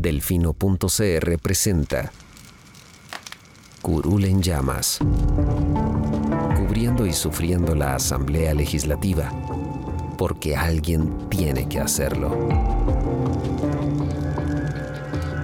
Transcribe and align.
Delfino.cr 0.00 1.38
presenta 1.42 2.10
Curul 3.82 4.24
en 4.24 4.40
llamas. 4.40 4.98
Cubriendo 6.56 7.04
y 7.04 7.12
sufriendo 7.12 7.74
la 7.74 7.96
Asamblea 7.96 8.54
Legislativa. 8.54 9.30
Porque 10.16 10.56
alguien 10.56 11.28
tiene 11.28 11.68
que 11.68 11.80
hacerlo. 11.80 12.30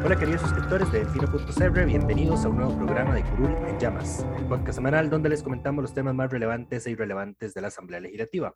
Hola 0.03 0.19
queridos 0.19 0.41
suscriptores 0.41 0.91
de 0.91 1.01
Delfino.cr, 1.01 1.85
bienvenidos 1.85 2.47
a 2.47 2.49
un 2.49 2.57
nuevo 2.57 2.77
programa 2.77 3.15
de 3.15 3.25
Curul 3.25 3.51
en 3.69 3.79
Llamas, 3.79 4.25
el 4.39 4.47
podcast 4.47 4.77
semanal 4.77 5.11
donde 5.11 5.29
les 5.29 5.43
comentamos 5.43 5.83
los 5.83 5.93
temas 5.93 6.15
más 6.15 6.31
relevantes 6.31 6.87
e 6.87 6.93
irrelevantes 6.93 7.53
de 7.53 7.61
la 7.61 7.69
Asamblea 7.69 8.01
Legislativa. 8.01 8.55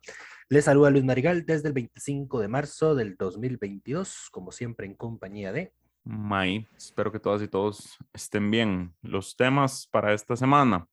Les 0.49 0.65
saluda 0.65 0.89
Luis 0.89 1.03
Marigal 1.03 1.45
desde 1.45 1.67
el 1.67 1.73
25 1.73 2.39
de 2.39 2.47
marzo 2.47 2.95
del 2.95 3.17
2022, 3.17 4.29
como 4.31 4.51
siempre 4.51 4.87
en 4.87 4.95
compañía 4.95 5.51
de... 5.51 5.73
May, 6.03 6.67
espero 6.75 7.11
que 7.11 7.19
todas 7.19 7.41
y 7.41 7.47
todos 7.47 7.97
estén 8.13 8.49
bien. 8.49 8.95
Los 9.01 9.35
temas 9.35 9.87
para 9.91 10.13
esta 10.13 10.35
semana. 10.35 10.87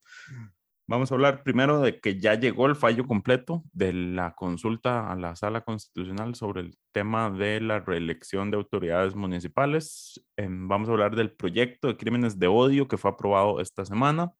Vamos 0.86 1.10
a 1.10 1.14
hablar 1.14 1.42
primero 1.42 1.80
de 1.80 2.00
que 2.00 2.18
ya 2.18 2.34
llegó 2.34 2.66
el 2.66 2.74
fallo 2.74 3.06
completo 3.06 3.62
de 3.72 3.92
la 3.92 4.34
consulta 4.34 5.10
a 5.10 5.16
la 5.16 5.36
sala 5.36 5.60
constitucional 5.60 6.34
sobre 6.34 6.62
el 6.62 6.78
tema 6.92 7.30
de 7.30 7.60
la 7.60 7.80
reelección 7.80 8.50
de 8.50 8.56
autoridades 8.56 9.14
municipales. 9.14 10.24
Em, 10.36 10.66
vamos 10.66 10.88
a 10.88 10.92
hablar 10.92 11.14
del 11.14 11.32
proyecto 11.32 11.88
de 11.88 11.96
crímenes 11.98 12.38
de 12.38 12.46
odio 12.46 12.88
que 12.88 12.96
fue 12.96 13.10
aprobado 13.10 13.60
esta 13.60 13.84
semana, 13.84 14.32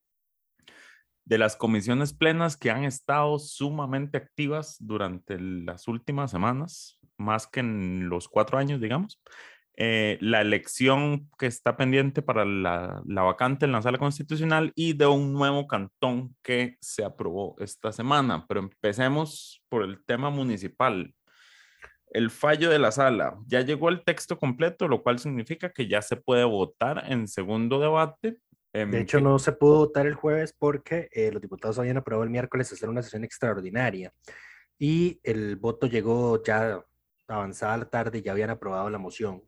de 1.23 1.37
las 1.37 1.55
comisiones 1.55 2.13
plenas 2.13 2.57
que 2.57 2.71
han 2.71 2.83
estado 2.83 3.37
sumamente 3.37 4.17
activas 4.17 4.77
durante 4.79 5.39
las 5.39 5.87
últimas 5.87 6.31
semanas, 6.31 6.99
más 7.17 7.45
que 7.45 7.59
en 7.59 8.09
los 8.09 8.27
cuatro 8.27 8.57
años, 8.57 8.81
digamos. 8.81 9.21
Eh, 9.81 10.17
la 10.19 10.41
elección 10.41 11.29
que 11.37 11.45
está 11.45 11.77
pendiente 11.77 12.21
para 12.21 12.43
la, 12.43 13.01
la, 13.05 13.21
vacante 13.21 13.63
en 13.63 13.71
la 13.71 13.81
sala 13.81 13.97
constitucional 13.97 14.73
y 14.75 14.91
de 14.91 15.05
un 15.05 15.31
nuevo 15.31 15.67
cantón 15.67 16.35
que 16.43 16.75
se 16.81 17.05
aprobó 17.05 17.55
esta 17.59 17.93
semana. 17.93 18.45
Pero 18.49 18.59
empecemos 18.59 19.63
por 19.69 19.83
el 19.83 20.03
tema 20.03 20.29
municipal. 20.31 21.15
El 22.11 22.29
fallo 22.29 22.69
de 22.69 22.77
la 22.77 22.91
sala. 22.91 23.37
Ya 23.47 23.61
llegó 23.61 23.87
el 23.87 24.03
texto 24.03 24.37
completo, 24.37 24.89
lo 24.89 25.01
cual 25.01 25.17
significa 25.17 25.71
que 25.71 25.87
ya 25.87 26.01
se 26.01 26.17
puede 26.17 26.43
votar 26.43 27.05
en 27.07 27.29
segundo 27.29 27.79
debate. 27.79 28.41
De 28.73 28.99
hecho, 28.99 29.21
no 29.21 29.39
se 29.39 29.53
pudo 29.53 29.77
votar 29.77 30.07
el 30.07 30.13
jueves 30.13 30.53
porque 30.59 31.07
eh, 31.13 31.31
los 31.31 31.41
diputados 31.41 31.79
habían 31.79 31.97
aprobado 31.97 32.25
el 32.25 32.29
miércoles 32.29 32.71
hacer 32.73 32.89
una 32.89 33.01
sesión 33.01 33.23
extraordinaria 33.23 34.11
y 34.77 35.19
el 35.23 35.55
voto 35.55 35.87
llegó 35.87 36.43
ya 36.43 36.83
avanzada 37.27 37.77
la 37.77 37.89
tarde 37.89 38.19
y 38.19 38.21
ya 38.21 38.33
habían 38.33 38.49
aprobado 38.49 38.89
la 38.89 38.97
moción. 38.97 39.41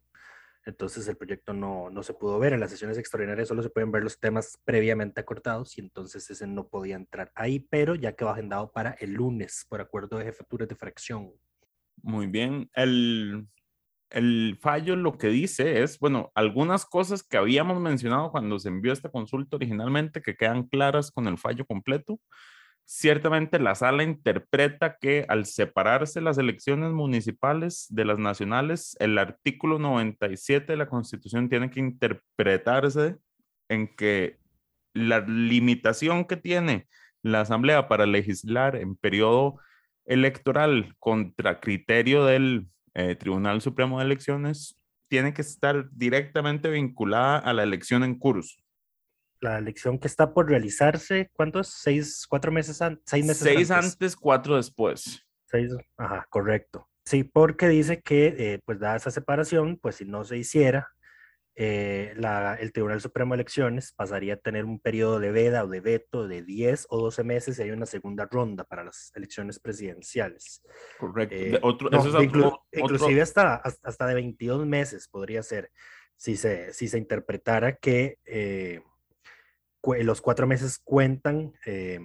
Entonces 0.66 1.08
el 1.08 1.18
proyecto 1.18 1.54
no, 1.54 1.90
no, 1.90 2.04
se 2.04 2.14
pudo 2.14 2.38
ver. 2.38 2.54
En 2.54 2.60
las 2.60 2.70
sesiones 2.70 2.98
extraordinarias 2.98 3.48
solo 3.48 3.64
se 3.64 3.70
pueden 3.70 3.92
ver 3.92 4.04
los 4.04 4.20
temas 4.20 4.60
previamente 4.64 5.20
acortados 5.20 5.78
y 5.78 5.82
entonces 5.82 6.30
ese 6.30 6.46
no 6.46 6.68
podía 6.68 6.96
entrar 6.96 7.32
ahí, 7.36 7.60
pero 7.60 7.96
ya 7.96 8.14
quedó 8.14 8.30
agendado 8.30 8.72
para 8.72 8.92
el 9.00 9.14
lunes 9.14 9.66
por 9.68 9.82
acuerdo 9.82 10.18
de 10.18 10.26
jefaturas 10.26 10.68
de 10.68 10.76
fracción. 10.76 11.32
Muy 12.04 12.28
bien. 12.28 12.70
El, 12.76 13.48
el 14.12 14.58
fallo 14.62 14.96
lo 14.96 15.18
que 15.18 15.30
dice 15.30 15.82
es, 15.82 15.98
bueno, 15.98 16.32
algunas 16.36 16.86
cosas 16.86 17.24
que 17.24 17.38
habíamos 17.38 17.80
mencionado 17.80 18.32
cuando 18.32 18.60
se 18.60 18.70
envió 18.70 18.94
esta 18.94 19.10
consulta 19.10 19.56
originalmente 19.56 20.22
que 20.22 20.36
quedan 20.36 20.68
claras 20.68 21.12
con 21.12 21.28
el 21.28 21.38
fallo 21.38 21.66
completo. 21.66 22.20
Ciertamente 22.94 23.58
la 23.58 23.74
sala 23.74 24.04
interpreta 24.04 24.98
que 25.00 25.26
al 25.30 25.46
separarse 25.46 26.20
las 26.20 26.38
elecciones 26.38 26.92
municipales 26.92 27.88
de 27.90 28.04
las 28.04 28.20
nacionales, 28.20 28.98
el 29.00 29.18
artículo 29.18 29.80
97 29.80 30.74
de 30.74 30.78
la 30.78 30.90
Constitución 30.90 31.48
tiene 31.48 31.70
que 31.70 31.80
interpretarse 31.80 33.16
en 33.70 33.96
que 33.96 34.40
la 34.94 35.22
limitación 35.22 36.26
que 36.26 36.36
tiene 36.36 36.90
la 37.24 37.40
Asamblea 37.40 37.88
para 37.88 38.06
legislar 38.06 38.76
en 38.76 38.98
periodo 38.98 39.58
electoral 40.06 40.94
contra 41.00 41.62
criterio 41.62 42.26
del 42.26 42.68
eh, 42.94 43.16
Tribunal 43.16 43.62
Supremo 43.62 44.00
de 44.00 44.06
Elecciones 44.06 44.76
tiene 45.08 45.34
que 45.34 45.44
estar 45.44 45.90
directamente 45.92 46.70
vinculada 46.70 47.38
a 47.38 47.54
la 47.54 47.64
elección 47.64 48.04
en 48.04 48.20
curso 48.20 48.62
la 49.42 49.58
elección 49.58 50.00
que 50.00 50.08
está 50.08 50.34
por 50.34 50.48
realizarse, 50.48 51.30
¿cuántos? 51.34 51.68
¿Seis, 51.68 52.26
cuatro 52.30 52.52
meses 52.52 52.82
antes? 52.82 53.04
Seis 53.08 53.26
meses 53.26 53.44
Seis 53.44 53.72
antes. 53.72 54.16
cuatro 54.16 54.56
después. 54.56 55.26
Seis, 55.48 55.74
ajá, 55.98 56.26
correcto. 56.30 56.88
Sí, 57.06 57.24
porque 57.24 57.68
dice 57.68 58.02
que, 58.02 58.28
eh, 58.38 58.60
pues, 58.64 58.80
dada 58.80 58.96
esa 58.96 59.12
separación, 59.12 59.78
pues, 59.82 59.96
si 59.96 60.06
no 60.06 60.24
se 60.24 60.38
hiciera, 60.38 60.90
eh, 61.56 62.14
la, 62.16 62.56
el 62.56 62.72
Tribunal 62.72 63.02
Supremo 63.02 63.34
de 63.34 63.42
Elecciones 63.42 63.94
pasaría 63.94 64.36
a 64.36 64.38
tener 64.38 64.64
un 64.64 64.80
periodo 64.80 65.20
de 65.20 65.32
veda 65.32 65.66
o 65.66 65.68
de 65.68 65.82
veto 65.82 66.28
de 66.28 66.44
10 66.44 66.88
o 66.90 67.00
12 67.02 67.24
meses 67.24 67.60
y 67.60 67.64
hay 67.64 67.72
una 67.72 67.86
segunda 67.86 68.26
ronda 68.32 68.64
para 68.64 68.86
las 68.86 69.12
elecciones 69.16 69.60
presidenciales. 69.60 70.62
Correcto. 70.98 71.36
Eh, 71.36 71.60
otro, 71.62 71.90
no, 71.90 72.00
eso 72.00 72.18
es 72.18 72.24
inclu 72.24 72.46
otro, 72.48 72.64
inclusive 72.72 73.22
hasta, 73.22 73.56
hasta 73.56 74.08
de 74.08 74.14
22 74.14 74.66
meses 74.66 75.10
podría 75.10 75.44
ser 75.44 75.72
si 76.16 76.38
se, 76.38 76.72
si 76.74 76.88
se 76.88 76.98
interpretara 76.98 77.76
que 77.76 78.18
los 79.84 80.22
cuatro 80.22 80.48
meses 80.48 80.80
cuentan, 80.84 81.54
eh, 81.66 82.00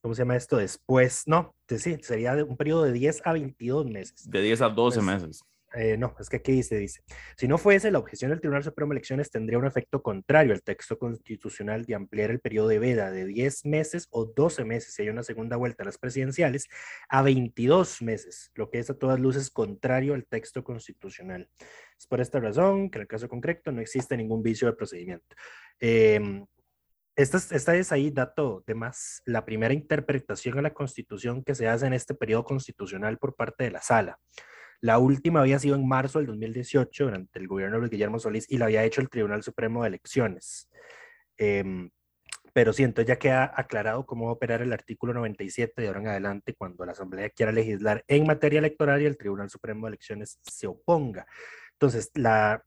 ¿cómo 0.00 0.14
se 0.14 0.22
llama 0.22 0.36
esto? 0.36 0.56
Después, 0.56 1.24
no, 1.26 1.54
sí, 1.68 1.98
sería 2.02 2.34
un 2.44 2.56
periodo 2.56 2.84
de 2.84 2.92
10 2.92 3.22
a 3.24 3.32
22 3.32 3.86
meses. 3.86 4.28
De 4.28 4.40
10 4.42 4.62
a 4.62 4.68
12 4.68 5.00
Pues, 5.00 5.06
meses. 5.06 5.42
Eh, 5.72 5.96
no, 5.96 6.16
es 6.18 6.28
que 6.28 6.38
aquí 6.38 6.50
dice, 6.50 6.76
dice, 6.76 7.02
si 7.36 7.46
no 7.46 7.56
fuese, 7.56 7.92
la 7.92 8.00
objeción 8.00 8.30
del 8.30 8.40
Tribunal 8.40 8.64
Supremo 8.64 8.90
de 8.90 8.96
Elecciones 8.96 9.30
tendría 9.30 9.56
un 9.58 9.66
efecto 9.66 10.02
contrario 10.02 10.52
al 10.52 10.62
texto 10.62 10.98
constitucional 10.98 11.84
de 11.84 11.94
ampliar 11.94 12.32
el 12.32 12.40
periodo 12.40 12.66
de 12.68 12.80
veda 12.80 13.12
de 13.12 13.24
10 13.24 13.66
meses 13.66 14.08
o 14.10 14.24
12 14.24 14.64
meses, 14.64 14.94
si 14.94 15.02
hay 15.02 15.10
una 15.10 15.22
segunda 15.22 15.56
vuelta 15.56 15.84
a 15.84 15.86
las 15.86 15.96
presidenciales, 15.96 16.66
a 17.08 17.22
22 17.22 18.02
meses, 18.02 18.50
lo 18.54 18.68
que 18.68 18.80
es 18.80 18.90
a 18.90 18.98
todas 18.98 19.20
luces 19.20 19.48
contrario 19.50 20.14
al 20.14 20.26
texto 20.26 20.64
constitucional. 20.64 21.48
Es 21.96 22.06
por 22.08 22.20
esta 22.20 22.40
razón 22.40 22.90
que 22.90 22.98
en 22.98 23.02
el 23.02 23.08
caso 23.08 23.28
concreto 23.28 23.70
no 23.70 23.80
existe 23.80 24.16
ningún 24.16 24.42
vicio 24.42 24.66
de 24.66 24.74
procedimiento. 24.74 25.36
Eh, 25.78 26.20
esta, 27.16 27.38
esta, 27.38 27.76
es 27.76 27.92
ahí, 27.92 28.10
dato 28.10 28.64
de 28.66 28.74
más, 28.74 29.22
la 29.26 29.44
primera 29.44 29.74
interpretación 29.74 30.58
a 30.58 30.62
la 30.62 30.72
Constitución 30.72 31.42
que 31.44 31.54
se 31.54 31.68
hace 31.68 31.86
en 31.86 31.92
este 31.92 32.14
periodo 32.14 32.44
constitucional 32.44 33.18
por 33.18 33.36
parte 33.36 33.64
de 33.64 33.70
la 33.70 33.82
Sala. 33.82 34.18
La 34.80 34.98
última 34.98 35.40
había 35.40 35.58
sido 35.58 35.74
en 35.74 35.86
marzo 35.86 36.18
del 36.18 36.28
2018 36.28 37.04
durante 37.04 37.38
el 37.38 37.48
gobierno 37.48 37.76
de 37.76 37.80
Luis 37.80 37.90
Guillermo 37.90 38.18
Solís 38.18 38.46
y 38.50 38.56
la 38.56 38.66
había 38.66 38.84
hecho 38.84 39.00
el 39.00 39.10
Tribunal 39.10 39.42
Supremo 39.42 39.82
de 39.82 39.88
Elecciones. 39.88 40.70
Eh, 41.36 41.90
pero 42.52 42.72
sí, 42.72 42.82
entonces 42.82 43.08
ya 43.08 43.18
queda 43.18 43.52
aclarado 43.54 44.04
cómo 44.06 44.26
va 44.26 44.30
a 44.30 44.34
operar 44.34 44.62
el 44.62 44.72
artículo 44.72 45.14
97 45.14 45.80
de 45.80 45.88
ahora 45.88 46.00
en 46.00 46.08
adelante 46.08 46.54
cuando 46.54 46.84
la 46.84 46.92
Asamblea 46.92 47.30
quiera 47.30 47.52
legislar 47.52 48.04
en 48.08 48.26
materia 48.26 48.58
electoral 48.58 49.00
y 49.02 49.06
el 49.06 49.16
Tribunal 49.16 49.50
Supremo 49.50 49.86
de 49.86 49.90
Elecciones 49.90 50.38
se 50.42 50.66
oponga. 50.66 51.26
Entonces, 51.72 52.10
la... 52.14 52.64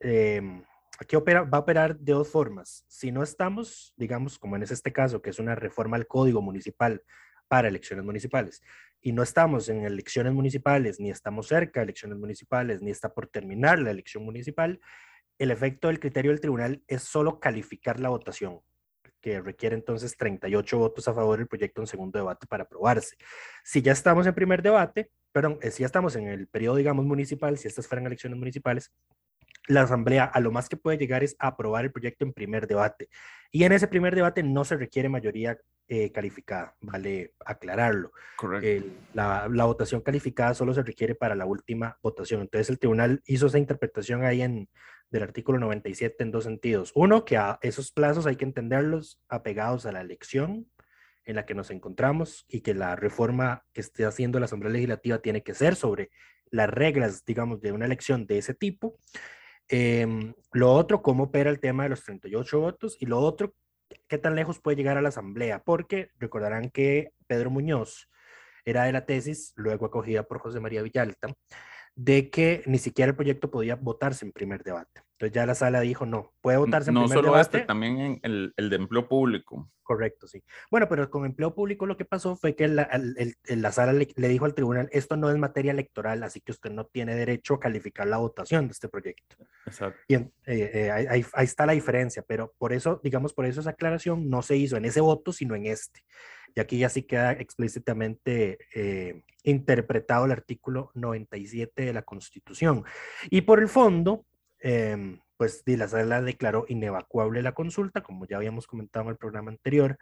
Eh, 0.00 0.62
aquí 0.98 1.16
opera, 1.16 1.42
va 1.42 1.58
a 1.58 1.60
operar 1.60 1.98
de 1.98 2.12
dos 2.12 2.28
formas. 2.28 2.84
Si 2.88 3.12
no 3.12 3.22
estamos, 3.22 3.92
digamos, 3.96 4.38
como 4.38 4.56
en 4.56 4.62
este 4.62 4.92
caso, 4.92 5.22
que 5.22 5.30
es 5.30 5.38
una 5.38 5.54
reforma 5.54 5.96
al 5.96 6.06
código 6.06 6.42
municipal 6.42 7.02
para 7.48 7.68
elecciones 7.68 8.04
municipales, 8.04 8.62
y 9.00 9.12
no 9.12 9.22
estamos 9.22 9.68
en 9.68 9.84
elecciones 9.84 10.32
municipales, 10.32 10.98
ni 10.98 11.10
estamos 11.10 11.46
cerca 11.48 11.80
de 11.80 11.84
elecciones 11.84 12.18
municipales, 12.18 12.82
ni 12.82 12.90
está 12.90 13.14
por 13.14 13.28
terminar 13.28 13.78
la 13.78 13.90
elección 13.90 14.24
municipal, 14.24 14.80
el 15.38 15.50
efecto 15.50 15.88
del 15.88 16.00
criterio 16.00 16.30
del 16.30 16.40
tribunal 16.40 16.82
es 16.88 17.02
solo 17.02 17.38
calificar 17.38 18.00
la 18.00 18.08
votación, 18.08 18.60
que 19.20 19.40
requiere 19.40 19.76
entonces 19.76 20.16
38 20.16 20.78
votos 20.78 21.06
a 21.08 21.14
favor 21.14 21.38
del 21.38 21.46
proyecto 21.46 21.82
en 21.82 21.86
segundo 21.86 22.18
debate 22.18 22.46
para 22.46 22.64
aprobarse. 22.64 23.16
Si 23.62 23.82
ya 23.82 23.92
estamos 23.92 24.26
en 24.26 24.34
primer 24.34 24.62
debate, 24.62 25.10
perdón, 25.30 25.58
si 25.70 25.80
ya 25.80 25.86
estamos 25.86 26.16
en 26.16 26.28
el 26.28 26.48
periodo, 26.48 26.76
digamos, 26.76 27.04
municipal, 27.04 27.58
si 27.58 27.68
estas 27.68 27.86
fueran 27.86 28.06
elecciones 28.06 28.38
municipales, 28.38 28.92
la 29.68 29.82
Asamblea 29.82 30.24
a 30.24 30.40
lo 30.40 30.52
más 30.52 30.68
que 30.68 30.76
puede 30.76 30.98
llegar 30.98 31.24
es 31.24 31.36
a 31.38 31.48
aprobar 31.48 31.84
el 31.84 31.92
proyecto 31.92 32.24
en 32.24 32.32
primer 32.32 32.66
debate. 32.66 33.08
Y 33.50 33.64
en 33.64 33.72
ese 33.72 33.88
primer 33.88 34.14
debate 34.14 34.42
no 34.42 34.64
se 34.64 34.76
requiere 34.76 35.08
mayoría 35.08 35.58
eh, 35.88 36.10
calificada, 36.10 36.74
vale 36.80 37.34
aclararlo. 37.44 38.10
Correcto. 38.36 38.90
La, 39.14 39.46
votación 39.46 40.00
calificada 40.00 40.52
solo 40.54 40.74
se 40.74 40.82
requiere 40.82 41.14
para 41.14 41.34
la 41.34 41.46
última 41.46 41.98
votación. 42.02 42.40
Entonces 42.40 42.70
el 42.70 42.78
tribunal 42.78 43.22
hizo 43.26 43.46
esa 43.46 43.58
interpretación 43.58 44.24
ahí 44.24 44.42
en, 44.42 44.68
del 45.10 45.22
artículo 45.22 45.58
97 45.58 46.24
en 46.24 46.32
dos 46.32 46.44
sentidos. 46.44 46.92
Uno, 46.94 47.24
que 47.24 47.36
a 47.36 47.58
esos 47.62 47.92
plazos 47.92 48.26
hay 48.26 48.36
que 48.36 48.44
entenderlos 48.44 49.20
apegados 49.28 49.86
a 49.86 49.92
la 49.92 50.00
elección 50.00 50.66
en 51.24 51.36
la 51.36 51.46
que 51.46 51.54
nos 51.54 51.70
encontramos 51.70 52.46
y 52.48 52.60
que 52.60 52.74
la 52.74 52.96
reforma 52.96 53.64
que 53.72 53.80
esté 53.80 54.04
haciendo 54.06 54.38
la 54.38 54.46
Asamblea 54.46 54.72
Legislativa 54.72 55.18
tiene 55.18 55.42
que 55.42 55.54
ser 55.54 55.76
sobre 55.76 56.10
las 56.50 56.68
reglas, 56.68 57.24
digamos, 57.24 57.60
de 57.60 57.72
una 57.72 57.86
elección 57.86 58.26
de 58.26 58.38
ese 58.38 58.54
tipo. 58.54 58.98
Em, 59.68 60.34
lo 60.52 60.72
otro, 60.72 61.02
cómo 61.02 61.24
opera 61.24 61.50
el 61.50 61.60
tema 61.60 61.84
de 61.84 61.90
los 61.90 62.04
38 62.04 62.60
votos. 62.60 62.96
Y 63.00 63.06
lo 63.06 63.18
otro, 63.20 63.54
qué 64.08 64.18
tan 64.18 64.34
lejos 64.34 64.60
puede 64.60 64.76
llegar 64.76 64.96
a 64.96 65.02
la 65.02 65.08
Asamblea, 65.08 65.62
porque 65.64 66.10
recordarán 66.18 66.70
que 66.70 67.12
Pedro 67.26 67.50
Muñoz 67.50 68.08
era 68.64 68.84
de 68.84 68.92
la 68.92 69.06
tesis, 69.06 69.52
luego 69.56 69.86
acogida 69.86 70.24
por 70.24 70.38
José 70.40 70.60
María 70.60 70.82
Villalta, 70.82 71.28
de 71.96 72.28
que 72.30 72.62
ni 72.66 72.76
siquiera 72.78 73.10
el 73.10 73.16
proyecto 73.16 73.50
podía 73.50 73.74
votarse 73.74 74.24
en 74.26 74.32
primer 74.32 74.62
debate. 74.62 75.00
Entonces 75.12 75.34
ya 75.34 75.46
la 75.46 75.54
sala 75.54 75.80
dijo, 75.80 76.04
no, 76.04 76.34
puede 76.42 76.58
votarse 76.58 76.90
en 76.90 76.94
no 76.94 77.00
primer 77.04 77.16
solo 77.16 77.28
debate. 77.32 77.56
este, 77.56 77.66
también 77.66 77.98
en 77.98 78.20
el, 78.22 78.52
el 78.58 78.68
de 78.68 78.76
empleo 78.76 79.08
público. 79.08 79.70
Correcto, 79.82 80.28
sí. 80.28 80.42
Bueno, 80.70 80.88
pero 80.90 81.08
con 81.08 81.24
empleo 81.24 81.54
público 81.54 81.86
lo 81.86 81.96
que 81.96 82.04
pasó 82.04 82.36
fue 82.36 82.54
que 82.54 82.68
la, 82.68 82.82
el- 82.82 83.34
el- 83.46 83.62
la 83.62 83.72
sala 83.72 83.94
le, 83.94 84.08
le 84.14 84.28
dijo 84.28 84.44
al 84.44 84.52
tribunal, 84.54 84.90
esto 84.92 85.16
no 85.16 85.30
es 85.30 85.38
materia 85.38 85.72
electoral, 85.72 86.22
así 86.22 86.42
que 86.42 86.52
usted 86.52 86.70
no 86.70 86.84
tiene 86.84 87.14
derecho 87.14 87.54
a 87.54 87.60
calificar 87.60 88.06
la 88.06 88.18
votación 88.18 88.66
de 88.66 88.72
este 88.72 88.88
proyecto. 88.90 89.36
Exacto. 89.64 89.98
Y 90.06 90.14
eh, 90.16 90.30
eh, 90.46 90.90
ahí- 90.90 91.24
ahí 91.32 91.44
está 91.44 91.64
la 91.64 91.72
diferencia, 91.72 92.22
pero 92.28 92.52
por 92.58 92.74
eso, 92.74 93.00
digamos, 93.02 93.32
por 93.32 93.46
eso 93.46 93.60
esa 93.62 93.70
aclaración 93.70 94.28
no 94.28 94.42
se 94.42 94.58
hizo 94.58 94.76
en 94.76 94.84
ese 94.84 95.00
voto, 95.00 95.32
sino 95.32 95.54
en 95.54 95.64
este. 95.66 96.00
Y 96.56 96.60
aquí 96.60 96.78
ya 96.78 96.88
sí 96.88 97.02
queda 97.02 97.32
explícitamente 97.32 98.58
eh, 98.74 99.22
interpretado 99.44 100.24
el 100.24 100.32
artículo 100.32 100.90
97 100.94 101.84
de 101.84 101.92
la 101.92 102.02
Constitución. 102.02 102.82
Y 103.28 103.42
por 103.42 103.60
el 103.60 103.68
fondo, 103.68 104.24
em, 104.60 105.20
pues 105.36 105.62
la 105.66 105.86
sala 105.86 106.22
declaró 106.22 106.64
inevacuable 106.68 107.42
la 107.42 107.52
consulta, 107.52 108.02
como 108.02 108.26
ya 108.26 108.38
habíamos 108.38 108.66
comentado 108.66 109.04
en 109.04 109.10
el 109.10 109.16
programa 109.18 109.50
anterior, 109.50 109.98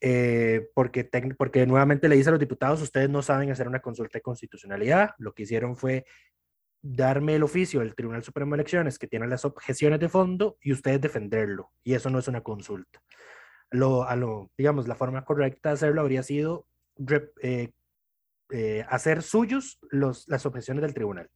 eh, 0.00 0.68
porque, 0.74 1.08
porque 1.38 1.66
nuevamente 1.66 2.08
le 2.08 2.16
dice 2.16 2.30
a 2.30 2.32
los 2.32 2.40
diputados, 2.40 2.82
ustedes 2.82 3.08
no 3.08 3.22
saben 3.22 3.52
hacer 3.52 3.68
una 3.68 3.80
consulta 3.80 4.18
de 4.18 4.22
constitucionalidad, 4.22 5.10
lo 5.18 5.34
que 5.34 5.44
hicieron 5.44 5.76
fue 5.76 6.04
darme 6.82 7.36
el 7.36 7.44
oficio 7.44 7.80
del 7.80 7.94
Tribunal 7.94 8.24
Supremo 8.24 8.56
de 8.56 8.62
Elecciones 8.62 8.98
que 8.98 9.06
tiene 9.06 9.28
las 9.28 9.44
objeciones 9.44 10.00
de 10.00 10.08
fondo 10.08 10.56
y 10.62 10.72
ustedes 10.72 11.00
defenderlo, 11.00 11.70
y 11.84 11.94
eso 11.94 12.10
no 12.10 12.18
es 12.18 12.26
una 12.26 12.40
consulta. 12.40 13.00
Lo, 13.70 14.08
a 14.08 14.16
lo, 14.16 14.50
digamos, 14.58 14.88
la 14.88 14.96
forma 14.96 15.24
correcta 15.24 15.68
de 15.68 15.74
hacerlo 15.74 16.00
habría 16.00 16.22
sido 16.22 16.66
eh, 17.42 17.70
eh, 18.50 18.84
hacer 18.88 19.22
suyos 19.22 19.78
los, 19.90 20.28
las 20.28 20.44
objeciones 20.44 20.82
del 20.82 20.92
tribunal 20.92 21.30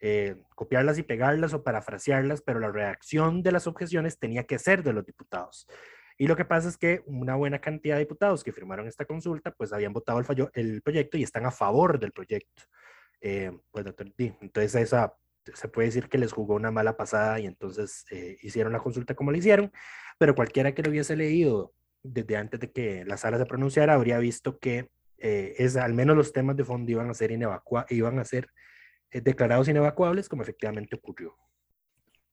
eh, 0.00 0.42
copiarlas 0.54 0.98
y 0.98 1.02
pegarlas 1.02 1.54
o 1.54 1.64
parafrasearlas, 1.64 2.42
pero 2.42 2.60
la 2.60 2.70
redacción 2.70 3.42
de 3.42 3.50
las 3.50 3.66
objeciones 3.66 4.18
tenía 4.18 4.44
que 4.44 4.58
ser 4.58 4.84
de 4.84 4.92
los 4.92 5.04
diputados. 5.04 5.66
Y 6.16 6.28
lo 6.28 6.36
que 6.36 6.44
pasa 6.44 6.68
es 6.68 6.76
que 6.76 7.02
una 7.06 7.34
buena 7.34 7.60
cantidad 7.60 7.96
de 7.96 8.00
diputados 8.00 8.44
que 8.44 8.52
firmaron 8.52 8.86
esta 8.86 9.04
consulta, 9.04 9.50
pues 9.52 9.72
habían 9.72 9.92
votado 9.92 10.20
el, 10.20 10.24
fallo, 10.24 10.50
el 10.54 10.82
proyecto 10.82 11.16
y 11.16 11.24
están 11.24 11.46
a 11.46 11.50
favor 11.50 11.98
del 11.98 12.12
proyecto. 12.12 12.62
Pues, 13.20 13.86
entonces 14.40 14.74
esa 14.76 15.14
se 15.52 15.68
puede 15.68 15.88
decir 15.88 16.08
que 16.08 16.18
les 16.18 16.32
jugó 16.32 16.54
una 16.54 16.70
mala 16.70 16.96
pasada 16.96 17.40
y 17.40 17.46
entonces 17.46 18.04
hicieron 18.42 18.72
la 18.72 18.80
consulta 18.80 19.14
como 19.14 19.32
la 19.32 19.38
hicieron, 19.38 19.72
pero 20.18 20.34
cualquiera 20.34 20.74
que 20.74 20.82
lo 20.82 20.90
hubiese 20.90 21.16
leído 21.16 21.72
desde 22.02 22.36
antes 22.36 22.60
de 22.60 22.70
que 22.70 23.04
la 23.04 23.16
sala 23.16 23.38
se 23.38 23.46
pronunciara 23.46 23.94
habría 23.94 24.18
visto 24.18 24.58
que 24.58 24.90
eh, 25.18 25.54
es, 25.58 25.76
al 25.76 25.94
menos 25.94 26.16
los 26.16 26.32
temas 26.32 26.56
de 26.56 26.64
fondo 26.64 26.90
iban 26.92 27.10
a 27.10 27.14
ser 27.14 27.32
inevacua 27.32 27.86
iban 27.88 28.18
a 28.18 28.24
ser 28.24 28.48
eh, 29.10 29.20
declarados 29.20 29.68
inevacuables, 29.68 30.28
como 30.28 30.42
efectivamente 30.42 30.96
ocurrió. 30.96 31.34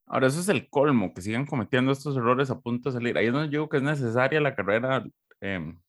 Ahora, 0.07 0.27
eso 0.27 0.39
es 0.39 0.49
el 0.49 0.69
colmo, 0.69 1.13
que 1.13 1.21
sigan 1.21 1.45
cometiendo 1.45 1.91
estos 1.91 2.17
errores 2.17 2.51
a 2.51 2.59
punto 2.59 2.89
de 2.89 2.93
salir. 2.93 3.17
Ahí 3.17 3.27
es 3.27 3.33
donde 3.33 3.47
yo 3.47 3.61
digo 3.61 3.69
que 3.69 3.77
es 3.77 3.83
necesaria 3.83 4.41
la 4.41 4.55
carrera 4.55 5.03
em, 5.39 5.79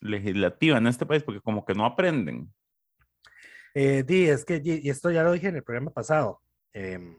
legislativa 0.00 0.78
en 0.78 0.86
este 0.86 1.06
país, 1.06 1.22
porque 1.22 1.40
como 1.40 1.64
que 1.64 1.74
no 1.74 1.86
aprenden. 1.86 2.52
Eh, 3.74 4.02
di, 4.02 4.28
es 4.28 4.44
que, 4.44 4.60
y 4.62 4.88
esto 4.88 5.10
ya 5.10 5.22
lo 5.22 5.32
dije 5.32 5.48
en 5.48 5.56
el 5.56 5.64
programa 5.64 5.92
pasado, 5.92 6.42
em, 6.72 7.16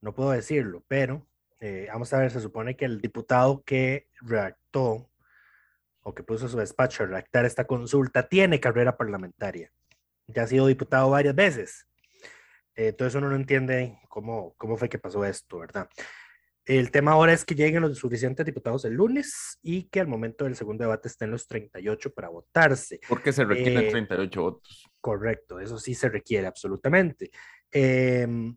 no 0.00 0.14
puedo 0.14 0.30
decirlo, 0.30 0.84
pero 0.88 1.26
eh, 1.60 1.86
vamos 1.90 2.12
a 2.12 2.18
ver, 2.18 2.30
se 2.30 2.40
supone 2.40 2.76
que 2.76 2.84
el 2.84 3.00
diputado 3.00 3.62
que 3.64 4.08
redactó 4.20 5.10
o 6.02 6.14
que 6.14 6.22
puso 6.22 6.48
su 6.48 6.58
despacho 6.58 7.02
a 7.02 7.06
redactar 7.06 7.44
esta 7.44 7.66
consulta 7.66 8.28
tiene 8.28 8.60
carrera 8.60 8.96
parlamentaria. 8.96 9.72
Ya 10.26 10.42
ha 10.42 10.46
sido 10.46 10.66
diputado 10.66 11.10
varias 11.10 11.34
veces. 11.34 11.86
Eh, 12.76 12.88
entonces 12.88 13.14
uno 13.14 13.30
no 13.30 13.36
entiende 13.36 13.98
cómo, 14.08 14.54
cómo 14.56 14.76
fue 14.76 14.88
que 14.88 14.98
pasó 14.98 15.24
esto, 15.24 15.58
¿verdad? 15.58 15.88
El 16.66 16.90
tema 16.90 17.12
ahora 17.12 17.34
es 17.34 17.44
que 17.44 17.54
lleguen 17.54 17.82
los 17.82 17.98
suficientes 17.98 18.44
diputados 18.46 18.86
el 18.86 18.94
lunes 18.94 19.58
y 19.62 19.84
que 19.84 20.00
al 20.00 20.06
momento 20.06 20.44
del 20.44 20.56
segundo 20.56 20.82
debate 20.82 21.08
estén 21.08 21.30
los 21.30 21.46
38 21.46 22.14
para 22.14 22.30
votarse. 22.30 23.00
Porque 23.06 23.32
se 23.32 23.44
requieren 23.44 23.84
Eh, 23.84 23.90
38 23.90 24.42
votos. 24.42 24.90
Correcto, 25.00 25.60
eso 25.60 25.78
sí 25.78 25.94
se 25.94 26.08
requiere 26.08 26.46
absolutamente. 26.46 27.30
Em, 27.70 28.56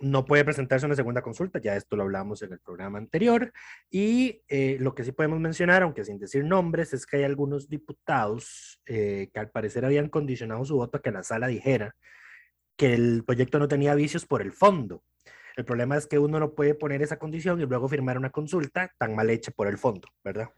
no 0.00 0.24
puede 0.24 0.44
presentarse 0.44 0.86
una 0.86 0.94
segunda 0.94 1.22
consulta, 1.22 1.60
ya 1.60 1.74
esto 1.74 1.96
lo 1.96 2.04
hablamos 2.04 2.42
en 2.42 2.52
el 2.52 2.60
programa 2.60 2.98
anterior. 2.98 3.52
Y 3.90 4.42
eh, 4.48 4.76
lo 4.80 4.94
que 4.94 5.04
sí 5.04 5.12
podemos 5.12 5.40
mencionar, 5.40 5.82
aunque 5.82 6.04
sin 6.04 6.18
decir 6.18 6.44
nombres, 6.44 6.92
es 6.92 7.06
que 7.06 7.18
hay 7.18 7.24
algunos 7.24 7.68
diputados 7.68 8.80
eh, 8.86 9.30
que 9.32 9.40
al 9.40 9.50
parecer 9.50 9.84
habían 9.84 10.08
condicionado 10.08 10.64
su 10.64 10.76
voto 10.76 10.98
a 10.98 11.02
que 11.02 11.10
la 11.10 11.22
sala 11.22 11.48
dijera 11.48 11.96
que 12.76 12.94
el 12.94 13.24
proyecto 13.24 13.58
no 13.58 13.66
tenía 13.66 13.94
vicios 13.94 14.24
por 14.24 14.40
el 14.40 14.52
fondo. 14.52 15.02
El 15.56 15.64
problema 15.64 15.96
es 15.96 16.06
que 16.06 16.20
uno 16.20 16.38
no 16.38 16.54
puede 16.54 16.74
poner 16.74 17.02
esa 17.02 17.18
condición 17.18 17.60
y 17.60 17.66
luego 17.66 17.88
firmar 17.88 18.16
una 18.16 18.30
consulta 18.30 18.94
tan 18.96 19.16
mal 19.16 19.28
hecha 19.28 19.50
por 19.50 19.66
el 19.66 19.76
fondo, 19.76 20.08
¿verdad? 20.22 20.50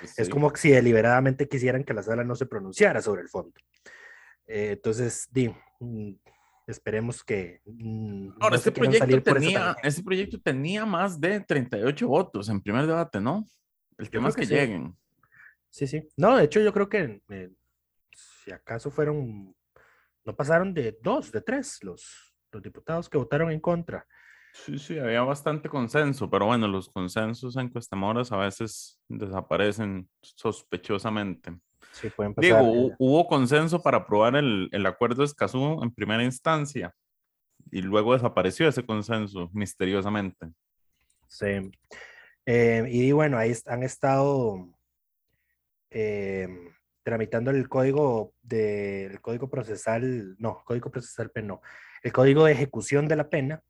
Pues 0.00 0.18
Es 0.18 0.28
como 0.28 0.54
si 0.56 0.70
deliberadamente 0.70 1.48
quisieran 1.48 1.84
que 1.84 1.94
la 1.94 2.02
sala 2.02 2.24
no 2.24 2.34
se 2.34 2.46
pronunciara 2.46 3.00
sobre 3.00 3.22
el 3.22 3.28
fondo. 3.28 3.54
Eh, 4.48 4.72
entonces, 4.72 5.28
di, 5.30 5.54
mm, 5.78 6.12
esperemos 6.68 7.24
que 7.24 7.60
mm, 7.64 8.30
Ahora, 8.40 8.50
no 8.50 8.56
este 8.56 8.72
proyecto, 8.72 9.22
tenía, 9.22 9.76
este 9.82 10.02
proyecto 10.02 10.40
tenía 10.40 10.84
más 10.84 11.20
de 11.20 11.40
38 11.40 12.06
votos 12.06 12.48
en 12.48 12.60
primer 12.60 12.86
debate, 12.86 13.20
¿no? 13.20 13.46
El 13.96 14.10
tema 14.10 14.28
es 14.28 14.36
que, 14.36 14.42
que 14.42 14.46
sí. 14.46 14.54
lleguen. 14.54 14.96
Sí, 15.70 15.86
sí. 15.86 16.08
No, 16.16 16.36
de 16.36 16.44
hecho, 16.44 16.60
yo 16.60 16.72
creo 16.72 16.88
que 16.88 17.22
eh, 17.28 17.50
si 18.12 18.52
acaso 18.52 18.90
fueron, 18.90 19.54
no 20.24 20.36
pasaron 20.36 20.72
de 20.74 20.98
dos, 21.02 21.32
de 21.32 21.40
tres 21.40 21.82
los, 21.82 22.34
los 22.52 22.62
diputados 22.62 23.08
que 23.08 23.18
votaron 23.18 23.50
en 23.50 23.60
contra. 23.60 24.06
Sí, 24.52 24.78
sí, 24.78 24.98
había 24.98 25.22
bastante 25.22 25.68
consenso, 25.68 26.28
pero 26.28 26.46
bueno, 26.46 26.66
los 26.68 26.88
consensos 26.88 27.56
en 27.56 27.66
encuestadoras 27.66 28.32
a 28.32 28.38
veces 28.38 28.98
desaparecen 29.08 30.08
sospechosamente. 30.22 31.58
Sí. 31.92 32.08
Digo, 32.36 32.58
hu- 32.58 32.96
hubo 32.98 33.26
consenso 33.26 33.82
para 33.82 33.98
aprobar 33.98 34.36
el, 34.36 34.68
el 34.72 34.86
acuerdo 34.86 35.22
de 35.22 35.26
Escazú 35.26 35.82
en 35.82 35.90
primera 35.90 36.22
instancia 36.22 36.94
y 37.70 37.82
luego 37.82 38.14
desapareció 38.14 38.68
ese 38.68 38.84
consenso 38.86 39.50
misteriosamente. 39.52 40.48
Sí. 41.26 41.70
Eh, 42.46 42.86
y 42.88 43.12
bueno, 43.12 43.36
ahí 43.36 43.52
han 43.66 43.82
estado 43.82 44.68
eh, 45.90 46.48
tramitando 47.02 47.50
el 47.50 47.68
código 47.68 48.32
de, 48.42 49.06
el 49.06 49.20
código 49.20 49.48
procesal, 49.50 50.36
no, 50.38 50.62
código 50.64 50.90
procesal 50.90 51.30
penal, 51.30 51.48
no, 51.48 51.62
el 52.02 52.12
código 52.12 52.44
de 52.44 52.52
ejecución 52.52 53.08
de 53.08 53.16
la 53.16 53.28
pena, 53.28 53.62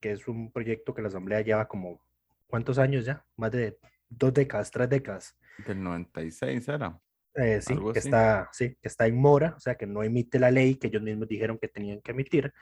que 0.00 0.12
es 0.12 0.26
un 0.28 0.50
proyecto 0.52 0.94
que 0.94 1.02
la 1.02 1.08
Asamblea 1.08 1.40
lleva 1.40 1.66
como, 1.68 2.00
¿cuántos 2.46 2.78
años 2.78 3.04
ya? 3.04 3.24
Más 3.36 3.50
de 3.52 3.78
dos 4.08 4.32
décadas, 4.32 4.70
tres 4.70 4.88
décadas. 4.88 5.36
Del 5.66 5.82
96 5.82 6.68
era. 6.68 6.98
Eh, 7.36 7.60
sí, 7.60 7.74
que 7.92 7.98
está, 7.98 8.48
sí, 8.52 8.76
que 8.80 8.88
está 8.88 9.06
en 9.06 9.16
mora, 9.16 9.54
o 9.56 9.60
sea, 9.60 9.74
que 9.74 9.86
no 9.86 10.02
emite 10.02 10.38
la 10.38 10.50
ley 10.50 10.76
que 10.76 10.86
ellos 10.86 11.02
mismos 11.02 11.28
dijeron 11.28 11.58
que 11.58 11.68
tenían 11.68 12.00
que 12.00 12.12
emitir. 12.12 12.52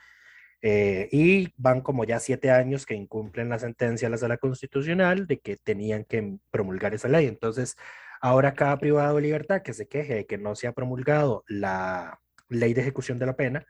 Eh, 0.61 1.09
y 1.11 1.53
van 1.57 1.81
como 1.81 2.05
ya 2.05 2.19
siete 2.19 2.49
años 2.49 2.85
que 2.85 2.95
incumplen 2.95 3.49
la 3.49 3.59
sentencia 3.59 4.07
de 4.07 4.11
la 4.11 4.17
sala 4.17 4.37
constitucional 4.37 5.27
de 5.27 5.39
que 5.39 5.57
tenían 5.57 6.05
que 6.05 6.37
promulgar 6.51 6.93
esa 6.93 7.09
ley. 7.09 7.27
Entonces, 7.27 7.75
ahora 8.21 8.53
cada 8.53 8.79
privado 8.79 9.17
de 9.17 9.21
libertad 9.21 9.61
que 9.61 9.73
se 9.73 9.87
queje 9.87 10.15
de 10.15 10.25
que 10.25 10.37
no 10.37 10.55
se 10.55 10.67
ha 10.67 10.71
promulgado 10.71 11.43
la 11.47 12.19
ley 12.47 12.73
de 12.73 12.81
ejecución 12.81 13.19
de 13.19 13.25
la 13.25 13.35
pena, 13.35 13.65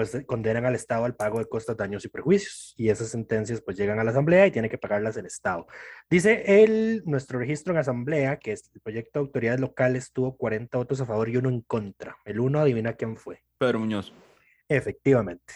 pues 0.00 0.14
eh, 0.14 0.24
condenan 0.24 0.64
al 0.64 0.74
Estado 0.74 1.04
al 1.04 1.14
pago 1.14 1.40
de 1.40 1.44
costas, 1.44 1.76
daños 1.76 2.06
y 2.06 2.08
perjuicios. 2.08 2.72
Y 2.78 2.88
esas 2.88 3.08
sentencias 3.08 3.60
pues 3.60 3.76
llegan 3.76 3.98
a 3.98 4.04
la 4.04 4.12
Asamblea 4.12 4.46
y 4.46 4.50
tiene 4.50 4.70
que 4.70 4.78
pagarlas 4.78 5.14
el 5.18 5.26
Estado. 5.26 5.66
Dice 6.08 6.62
el, 6.64 7.02
nuestro 7.04 7.38
registro 7.38 7.74
en 7.74 7.80
Asamblea 7.80 8.38
que 8.38 8.52
es- 8.52 8.70
el 8.72 8.80
proyecto 8.80 9.18
de 9.18 9.26
autoridades 9.26 9.60
locales 9.60 10.10
tuvo 10.10 10.38
40 10.38 10.78
votos 10.78 11.02
a 11.02 11.04
favor 11.04 11.28
y 11.28 11.36
uno 11.36 11.50
en 11.50 11.60
contra. 11.60 12.16
El 12.24 12.40
uno, 12.40 12.60
adivina 12.60 12.94
quién 12.94 13.18
fue. 13.18 13.42
Pedro 13.58 13.78
Muñoz. 13.80 14.10
Efectivamente. 14.70 15.52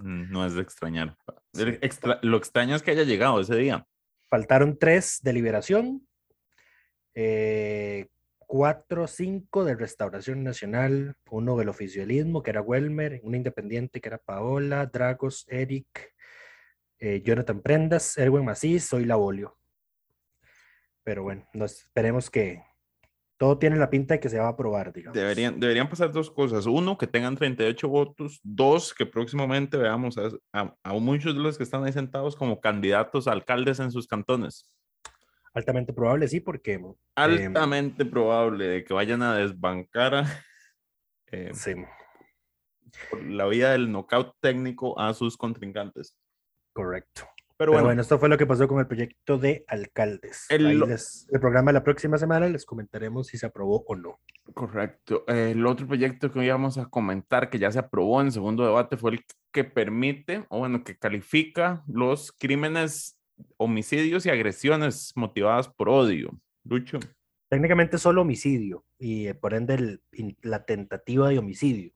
Mm, 0.00 0.30
No 0.30 0.46
es 0.46 0.54
de 0.54 0.62
extrañar. 0.62 1.16
Sí. 1.52 1.62
El 1.62 1.78
extra- 1.82 2.20
lo 2.22 2.36
extraño 2.36 2.76
es 2.76 2.82
que 2.82 2.92
haya 2.92 3.02
llegado 3.02 3.40
ese 3.40 3.56
día. 3.56 3.84
Faltaron 4.30 4.78
tres 4.78 5.18
de 5.24 5.32
liberación, 5.32 6.06
eh, 7.16 8.06
cuatro, 8.48 9.06
cinco 9.06 9.64
de 9.64 9.76
Restauración 9.76 10.42
Nacional, 10.42 11.14
uno 11.30 11.54
del 11.58 11.68
oficialismo, 11.68 12.42
que 12.42 12.50
era 12.50 12.62
Welmer, 12.62 13.20
un 13.22 13.34
independiente, 13.34 14.00
que 14.00 14.08
era 14.08 14.16
Paola, 14.18 14.86
Dragos, 14.86 15.44
Eric, 15.48 16.14
eh, 16.98 17.22
Jonathan 17.22 17.60
Prendas, 17.60 18.16
Erwin 18.16 18.46
Macís, 18.46 18.84
soy 18.86 19.04
la 19.04 19.16
Bolio. 19.16 19.56
Pero 21.04 21.22
bueno, 21.22 21.46
nos 21.52 21.72
esperemos 21.82 22.30
que 22.30 22.62
todo 23.36 23.58
tiene 23.58 23.76
la 23.76 23.90
pinta 23.90 24.14
de 24.14 24.20
que 24.20 24.28
se 24.30 24.38
va 24.38 24.46
a 24.46 24.50
aprobar, 24.50 24.92
digamos. 24.92 25.14
Deberían, 25.16 25.60
deberían 25.60 25.88
pasar 25.88 26.10
dos 26.10 26.30
cosas. 26.30 26.64
Uno, 26.66 26.98
que 26.98 27.06
tengan 27.06 27.36
38 27.36 27.86
votos. 27.88 28.40
Dos, 28.42 28.92
que 28.94 29.06
próximamente 29.06 29.76
veamos 29.76 30.16
a- 30.52 30.74
a 30.82 30.92
muchos 30.94 31.34
de 31.34 31.40
los 31.40 31.56
que 31.56 31.64
están 31.64 31.84
ahí 31.84 31.92
sentados 31.92 32.34
como 32.34 32.60
candidatos 32.60 33.28
a 33.28 33.32
alcaldes 33.32 33.78
en 33.78 33.92
sus 33.92 34.08
cantones. 34.08 34.66
Altamente 35.58 35.92
probable, 35.92 36.28
sí, 36.28 36.40
porque 36.40 36.74
em, 36.74 36.94
Altamente 37.16 38.04
probable 38.06 38.66
de 38.68 38.84
que 38.84 38.94
vayan 38.94 39.22
a 39.22 39.34
desbancar 39.36 40.14
a, 40.14 40.24
eh, 41.32 41.50
sí, 41.52 41.74
por 43.10 43.22
la 43.24 43.46
vía 43.46 43.70
del 43.70 43.90
knockout 43.92 44.36
técnico 44.40 44.98
a 44.98 45.12
sus 45.14 45.36
contrincantes. 45.36 46.16
correcto. 46.72 47.22
Pero 47.58 47.72
Pero 47.72 47.72
bueno, 47.72 47.86
bueno, 47.88 48.02
esto 48.02 48.20
fue 48.20 48.28
lo 48.28 48.38
que 48.38 48.46
pasó 48.46 48.68
con 48.68 48.78
el 48.78 48.86
proyecto 48.86 49.36
de 49.36 49.64
alcaldes. 49.66 50.46
El 50.48 50.78
les- 50.78 51.26
el 51.32 51.40
programa 51.40 51.70
de 51.70 51.78
la 51.80 51.82
próxima 51.82 52.16
semana 52.16 52.46
les 52.46 52.64
comentaremos 52.64 53.26
si 53.26 53.36
se 53.36 53.46
aprobó 53.46 53.84
o 53.88 53.96
no. 53.96 54.20
correcto. 54.54 55.24
El 55.26 55.66
otro 55.66 55.88
proyecto 55.88 56.30
que 56.30 56.44
íbamos 56.44 56.78
a 56.78 56.86
comentar 56.86 57.50
que 57.50 57.58
ya 57.58 57.72
se 57.72 57.80
aprobó 57.80 58.20
en 58.20 58.30
segundo 58.30 58.64
debate 58.64 58.96
fue 58.96 59.10
el 59.10 59.24
que 59.52 59.64
permite, 59.64 60.46
o 60.50 60.60
bueno, 60.60 60.84
que 60.84 60.96
califica 60.96 61.82
los 61.88 62.30
crímenes, 62.30 63.17
homicidios 63.56 64.26
y 64.26 64.30
agresiones 64.30 65.12
motivadas 65.16 65.68
por 65.68 65.88
odio. 65.88 66.30
Lucho. 66.64 66.98
Técnicamente 67.48 67.96
solo 67.98 68.22
homicidio 68.22 68.84
y 68.98 69.26
eh, 69.28 69.34
por 69.34 69.54
ende 69.54 69.74
el- 69.74 70.02
la 70.42 70.64
tentativa 70.64 71.28
de 71.30 71.38
homicidio. 71.38 71.92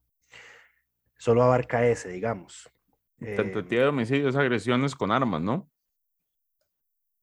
Solo 1.17 1.43
abarca 1.43 1.85
ese, 1.87 2.09
digamos. 2.09 2.69
Eh, 3.21 3.35
Tentativa 3.35 3.83
de 3.83 3.87
homicidio 3.89 4.29
es 4.29 4.35
agresiones 4.35 4.95
con 4.95 5.11
armas, 5.11 5.41
¿no? 5.41 5.69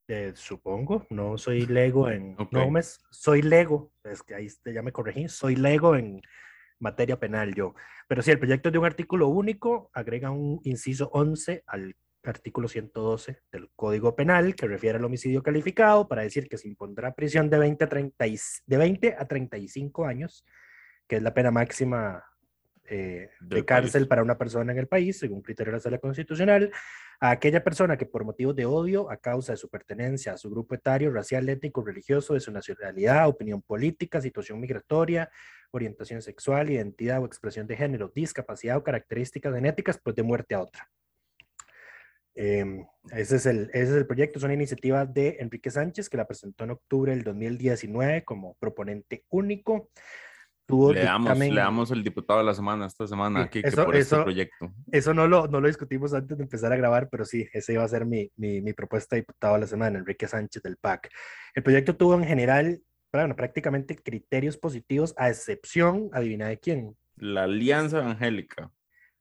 eh, 0.09 0.33
supongo, 0.35 1.07
no 1.11 1.39
soy 1.39 1.67
lego 1.67 2.09
en... 2.11 2.35
Ok. 2.37 2.53
No, 2.53 2.69
me, 2.71 2.81
soy 2.83 3.43
lego, 3.43 3.93
es 4.03 4.23
que 4.25 4.35
ahí 4.35 4.49
ya 4.65 4.83
me 4.83 4.91
corregí, 4.91 5.29
soy 5.29 5.55
lego 5.55 5.95
en 5.95 6.21
materia 6.81 7.21
penal 7.21 7.55
yo. 7.55 7.75
Pero 8.09 8.21
sí, 8.23 8.33
el 8.33 8.41
proyecto 8.41 8.73
de 8.73 8.79
un 8.79 8.87
artículo 8.87 9.29
único, 9.29 9.89
agrega 9.93 10.33
un 10.33 10.61
inciso 10.65 11.11
11 11.13 11.63
al 11.67 11.95
artículo 12.25 12.69
112 12.69 13.41
del 13.51 13.71
Código 13.75 14.15
Penal 14.15 14.55
que 14.55 14.67
refiere 14.67 14.99
al 14.99 15.05
homicidio 15.05 15.43
calificado 15.43 16.07
para 16.09 16.23
decir 16.23 16.49
que 16.49 16.59
se 16.59 16.69
impondrá 16.69 17.15
prisión 17.15 17.49
de 17.49 17.59
20 17.59 17.85
a, 17.85 17.89
30 17.89 18.27
y- 18.27 18.39
de 18.67 18.77
20 18.77 19.17
a 19.19 19.27
35 19.27 20.05
años, 20.07 20.45
que 21.09 21.17
es 21.17 21.23
la 21.23 21.33
pena 21.35 21.51
máxima 21.51 22.25
eh, 22.85 23.31
de 23.41 23.65
cárcel 23.65 24.03
país. 24.03 24.09
para 24.09 24.23
una 24.23 24.37
persona 24.37 24.73
en 24.73 24.79
el 24.79 24.89
país, 24.89 25.19
según 25.19 25.43
criterio 25.43 25.71
de 25.73 25.77
la 25.79 25.81
Sala 25.83 25.99
Constitucional, 25.99 26.73
a 27.21 27.31
aquella 27.31 27.63
persona 27.63 27.97
que 27.97 28.07
por 28.07 28.25
motivos 28.25 28.57
de 28.57 28.67
odio 28.67 29.11
a 29.11 29.17
causa 29.19 29.53
de 29.53 29.57
su 29.59 29.69
pertenencia 29.69 30.33
a 30.33 30.37
su 30.39 30.51
grupo 30.51 30.75
etario, 30.75 31.13
racial, 31.13 31.49
étnico, 31.49 31.85
religioso, 31.85 32.35
de 32.35 32.41
su 32.41 32.51
nacionalidad, 32.51 33.29
opinión 33.29 33.63
política, 33.63 34.21
situación 34.21 34.59
migratoria, 34.61 35.31
orientación 35.71 36.21
sexual, 36.23 36.71
identidad 36.71 37.23
o 37.23 37.27
expresión 37.27 37.67
de 37.67 37.77
género, 37.77 38.11
discapacidad 38.13 38.77
o 38.79 38.83
características 38.83 39.55
genéticas, 39.55 40.01
pues 40.03 40.17
de 40.17 40.23
muerte 40.23 40.55
a 40.55 40.63
otra. 40.63 40.91
Em, 42.35 42.85
ese, 43.13 43.37
es 43.37 43.47
el, 43.47 43.71
ese 43.73 43.83
es 43.83 43.91
el 43.91 44.07
proyecto, 44.07 44.39
es 44.39 44.45
una 44.45 44.55
iniciativa 44.55 45.05
de 45.07 45.37
Enrique 45.41 45.71
Sánchez 45.71 46.09
que 46.09 46.17
la 46.17 46.27
presentó 46.27 46.65
en 46.65 46.71
octubre 46.71 47.13
del 47.15 47.25
2019 47.25 48.25
como 48.25 48.55
proponente 48.61 49.25
único. 49.31 49.91
Tuvo 50.67 50.93
Le 50.93 51.03
damos, 51.03 51.29
dictamen- 51.37 51.53
le 51.55 51.61
damos 51.61 51.91
el 51.91 52.05
diputado 52.05 52.39
de 52.39 52.47
la 52.47 52.55
semana 52.55 52.87
esta 52.87 53.05
semana 53.09 53.43
aquí 53.43 53.61
que 53.61 53.69
eso- 53.69 53.85
por 53.85 53.97
este 53.97 54.15
eso- 54.15 54.23
proyecto. 54.23 54.73
eso 54.93 55.13
no 55.13 55.27
lo, 55.27 55.49
no 55.49 55.61
lo 55.61 55.67
discutimos 55.67 56.15
antes 56.15 56.39
de 56.39 56.45
empezar 56.45 56.73
a 56.73 56.77
grabar, 56.77 57.09
pero 57.11 57.25
sí, 57.25 57.49
ese 57.53 57.73
iba 57.73 57.83
a 57.83 57.89
ser 57.89 58.07
mi, 58.07 58.31
mi, 58.37 58.61
mi 58.61 58.73
propuesta 58.73 59.17
de 59.17 59.23
diputado 59.23 59.55
de 59.55 59.61
la 59.63 59.67
semana, 59.67 59.99
Enrique 59.99 60.29
Sánchez 60.29 60.63
del 60.63 60.77
PAC. 60.77 61.11
El 61.57 61.65
proyecto 61.65 61.97
tuvo 61.97 62.15
en 62.15 62.23
general, 62.25 62.81
bueno, 63.13 63.35
prácticamente 63.35 63.97
criterios 63.97 64.57
positivos, 64.57 65.13
a 65.19 65.29
excepción, 65.29 66.09
adivina 66.13 66.47
de 66.47 66.61
quién. 66.61 66.97
La 67.17 67.43
Alianza 67.43 67.99
Evangélica. 67.99 68.71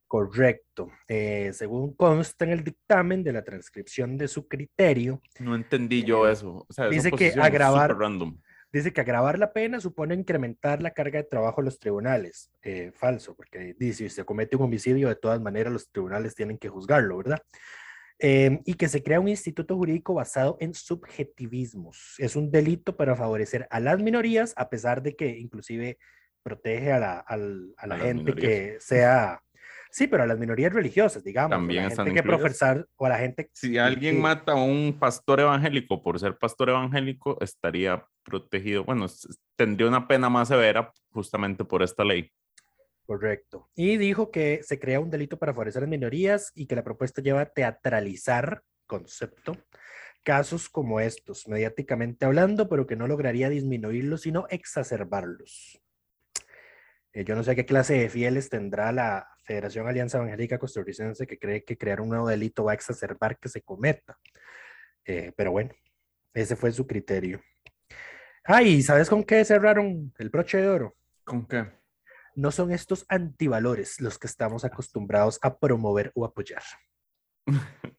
Correcto. 0.10 0.90
Eh, 1.08 1.52
según 1.54 1.94
consta 1.94 2.44
en 2.44 2.50
el 2.50 2.64
dictamen 2.64 3.24
de 3.24 3.32
la 3.32 3.44
transcripción 3.44 4.18
de 4.18 4.28
su 4.28 4.48
criterio, 4.48 5.22
No 5.40 5.54
entendí 5.56 6.04
yo 6.04 6.28
Eh, 6.28 6.32
eso. 6.32 6.66
O 6.68 6.74
sea, 6.74 6.90
dice 6.90 7.12
que 7.12 7.32
agravar- 7.36 7.96
dice 8.74 8.92
que 8.92 9.02
agravar 9.02 9.38
la 9.38 9.54
pena 9.54 9.80
supone 9.80 10.16
incrementar 10.16 10.82
la 10.82 10.96
carga 10.96 11.20
de 11.20 11.26
trabajo 11.26 11.62
en 11.62 11.66
los 11.66 11.78
tribunales. 11.78 12.50
Eh, 12.64 12.92
falso, 12.92 13.36
porque 13.36 13.76
dice, 13.78 14.10
si 14.10 14.16
se 14.16 14.26
comete 14.26 14.56
un 14.56 14.64
homicidio, 14.64 15.10
de 15.10 15.16
todas 15.16 15.40
maneras 15.42 15.72
los 15.72 15.92
tribunales 15.92 16.34
tienen 16.34 16.58
que 16.58 16.70
juzgarlo, 16.70 17.18
¿verdad? 17.18 17.44
Eh, 18.18 18.62
y 18.66 18.74
que 18.74 18.90
se 18.90 19.04
crea 19.04 19.20
un 19.20 19.28
instituto 19.28 19.78
jurídico 19.78 20.16
basado 20.16 20.58
en 20.60 20.74
subjetivismos. 20.74 22.16
Es 22.18 22.36
un 22.36 22.50
delito 22.50 22.98
para 22.98 23.16
favorecer 23.16 23.68
a 23.70 23.80
las 23.80 24.00
minorías, 24.02 24.56
a 24.58 24.70
pesar 24.72 25.04
de 25.04 25.16
que 25.16 25.38
inclusive 25.38 26.00
protege 26.42 26.94
a 26.94 26.98
la, 27.00 27.20
a 27.20 27.36
A 27.78 27.98
gente 28.00 28.34
que 28.34 28.78
sea... 28.80 29.44
Sí, 29.92 30.08
pero 30.08 30.24
a 30.24 30.28
las 30.28 30.38
minorías 30.38 30.72
religiosas, 30.72 31.24
digamos. 31.24 31.52
También 31.52 31.84
la 31.84 31.90
están 31.90 32.06
gente 32.06 32.22
que 32.22 32.28
profesar, 32.28 32.88
o 32.96 33.06
a 33.06 33.10
la 33.10 33.18
gente... 33.18 33.50
Si 33.54 33.78
alguien 33.78 34.16
que- 34.16 34.22
mata 34.22 34.52
a 34.52 34.56
un 34.56 34.98
pastor 35.00 35.40
evangélico 35.40 36.04
por 36.04 36.20
ser 36.20 36.38
pastor 36.38 36.70
evangélico, 36.70 37.38
estaría 37.42 38.06
protegido. 38.24 38.84
Bueno, 38.84 39.08
tendría 39.56 39.88
una 39.88 40.08
pena 40.08 40.30
más 40.30 40.48
severa 40.48 40.94
justamente 41.12 41.66
por 41.66 41.82
esta 41.82 42.04
ley. 42.04 42.32
Correcto. 43.06 43.68
Y 43.76 43.98
dijo 43.98 44.30
que 44.30 44.62
se 44.62 44.80
crea 44.80 45.00
un 45.00 45.10
delito 45.10 45.40
para 45.40 45.54
favorecer 45.54 45.80
a 45.80 45.86
las 45.86 45.90
minorías 45.90 46.52
y 46.54 46.68
que 46.68 46.76
la 46.76 46.84
propuesta 46.84 47.24
lleva 47.24 47.42
a 47.42 47.50
teatralizar, 47.50 48.62
concepto, 48.86 49.58
casos 50.22 50.70
como 50.70 51.00
estos, 51.00 51.48
mediáticamente 51.48 52.26
hablando, 52.26 52.70
pero 52.70 52.86
que 52.86 52.96
no 52.96 53.08
lograría 53.08 53.50
disminuirlos, 53.50 54.22
sino 54.22 54.46
exacerbarlos. 54.52 55.82
Eh, 57.14 57.24
yo 57.26 57.36
no 57.36 57.44
sé 57.44 57.56
qué 57.56 57.66
clase 57.66 57.96
de 57.96 58.10
fieles 58.10 58.50
tendrá 58.50 58.92
la 58.92 59.28
Federación 59.44 59.88
Alianza 59.88 60.18
Evangélica 60.20 60.60
Costarricense 60.60 61.26
que 61.26 61.40
cree 61.40 61.64
que 61.64 61.78
crear 61.78 62.02
un 62.02 62.10
nuevo 62.10 62.28
delito 62.28 62.64
va 62.64 62.72
a 62.72 62.76
exacerbar 62.76 63.38
que 63.40 63.50
se 63.50 63.62
cometa. 63.62 64.18
Eh, 65.06 65.34
pero 65.36 65.52
bueno, 65.52 65.72
ese 66.34 66.56
fue 66.56 66.72
su 66.72 66.86
criterio. 66.86 67.42
Ah, 68.44 68.62
y 68.64 68.82
¿sabes 68.84 69.10
con 69.10 69.24
qué 69.24 69.44
cerraron 69.46 70.14
el 70.18 70.30
broche 70.30 70.60
de 70.60 70.68
oro? 70.68 70.96
¿Con 71.24 71.46
qué? 71.48 71.66
no 72.36 72.52
son 72.52 72.72
estos 72.72 73.06
antivalores 73.10 74.00
los 74.00 74.18
que 74.18 74.28
estamos 74.28 74.64
acostumbrados 74.64 75.40
a 75.42 75.58
promover 75.60 76.12
o 76.16 76.26
apoyar. 76.26 76.64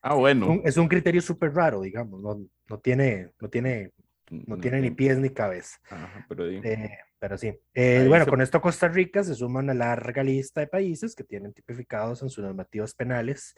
Ah, 0.00 0.14
bueno. 0.14 0.46
Un- 0.52 0.62
es 0.64 0.76
un 0.76 0.86
criterio 0.86 1.20
súper 1.20 1.52
raro, 1.52 1.80
digamos, 1.82 2.22
no, 2.22 2.40
no 2.70 2.78
tiene, 2.78 3.32
no 3.40 3.50
tiene, 3.50 3.92
no 4.30 4.56
tiene 4.56 4.80
ni 4.80 4.92
pies 4.92 5.18
ni 5.18 5.28
cabeza. 5.28 5.76
Ajá, 5.90 6.24
pero. 6.28 6.48
Eh, 6.48 6.98
pero 7.18 7.36
sí. 7.38 7.52
Eh, 7.74 8.04
bueno, 8.08 8.24
se- 8.24 8.30
con 8.30 8.40
esto 8.40 8.60
Costa 8.60 8.88
Rica 8.88 9.22
se 9.24 9.34
suma 9.34 9.60
una 9.60 9.74
larga 9.74 10.22
lista 10.22 10.60
de 10.60 10.66
países 10.68 11.14
que 11.14 11.24
tienen 11.24 11.52
tipificados 11.52 12.22
en 12.22 12.30
sus 12.30 12.44
normativas 12.44 12.94
penales 12.94 13.54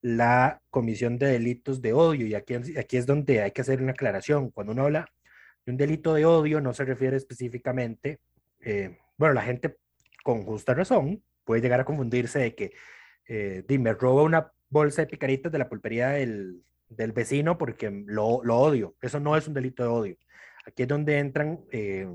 la 0.00 0.60
comisión 0.70 1.18
de 1.18 1.26
delitos 1.28 1.80
de 1.82 1.92
odio. 1.92 2.26
Y 2.26 2.34
aquí, 2.34 2.54
aquí 2.54 2.96
es 2.96 3.06
donde 3.06 3.42
hay 3.42 3.50
que 3.50 3.62
hacer 3.62 3.82
una 3.82 3.92
aclaración. 3.92 4.50
Cuando 4.50 4.72
uno 4.72 4.84
habla 4.84 5.06
de 5.66 5.72
un 5.72 5.78
delito 5.78 6.14
de 6.14 6.24
odio, 6.24 6.60
no 6.60 6.72
se 6.72 6.84
refiere 6.84 7.16
específicamente, 7.16 8.20
eh, 8.60 8.98
bueno, 9.16 9.34
la 9.34 9.42
gente 9.42 9.76
con 10.22 10.44
justa 10.44 10.74
razón 10.74 11.22
puede 11.44 11.62
llegar 11.62 11.80
a 11.80 11.84
confundirse 11.84 12.38
de 12.38 12.54
que 12.54 12.72
eh, 13.26 13.64
di, 13.66 13.78
me 13.78 13.92
roba 13.94 14.22
una 14.22 14.52
bolsa 14.68 15.02
de 15.02 15.08
picaritas 15.08 15.50
de 15.50 15.58
la 15.58 15.68
pulpería 15.68 16.10
del, 16.10 16.62
del 16.88 17.12
vecino 17.12 17.58
porque 17.58 17.90
lo, 18.06 18.40
lo 18.44 18.56
odio. 18.58 18.94
Eso 19.00 19.18
no 19.20 19.36
es 19.36 19.48
un 19.48 19.54
delito 19.54 19.82
de 19.82 19.88
odio. 19.88 20.16
Aquí 20.66 20.82
es 20.82 20.88
donde 20.88 21.18
entran 21.18 21.60
eh, 21.72 22.06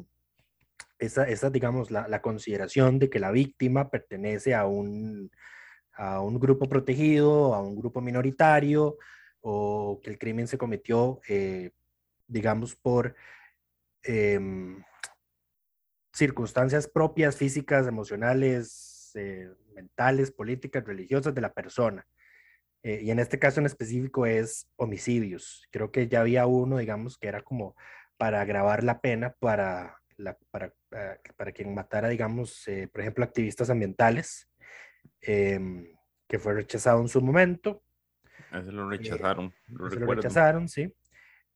esa, 1.05 1.27
esa, 1.27 1.49
digamos, 1.49 1.91
la, 1.91 2.07
la, 2.07 2.21
consideración 2.21 2.99
de 2.99 3.09
que 3.09 3.19
la 3.19 3.31
víctima 3.31 3.89
pertenece 3.89 4.55
a 4.55 4.65
un, 4.65 5.31
a 5.93 6.21
un 6.21 6.39
grupo 6.39 6.67
protegido, 6.67 7.53
a 7.53 7.61
un 7.61 7.75
grupo 7.75 8.01
minoritario, 8.01 8.97
o 9.41 9.99
que 10.01 10.09
el 10.09 10.17
crimen 10.17 10.47
se 10.47 10.57
cometió, 10.57 11.19
eh, 11.27 11.71
digamos, 12.27 12.75
por 12.75 13.15
eh, 14.03 14.39
circunstancias 16.13 16.87
propias, 16.87 17.35
físicas, 17.35 17.87
emocionales, 17.87 19.11
eh, 19.15 19.49
mentales, 19.75 20.31
políticas, 20.31 20.85
religiosas 20.85 21.33
de 21.33 21.41
la 21.41 21.53
persona. 21.53 22.05
Eh, 22.83 23.01
y 23.03 23.11
en 23.11 23.19
este 23.19 23.39
caso 23.39 23.59
en 23.59 23.65
específico 23.65 24.25
es 24.25 24.69
homicidios. 24.75 25.67
Creo 25.71 25.91
que 25.91 26.07
ya 26.07 26.21
había 26.21 26.45
uno, 26.45 26.77
digamos, 26.77 27.17
que 27.17 27.27
era 27.27 27.41
como 27.41 27.75
para 28.17 28.41
agravar 28.41 28.83
la 28.83 29.01
pena 29.01 29.33
para, 29.39 29.97
la, 30.17 30.37
para, 30.51 30.73
para, 30.89 31.19
para 31.35 31.51
quien 31.51 31.73
matara, 31.73 32.09
digamos, 32.09 32.67
eh, 32.67 32.87
por 32.91 33.01
ejemplo, 33.01 33.23
activistas 33.23 33.69
ambientales, 33.69 34.49
eh, 35.21 35.59
que 36.27 36.39
fue 36.39 36.53
rechazado 36.53 37.01
en 37.01 37.07
su 37.07 37.21
momento. 37.21 37.83
Ese 38.51 38.71
lo 38.71 38.89
rechazaron. 38.89 39.53
Lo, 39.67 39.89
lo 39.89 40.13
rechazaron, 40.13 40.67
sí. 40.67 40.93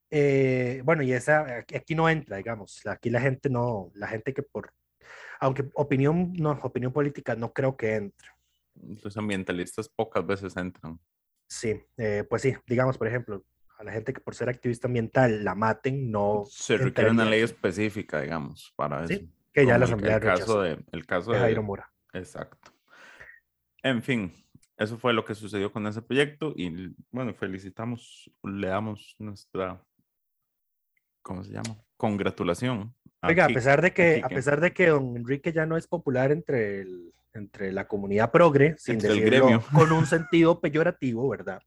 Eh, 0.09 0.81
bueno, 0.85 1.03
y 1.03 1.11
esa 1.11 1.57
aquí, 1.57 1.75
aquí, 1.75 1.95
no 1.95 2.09
entra, 2.09 2.37
digamos, 2.37 2.85
aquí 2.85 3.09
la 3.09 3.19
gente 3.19 3.49
no, 3.49 3.91
la 3.93 4.07
gente 4.07 4.33
que 4.33 4.41
por, 4.41 4.71
aunque 5.39 5.69
opinión, 5.73 6.33
no, 6.33 6.51
opinión 6.63 6.93
política 6.93 7.35
no 7.35 7.51
creo 7.51 7.75
que 7.75 7.95
entre. 7.95 8.29
Los 9.03 9.17
ambientalistas 9.17 9.89
pocas 9.89 10.25
veces 10.25 10.55
entran. 10.55 10.99
Sí, 11.49 11.81
eh, 11.97 12.23
pues 12.29 12.41
sí, 12.41 12.55
digamos, 12.67 12.97
por 12.97 13.07
ejemplo, 13.07 13.43
a 13.77 13.83
la 13.83 13.91
gente 13.91 14.11
que 14.13 14.21
por 14.21 14.33
ser 14.35 14.49
activista 14.49 14.87
ambiental 14.87 15.43
la 15.43 15.53
maten, 15.55 16.09
no... 16.11 16.43
Se 16.49 16.77
requiere 16.77 17.11
una 17.11 17.25
ley 17.25 17.41
específica, 17.41 18.21
digamos, 18.21 18.73
para 18.75 19.03
eso. 19.03 19.13
Sí, 19.13 19.29
que 19.53 19.61
ya 19.61 19.65
como 19.65 19.69
la 19.71 19.75
el- 19.77 19.83
Asamblea 19.83 20.15
el 20.15 20.21
caso 20.21 20.61
rechazó, 20.61 20.61
de 20.61 20.83
El 20.91 21.05
caso 21.05 21.31
de 21.31 21.37
de 21.37 21.43
Jairo 21.43 21.63
Mora. 21.63 21.91
Exacto. 22.13 22.71
En 23.83 24.01
fin, 24.01 24.33
eso 24.77 24.97
fue 24.97 25.13
lo 25.13 25.23
que 25.23 25.35
sucedió 25.35 25.71
con 25.71 25.85
ese 25.87 26.01
proyecto 26.01 26.53
y 26.55 26.93
bueno, 27.11 27.33
felicitamos, 27.35 28.31
le 28.43 28.67
damos 28.67 29.15
nuestra, 29.19 29.81
¿cómo 31.21 31.43
se 31.43 31.51
llama? 31.53 31.77
Congratulación. 31.97 32.93
Oiga, 33.23 33.45
a 33.45 33.47
Kik- 33.49 33.53
pesar 33.53 33.81
de 33.81 33.93
que, 33.93 34.11
a 34.23 34.27
Quique. 34.27 34.35
pesar 34.35 34.61
de 34.61 34.73
que 34.73 34.87
don 34.87 35.15
Enrique 35.17 35.51
ya 35.51 35.65
no 35.65 35.77
es 35.77 35.87
popular 35.87 36.31
entre, 36.31 36.81
el, 36.81 37.13
entre 37.33 37.71
la 37.71 37.87
comunidad 37.87 38.31
progre, 38.31 38.75
sin 38.77 38.95
Entre 38.95 39.11
el 39.11 39.19
decirlo 39.19 39.45
gremio. 39.47 39.63
con 39.73 39.91
un 39.91 40.05
sentido 40.07 40.59
peyorativo, 40.59 41.27
¿verdad? 41.29 41.61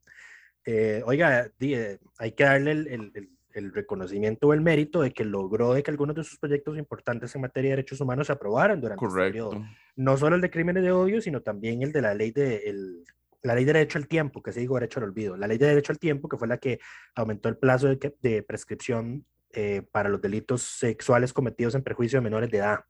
Eh, 0.66 1.02
oiga, 1.06 1.50
eh, 1.60 1.98
hay 2.18 2.32
que 2.32 2.44
darle 2.44 2.72
el, 2.72 2.86
el- 2.88 3.30
el- 3.54 3.72
reconocimiento 3.72 4.46
o 4.48 4.52
el 4.54 4.60
mérito 4.60 5.00
de 5.02 5.10
que 5.12 5.24
logró 5.24 5.74
de 5.74 5.82
que 5.82 5.90
algunos 5.90 6.14
de 6.14 6.22
sus 6.24 6.38
proyectos 6.38 6.78
importantes 6.78 7.34
en 7.34 7.40
materia 7.40 7.70
de 7.70 7.76
derechos 7.76 8.00
humanos 8.00 8.26
se 8.28 8.32
aprobaran 8.32 8.80
durante 8.80 9.04
este 9.04 9.16
periodo. 9.18 9.50
Correcto. 9.50 9.74
No 9.96 10.16
solo 10.16 10.36
el 10.36 10.42
de 10.42 10.50
crímenes 10.50 10.82
de 10.84 10.92
odio, 10.92 11.20
sino 11.20 11.40
también 11.42 11.82
el 11.82 11.92
de 11.92 12.02
la 12.02 12.14
ley 12.14 12.30
de 12.30 12.56
el- 12.68 13.04
la 13.42 13.54
ley 13.54 13.64
de 13.64 13.72
derecho 13.72 13.98
al 13.98 14.06
tiempo, 14.06 14.42
que 14.42 14.52
se 14.52 14.60
digo 14.60 14.74
derecho 14.76 15.00
al 15.00 15.04
olvido. 15.06 15.36
La 15.36 15.46
ley 15.46 15.56
de 15.58 15.66
derecho 15.66 15.92
al 15.92 15.98
tiempo, 15.98 16.28
que 16.28 16.36
fue 16.36 16.46
la 16.46 16.58
que 16.58 16.78
aumentó 17.14 17.48
el 17.48 17.56
plazo 17.56 17.88
de, 17.88 18.14
de 18.20 18.42
prescripción 18.42 19.24
eh, 19.52 19.82
para 19.90 20.08
los 20.10 20.20
delitos 20.20 20.62
sexuales 20.62 21.32
cometidos 21.32 21.74
en 21.74 21.82
perjuicio 21.82 22.18
de 22.18 22.22
menores 22.24 22.50
de 22.50 22.58
edad. 22.58 22.80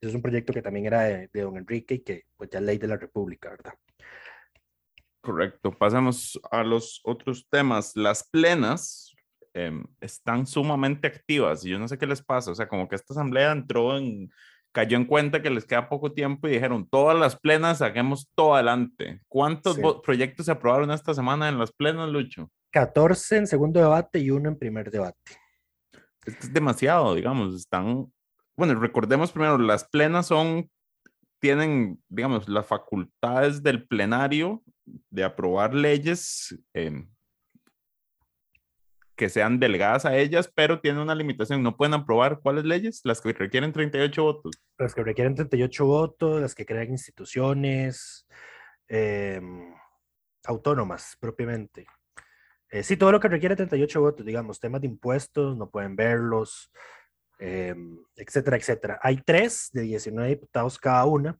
Ese 0.00 0.10
es 0.10 0.14
un 0.14 0.22
proyecto 0.22 0.52
que 0.52 0.60
también 0.62 0.86
era 0.86 1.02
de, 1.04 1.28
de 1.32 1.40
don 1.40 1.56
Enrique 1.56 1.94
y 1.94 1.98
que 2.00 2.24
pues 2.36 2.50
ya 2.50 2.58
es 2.60 2.64
ley 2.66 2.76
de 2.78 2.86
la 2.86 2.96
República, 2.98 3.50
¿verdad? 3.50 3.74
Correcto. 5.24 5.72
Pasamos 5.72 6.38
a 6.50 6.62
los 6.62 7.00
otros 7.02 7.46
temas. 7.50 7.96
Las 7.96 8.28
plenas 8.28 9.14
em, 9.54 9.84
están 10.00 10.46
sumamente 10.46 11.06
activas 11.06 11.64
y 11.64 11.70
yo 11.70 11.78
no 11.78 11.88
sé 11.88 11.96
qué 11.96 12.06
les 12.06 12.22
pasa. 12.22 12.50
O 12.50 12.54
sea, 12.54 12.68
como 12.68 12.86
que 12.88 12.96
esta 12.96 13.14
asamblea 13.14 13.52
entró 13.52 13.96
en, 13.96 14.30
cayó 14.72 14.96
en 14.96 15.06
cuenta 15.06 15.40
que 15.40 15.48
les 15.50 15.64
queda 15.64 15.88
poco 15.88 16.12
tiempo 16.12 16.46
y 16.46 16.52
dijeron, 16.52 16.86
todas 16.90 17.18
las 17.18 17.38
plenas, 17.38 17.78
saquemos 17.78 18.28
todo 18.34 18.54
adelante. 18.54 19.22
¿Cuántos 19.28 19.76
Sí. 19.76 19.82
proyectos 20.02 20.46
se 20.46 20.52
aprobaron 20.52 20.90
esta 20.90 21.14
semana 21.14 21.48
en 21.48 21.58
las 21.58 21.72
plenas, 21.72 22.08
Lucho? 22.10 22.50
14 22.72 23.36
en 23.38 23.46
segundo 23.46 23.80
debate 23.80 24.18
y 24.18 24.30
uno 24.30 24.48
en 24.48 24.58
primer 24.58 24.90
debate. 24.90 25.18
Es 26.26 26.34
que 26.36 26.46
es 26.46 26.52
demasiado, 26.52 27.14
digamos, 27.14 27.54
están, 27.54 28.12
bueno, 28.56 28.74
recordemos 28.74 29.30
primero, 29.30 29.56
las 29.58 29.84
plenas 29.88 30.26
son, 30.26 30.68
tienen, 31.44 32.02
digamos, 32.08 32.48
las 32.48 32.66
facultades 32.66 33.62
del 33.62 33.86
plenario 33.86 34.62
de 35.10 35.24
aprobar 35.24 35.74
leyes 35.74 36.58
em, 36.72 37.06
que 39.14 39.28
sean 39.28 39.60
delegadas 39.60 40.06
a 40.06 40.16
ellas, 40.16 40.50
pero 40.54 40.80
tienen 40.80 41.02
una 41.02 41.14
limitación, 41.14 41.62
no 41.62 41.76
pueden 41.76 41.92
aprobar 41.92 42.40
cuáles 42.40 42.64
leyes, 42.64 43.02
las 43.04 43.20
que 43.20 43.34
requieren 43.34 43.74
38 43.74 44.22
votos. 44.22 44.52
Las 44.78 44.94
que 44.94 45.04
requieren 45.04 45.34
38 45.34 45.84
votos, 45.84 46.40
las 46.40 46.54
que 46.54 46.64
crean 46.64 46.88
instituciones 46.88 48.26
em, 48.88 49.74
autónomas 50.44 51.18
propiamente. 51.20 51.84
Eh, 52.70 52.82
sí, 52.82 52.96
todo 52.96 53.12
lo 53.12 53.20
que 53.20 53.28
requiere 53.28 53.54
38 53.54 54.00
votos, 54.00 54.24
digamos, 54.24 54.60
temas 54.60 54.80
de 54.80 54.86
impuestos, 54.86 55.58
no 55.58 55.68
pueden 55.68 55.94
verlos, 55.94 56.70
em, 57.38 57.98
etcétera, 58.16 58.56
etcétera. 58.56 58.98
Hay 59.02 59.18
tres 59.24 59.70
de 59.72 59.82
19 59.82 60.28
diputados 60.30 60.78
cada 60.78 61.04
una. 61.06 61.38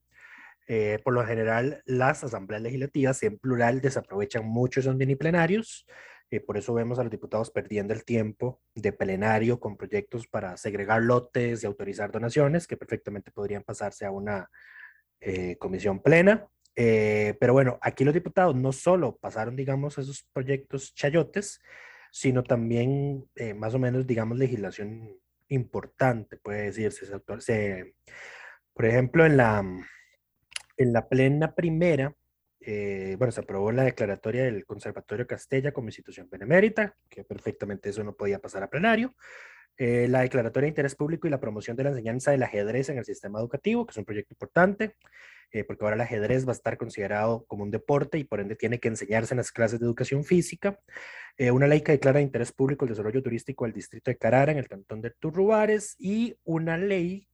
Eh, 0.67 0.99
por 1.05 1.13
lo 1.13 1.25
general, 1.27 1.83
las 1.85 2.25
asambleas 2.25 2.63
legislativas 2.63 3.23
en 3.23 3.39
plural 3.39 3.81
desaprovechan 3.81 4.45
mucho 4.47 4.81
esos 4.81 4.97
mini 4.97 5.17
plenarios. 5.17 5.87
eh, 6.31 6.41
por 6.41 6.57
eso 6.57 6.75
vemos 6.75 6.99
a 6.99 7.03
los 7.03 7.11
diputados 7.11 7.51
perdiendo 7.51 7.95
el 7.95 8.05
tiempo 8.05 8.61
de 8.75 8.93
plenario 8.93 9.61
con 9.61 9.77
proyectos 9.77 10.27
para 10.27 10.57
segregar 10.57 11.03
lotes 11.03 11.63
y 11.63 11.67
autorizar 11.67 12.11
donaciones 12.11 12.67
que 12.67 12.77
perfectamente 12.77 13.31
podrían 13.31 13.63
pasarse 13.63 14.05
a 14.07 14.11
una 14.11 14.49
eh, 15.21 15.57
comisión 15.59 16.01
plena. 16.01 16.49
Eh, 16.77 17.37
pero 17.41 17.53
bueno, 17.53 17.79
aquí 17.81 18.05
los 18.05 18.15
diputados 18.15 18.55
no 18.57 18.73
solo 18.73 19.17
pasaron, 19.17 19.57
digamos, 19.57 19.97
esos 19.99 20.27
proyectos 20.33 20.93
chayotes, 20.95 21.61
sino 22.11 22.43
también 22.43 23.25
eh, 23.37 23.55
más 23.55 23.75
o 23.75 23.79
menos, 23.79 24.07
digamos, 24.07 24.39
legislación 24.39 25.17
importante, 25.49 26.37
puede 26.37 26.63
decirse. 26.65 27.07
Se 27.07 27.41
se- 27.41 27.95
por 28.73 28.87
ejemplo, 28.87 29.25
en 29.25 29.37
la, 29.37 29.65
en 30.77 30.93
la 30.93 31.09
plena 31.09 31.55
primera, 31.55 32.15
eh, 32.61 33.17
bueno, 33.19 33.31
se 33.31 33.41
aprobó 33.41 33.71
la 33.73 33.85
declaratoria 33.85 34.45
del 34.45 34.65
Conservatorio 34.65 35.27
Castella 35.27 35.73
como 35.73 35.89
institución 35.89 36.29
benemérita, 36.31 36.97
que 37.09 37.25
perfectamente 37.25 37.91
eso 37.91 38.03
no 38.03 38.15
podía 38.17 38.39
pasar 38.41 38.63
a 38.63 38.71
plenario. 38.71 39.15
Eh, 39.77 40.07
la 40.09 40.21
declaratoria 40.21 40.67
de 40.67 40.71
interés 40.71 40.95
público 40.95 41.27
y 41.27 41.31
la 41.31 41.41
promoción 41.41 41.77
de 41.77 41.85
la 41.85 41.91
enseñanza 41.91 42.31
del 42.31 42.43
ajedrez 42.45 42.89
en 42.91 42.99
el 42.99 43.05
sistema 43.05 43.41
educativo, 43.41 43.85
que 43.85 43.91
es 43.91 43.97
un 43.97 44.05
proyecto 44.05 44.33
importante, 44.35 44.95
eh, 45.51 45.65
porque 45.65 45.85
ahora 45.85 45.97
el 45.97 46.01
ajedrez 46.03 46.47
va 46.47 46.51
a 46.51 46.55
estar 46.55 46.77
considerado 46.77 47.45
como 47.47 47.65
un 47.65 47.71
deporte 47.71 48.19
y 48.19 48.25
por 48.25 48.41
ende 48.41 48.55
tiene 48.57 48.79
que 48.79 48.89
enseñarse 48.89 49.35
en 49.35 49.39
las 49.39 49.51
clases 49.51 49.81
de 49.81 49.87
educación 49.87 50.25
física. 50.25 50.79
Eh, 51.37 51.51
una 51.51 51.67
ley 51.67 51.81
que 51.81 51.93
declara 51.93 52.19
de 52.19 52.25
interés 52.25 52.53
público 52.53 52.85
el 52.85 52.91
desarrollo 52.91 53.23
turístico 53.23 53.65
del 53.65 53.75
distrito 53.75 54.11
de 54.11 54.17
Carara 54.17 54.53
en 54.53 54.59
el 54.59 54.69
cantón 54.69 55.01
de 55.01 55.11
Turrubares 55.11 55.97
y 55.99 56.37
una 56.45 56.77
ley 56.77 57.29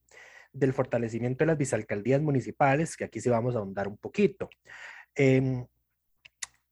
del 0.51 0.73
fortalecimiento 0.73 1.43
de 1.43 1.47
las 1.47 1.57
vicealcaldías 1.57 2.21
municipales, 2.21 2.97
que 2.97 3.05
aquí 3.05 3.21
sí 3.21 3.29
vamos 3.29 3.55
a 3.55 3.59
ahondar 3.59 3.87
un 3.87 3.97
poquito. 3.97 4.49
Em, 5.15 5.65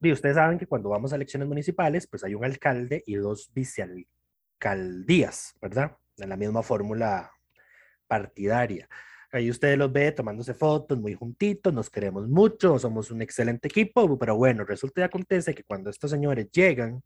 y 0.02 0.12
ustedes 0.12 0.36
saben 0.36 0.58
que 0.58 0.68
cuando 0.68 0.90
vamos 0.90 1.14
a 1.14 1.16
elecciones 1.16 1.48
municipales, 1.48 2.08
pues 2.08 2.24
hay 2.24 2.34
un 2.34 2.46
alcalde 2.46 3.04
y 3.06 3.16
dos 3.16 3.52
vicealcaldías, 4.69 5.56
¿verdad? 5.62 5.98
En 6.17 6.30
la 6.30 6.38
misma 6.38 6.62
fórmula 6.63 7.32
partidaria. 8.08 8.88
Ahí 9.32 9.50
ustedes 9.50 9.78
los 9.78 9.91
ve 9.91 10.12
tomándose 10.12 10.54
fotos 10.54 10.98
muy 11.00 11.13
juntitos, 11.13 11.72
nos 11.74 11.89
queremos 11.89 12.28
mucho, 12.28 12.80
somos 12.80 13.12
un 13.12 13.22
excelente 13.22 13.67
equipo, 13.67 14.17
pero 14.17 14.36
bueno, 14.36 14.65
resulta 14.65 15.02
y 15.02 15.04
acontece 15.04 15.54
que 15.54 15.63
cuando 15.63 15.89
estos 15.91 16.10
señores 16.10 16.50
llegan 16.52 17.02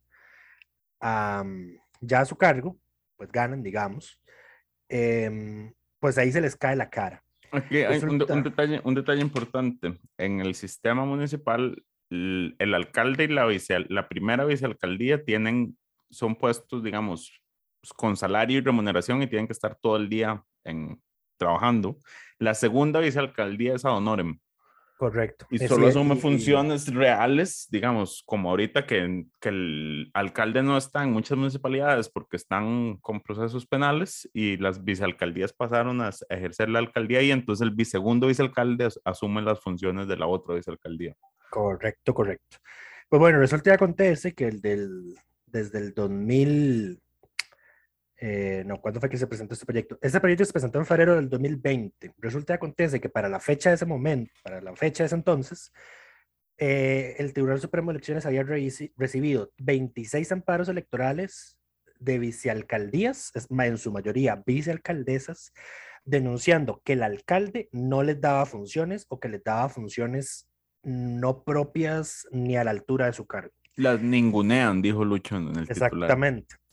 a, 1.02 1.44
ya 2.00 2.22
a 2.22 2.26
su 2.26 2.38
cargo, 2.38 2.78
pues 3.18 3.30
ganan, 3.30 3.62
digamos, 3.62 4.20
em, 4.88 5.74
pues 6.00 6.18
ahí 6.18 6.32
se 6.32 6.40
les 6.42 6.56
cae 6.56 6.76
la 6.78 6.90
cara. 6.90 7.22
Aquí 7.52 7.78
hay 7.80 8.00
un, 8.04 8.18
de- 8.18 8.26
un 8.34 8.44
detalle, 8.44 8.82
un 8.84 8.96
detalle 8.96 9.22
importante. 9.22 10.00
En 10.18 10.40
el 10.40 10.56
sistema 10.56 11.06
municipal, 11.06 11.84
el, 12.10 12.56
el 12.58 12.74
alcalde 12.74 13.26
y 13.26 13.28
la, 13.28 13.46
vice, 13.46 13.82
la 13.90 14.08
primera 14.08 14.46
vicealcaldía 14.46 15.24
tienen, 15.26 15.78
son 16.10 16.36
puestos, 16.36 16.84
digamos, 16.84 17.43
pues, 17.84 17.92
con 17.94 18.16
salario 18.16 18.58
y 18.58 18.62
remuneración 18.62 19.22
y 19.22 19.28
tienen 19.28 19.46
que 19.46 19.52
estar 19.54 19.76
todo 19.76 19.98
el 19.98 20.08
día 20.08 20.42
en, 20.64 21.02
trabajando. 21.38 21.98
La 22.40 22.54
segunda 22.54 23.02
vicealcaldía 23.02 23.76
es 23.76 23.84
ad 23.84 23.98
honorem 23.98 24.40
Correcto. 24.98 25.46
y 25.50 25.58
solo 25.60 25.88
sí, 25.88 25.90
asume 25.90 26.16
y- 26.16 26.18
y- 26.18 26.22
funciones 26.22 26.94
reales, 26.94 27.68
digamos, 27.70 28.24
como 28.26 28.50
ahorita 28.52 28.86
que, 28.86 29.26
que 29.42 29.50
el 29.50 30.12
alcalde 30.14 30.64
no 30.64 30.78
está 30.78 31.04
en 31.04 31.12
muchas 31.12 31.38
municipalidades 31.38 32.08
porque 32.08 32.38
están 32.38 32.96
con 33.02 33.20
procesos 33.20 33.66
penales 33.66 34.30
y 34.34 34.56
las 34.56 34.82
vicealcaldías 34.86 35.52
pasaron 35.52 36.00
a 36.00 36.12
ejercer 36.30 36.70
la 36.70 36.80
alcaldía 36.80 37.22
y 37.22 37.32
entonces 37.32 37.68
el 37.68 37.86
segundo 37.86 38.28
vicealcalde 38.28 38.86
as- 38.86 39.02
asume 39.04 39.42
las 39.42 39.60
funciones 39.60 40.08
de 40.08 40.16
la 40.16 40.28
otra 40.28 40.56
vicealcaldía. 40.56 41.16
Correcto, 41.50 42.14
correcto. 42.14 42.58
Pues 43.10 43.20
bueno, 43.20 43.40
resulta 43.40 43.72
y 43.72 43.74
acontece 43.74 44.34
que 44.34 44.48
el 44.48 44.62
del, 44.62 45.16
desde 45.46 45.80
el 45.80 45.94
2000, 45.94 47.00
eh, 48.26 48.64
no, 48.66 48.80
¿cuándo 48.80 49.02
fue 49.02 49.10
que 49.10 49.18
se 49.18 49.28
presentó 49.28 49.54
este 49.54 49.66
proyecto? 49.66 49.98
Este 50.02 50.20
proyecto 50.22 50.46
se 50.46 50.54
presentó 50.54 50.80
en 50.80 50.86
febrero 50.86 51.16
del 51.16 51.28
2020. 51.30 52.14
Resulta 52.20 52.54
y 52.54 52.56
acontece 52.56 53.02
que 53.02 53.10
para 53.10 53.28
la 53.28 53.42
fecha 53.42 53.70
de 53.70 53.76
ese 53.76 53.86
momento, 53.86 54.32
para 54.44 54.62
la 54.62 54.74
fecha 54.78 55.04
de 55.04 55.08
ese 55.08 55.16
entonces, 55.16 55.74
eh, 56.58 57.16
el 57.20 57.34
Tribunal 57.34 57.60
Supremo 57.60 57.92
de 57.92 57.96
Elecciones 57.98 58.26
había 58.26 58.44
reci- 58.44 58.94
recibido 58.96 59.52
26 59.58 60.32
amparos 60.32 60.70
electorales 60.70 61.58
de 62.00 62.18
vicealcaldías, 62.20 63.32
en 63.50 63.78
su 63.78 63.92
mayoría 63.92 64.42
vicealcaldesas, 64.46 65.52
denunciando 66.06 66.82
que 66.86 66.94
el 66.94 67.04
alcalde 67.04 67.68
no 67.74 68.04
les 68.04 68.22
daba 68.22 68.46
funciones 68.46 69.06
o 69.10 69.20
que 69.20 69.28
les 69.30 69.44
daba 69.44 69.68
funciones 69.68 70.48
no 70.84 71.44
propias 71.44 72.26
ni 72.32 72.56
a 72.56 72.64
la 72.64 72.72
altura 72.72 73.08
de 73.08 73.14
su 73.14 73.26
cargo. 73.26 73.52
Las 73.76 74.02
ningunean, 74.02 74.82
dijo 74.82 75.04
Lucho 75.04 75.36
en 75.38 75.48
el 75.58 75.68
titular. 75.90 76.10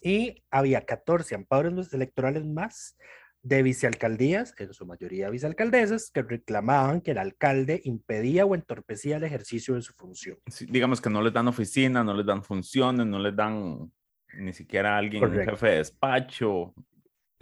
Y 0.01 0.43
había 0.51 0.85
14 0.87 1.35
amparos 1.35 1.93
electorales 1.93 2.47
más 2.47 2.97
de 3.43 3.63
vicealcaldías, 3.63 4.55
en 4.59 4.73
su 4.75 4.87
mayoría 4.87 5.31
vicealcaldesas, 5.31 6.11
que 6.11 6.23
reclamaban 6.23 7.01
que 7.01 7.13
el 7.13 7.19
alcalde 7.19 7.81
impedía 7.85 8.45
o 8.45 8.55
entorpecía 8.55 9.17
el 9.17 9.25
ejercicio 9.25 9.75
de 9.75 9.83
su 9.83 9.95
función. 9.95 10.39
Sí, 10.47 10.67
digamos 10.69 11.01
que 11.01 11.11
no 11.11 11.23
les 11.23 11.33
dan 11.33 11.49
oficina, 11.49 12.05
no 12.05 12.15
les 12.15 12.27
dan 12.27 12.45
funciones, 12.45 13.07
no 13.07 13.19
les 13.19 13.35
dan 13.35 13.91
ni 14.35 14.53
siquiera 14.53 14.95
a 14.95 14.99
alguien, 14.99 15.25
un 15.25 15.33
jefe 15.33 15.69
de 15.69 15.77
despacho. 15.79 16.75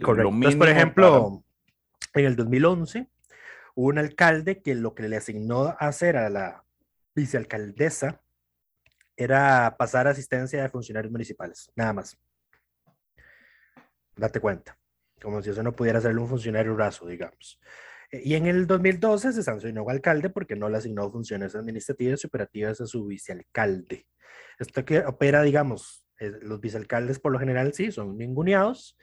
Correcto. 0.01 0.29
Entonces, 0.29 0.55
por 0.55 0.69
ejemplo, 0.69 1.43
en 2.13 2.25
el 2.25 2.35
2011 2.35 3.07
hubo 3.75 3.87
un 3.87 3.97
alcalde 3.97 4.61
que 4.61 4.75
lo 4.75 4.95
que 4.95 5.07
le 5.09 5.17
asignó 5.17 5.65
a 5.65 5.71
hacer 5.71 6.15
a 6.17 6.29
la 6.29 6.63
vicealcaldesa 7.13 8.21
era 9.17 9.75
pasar 9.77 10.07
asistencia 10.07 10.61
de 10.61 10.69
funcionarios 10.69 11.11
municipales, 11.11 11.69
nada 11.75 11.91
más. 11.91 12.17
Date 14.19 14.39
cuenta, 14.39 14.77
como 15.21 15.41
si 15.41 15.49
eso 15.49 15.63
no 15.63 15.75
pudiera 15.75 16.01
ser 16.01 16.17
un 16.17 16.27
funcionario 16.27 16.75
raso, 16.75 17.07
digamos. 17.07 17.59
Eh, 18.11 18.21
Y 18.23 18.35
en 18.35 18.47
el 18.47 18.67
2012 18.67 19.33
se 19.33 19.43
sancionó 19.43 19.83
al 19.87 19.97
alcalde 19.97 20.29
porque 20.29 20.55
no 20.55 20.69
le 20.69 20.77
asignó 20.77 21.11
funciones 21.11 21.55
administrativas 21.55 22.23
y 22.23 22.27
operativas 22.27 22.81
a 22.81 22.85
su 22.87 23.05
vicealcalde. 23.05 24.07
Esto 24.59 24.83
que 24.85 24.99
opera, 24.99 25.41
digamos, 25.41 26.05
los 26.19 26.59
vicealcaldes 26.59 27.19
por 27.19 27.31
lo 27.31 27.39
general 27.39 27.73
sí 27.73 27.91
son 27.91 28.17
ninguneados, 28.17 28.97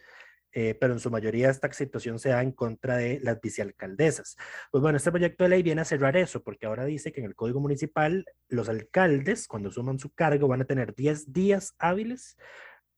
eh, 0.52 0.74
pero 0.74 0.94
en 0.94 1.00
su 1.00 1.11
mayoría 1.11 1.50
esta 1.50 1.70
situación 1.72 2.18
se 2.18 2.31
da 2.31 2.42
en 2.42 2.52
contra 2.52 2.96
de 2.96 3.20
las 3.22 3.40
vicealcaldesas. 3.40 4.37
Pues 4.70 4.81
bueno, 4.81 4.96
este 4.96 5.11
proyecto 5.11 5.44
de 5.44 5.50
ley 5.50 5.62
viene 5.62 5.83
a 5.83 5.85
cerrar 5.85 6.16
eso, 6.16 6.42
porque 6.42 6.66
ahora 6.66 6.85
dice 6.85 7.12
que 7.12 7.20
en 7.20 7.26
el 7.26 7.35
Código 7.35 7.61
Municipal 7.61 8.24
los 8.48 8.68
alcaldes, 8.68 9.48
cuando 9.48 9.70
suman 9.70 9.98
su 9.98 10.11
cargo, 10.14 10.48
van 10.48 10.62
a 10.62 10.64
tener 10.64 10.94
10 10.94 11.33
días 11.33 11.74
hábiles 11.79 12.37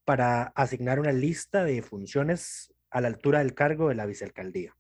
para 0.09 0.45
asignar 0.55 1.01
una 1.01 1.13
lista 1.13 1.65
de 1.65 1.83
funciones 1.83 2.73
a 2.89 3.03
la 3.03 3.09
altura 3.09 3.41
del 3.41 3.53
cargo 3.53 3.91
de 3.91 3.95
la 3.95 4.07
vicealcaldía. 4.07 4.75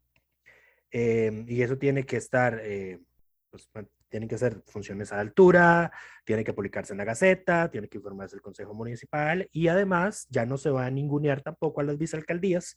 Eh, 0.90 1.44
y 1.46 1.60
eso 1.60 1.76
tiene 1.76 2.06
que 2.06 2.16
estar, 2.16 2.58
eh, 2.62 2.98
pues, 3.50 3.68
tienen 4.08 4.26
que 4.26 4.38
ser 4.38 4.62
funciones 4.68 5.12
a 5.12 5.16
la 5.16 5.20
altura, 5.20 5.92
tiene 6.24 6.44
que 6.44 6.54
publicarse 6.54 6.94
en 6.94 6.96
la 6.96 7.04
Gaceta, 7.04 7.70
tiene 7.70 7.88
que 7.88 7.98
informarse 7.98 8.36
el 8.36 8.40
Consejo 8.40 8.72
Municipal 8.72 9.46
y 9.52 9.68
además 9.68 10.26
ya 10.30 10.46
no 10.46 10.56
se 10.56 10.70
va 10.70 10.86
a 10.86 10.90
ningunear 10.90 11.42
tampoco 11.42 11.82
a 11.82 11.84
las 11.84 11.98
vicealcaldías 11.98 12.74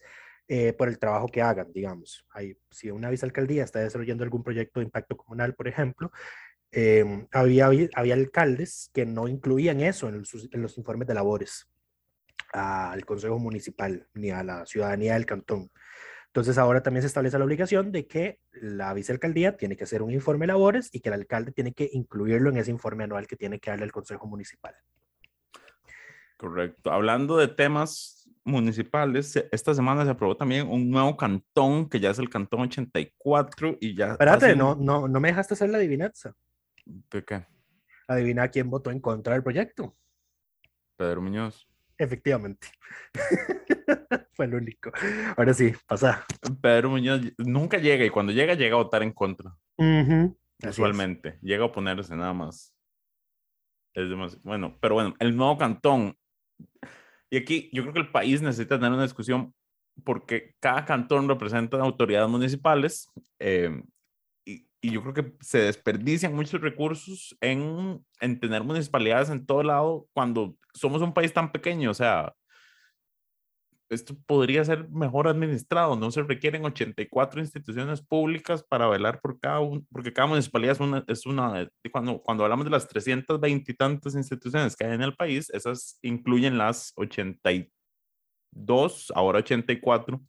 eh, 0.49 0.73
por 0.73 0.89
el 0.89 0.99
trabajo 0.99 1.29
que 1.29 1.41
hagan, 1.41 1.71
digamos. 1.71 2.25
Hay, 2.31 2.57
si 2.69 2.91
una 2.91 3.09
vicealcaldía 3.09 3.63
está 3.63 3.79
desarrollando 3.79 4.25
algún 4.25 4.43
proyecto 4.43 4.81
de 4.81 4.87
impacto 4.87 5.15
comunal, 5.15 5.55
por 5.55 5.69
ejemplo, 5.69 6.11
eh, 6.73 7.27
había, 7.31 7.69
había 7.95 8.13
alcaldes 8.13 8.89
que 8.93 9.05
no 9.05 9.29
incluían 9.29 9.79
eso 9.79 10.09
en 10.09 10.61
los 10.61 10.77
informes 10.77 11.07
de 11.07 11.13
labores 11.13 11.70
al 12.53 13.05
Consejo 13.05 13.39
Municipal 13.39 14.07
ni 14.13 14.31
a 14.31 14.43
la 14.43 14.65
ciudadanía 14.65 15.13
del 15.13 15.25
cantón. 15.25 15.69
Entonces 16.27 16.57
ahora 16.57 16.81
también 16.81 17.01
se 17.01 17.07
establece 17.07 17.37
la 17.37 17.43
obligación 17.45 17.91
de 17.91 18.07
que 18.07 18.39
la 18.53 18.93
vicealcaldía 18.93 19.57
tiene 19.57 19.75
que 19.75 19.83
hacer 19.83 20.01
un 20.01 20.11
informe 20.11 20.43
de 20.43 20.47
labores 20.47 20.89
y 20.93 21.01
que 21.01 21.09
el 21.09 21.13
alcalde 21.15 21.51
tiene 21.51 21.73
que 21.73 21.89
incluirlo 21.91 22.49
en 22.49 22.57
ese 22.57 22.71
informe 22.71 23.03
anual 23.03 23.27
que 23.27 23.35
tiene 23.35 23.59
que 23.59 23.69
darle 23.69 23.83
al 23.83 23.91
Consejo 23.91 24.27
Municipal. 24.27 24.73
Correcto. 26.37 26.91
Hablando 26.91 27.37
de 27.37 27.47
temas 27.47 28.29
municipales, 28.43 29.35
esta 29.51 29.73
semana 29.75 30.03
se 30.05 30.11
aprobó 30.11 30.35
también 30.35 30.67
un 30.67 30.89
nuevo 30.89 31.15
cantón, 31.15 31.87
que 31.89 31.99
ya 31.99 32.09
es 32.09 32.17
el 32.19 32.29
cantón 32.29 32.61
84 32.61 33.77
y 33.79 33.95
ya... 33.95 34.13
Espérate, 34.13 34.45
hace 34.47 34.55
no, 34.55 34.73
un- 34.75 34.85
no, 34.85 35.07
no 35.07 35.19
me 35.19 35.27
dejaste 35.27 35.53
hacer 35.53 35.69
la 35.69 35.77
adivinanza. 35.77 36.33
¿De 36.85 37.23
qué? 37.23 37.45
Adivina 38.07 38.47
quién 38.47 38.69
votó 38.69 38.89
en 38.89 38.99
contra 38.99 39.33
del 39.33 39.43
proyecto. 39.43 39.95
Pedro 40.97 41.21
Muñoz. 41.21 41.67
Efectivamente. 42.01 42.67
Fue 44.33 44.45
el 44.45 44.55
único. 44.55 44.91
Ahora 45.37 45.53
sí, 45.53 45.71
pasa. 45.85 46.25
Pedro 46.59 46.89
Muñoz 46.89 47.21
nunca 47.37 47.77
llega 47.77 48.03
y 48.03 48.09
cuando 48.09 48.31
llega, 48.31 48.55
llega 48.55 48.73
a 48.73 48.81
votar 48.81 49.03
en 49.03 49.11
contra, 49.11 49.55
así 49.77 50.33
es. 50.63 50.69
usualmente. 50.69 51.37
Llega 51.43 51.61
a 51.61 51.67
oponerse 51.67 52.15
nada 52.15 52.33
más. 52.33 52.73
Es 53.93 54.09
demasiado. 54.09 54.41
Bueno, 54.43 54.77
pero 54.81 54.95
bueno, 54.95 55.13
el 55.19 55.35
nuevo 55.37 55.59
cantón. 55.59 56.17
Y 57.29 57.37
aquí 57.37 57.69
yo 57.71 57.83
creo 57.83 57.93
que 57.93 57.99
el 57.99 58.11
país 58.11 58.41
necesita 58.41 58.77
tener 58.77 58.93
una 58.93 59.03
discusión 59.03 59.53
porque 60.03 60.55
cada 60.59 60.85
cantón 60.85 61.29
representa 61.29 61.77
autoridades 61.77 62.29
municipales 62.29 63.11
eh, 63.37 63.79
y, 64.81 64.91
yo 64.91 65.01
creo 65.01 65.13
que 65.13 65.33
se 65.41 65.59
desperdician 65.59 66.35
muchos 66.35 66.61
recursos 66.61 67.35
en, 67.41 68.03
en 68.19 68.39
tener 68.39 68.63
municipalidades 68.63 69.29
en 69.29 69.45
todo 69.45 69.63
lado 69.63 70.07
cuando 70.13 70.55
somos 70.73 71.01
un 71.01 71.13
país 71.13 71.33
tan 71.33 71.51
pequeño. 71.51 71.91
O 71.91 71.93
sea, 71.93 72.33
esto 73.91 74.15
podría 74.25 74.63
ser 74.63 74.87
mejor 74.89 75.27
administrado. 75.27 75.97
No 75.97 76.09
se 76.11 76.23
requieren 76.23 76.63
84 76.63 77.41
instituciones 77.41 78.01
públicas 78.01 78.63
para 78.63 78.87
velar 78.87 79.19
por 79.19 79.37
cada 79.39 79.59
uno, 79.59 79.83
porque 79.91 80.13
cada 80.13 80.29
municipalidad 80.29 80.71
es 80.73 80.79
una, 80.79 81.03
es 81.07 81.25
una 81.25 81.69
cuando, 81.91 82.21
cuando 82.21 82.45
hablamos 82.45 82.65
de 82.65 82.71
las 82.71 82.87
320 82.87 83.71
y 83.71 83.75
tantas 83.75 84.15
instituciones 84.15 84.77
que 84.77 84.85
hay 84.85 84.93
en 84.93 85.01
el 85.01 85.15
país, 85.15 85.49
esas 85.49 85.99
incluyen 86.01 86.57
las 86.57 86.93
82, 86.95 89.11
ahora 89.13 89.39
84 89.39 90.21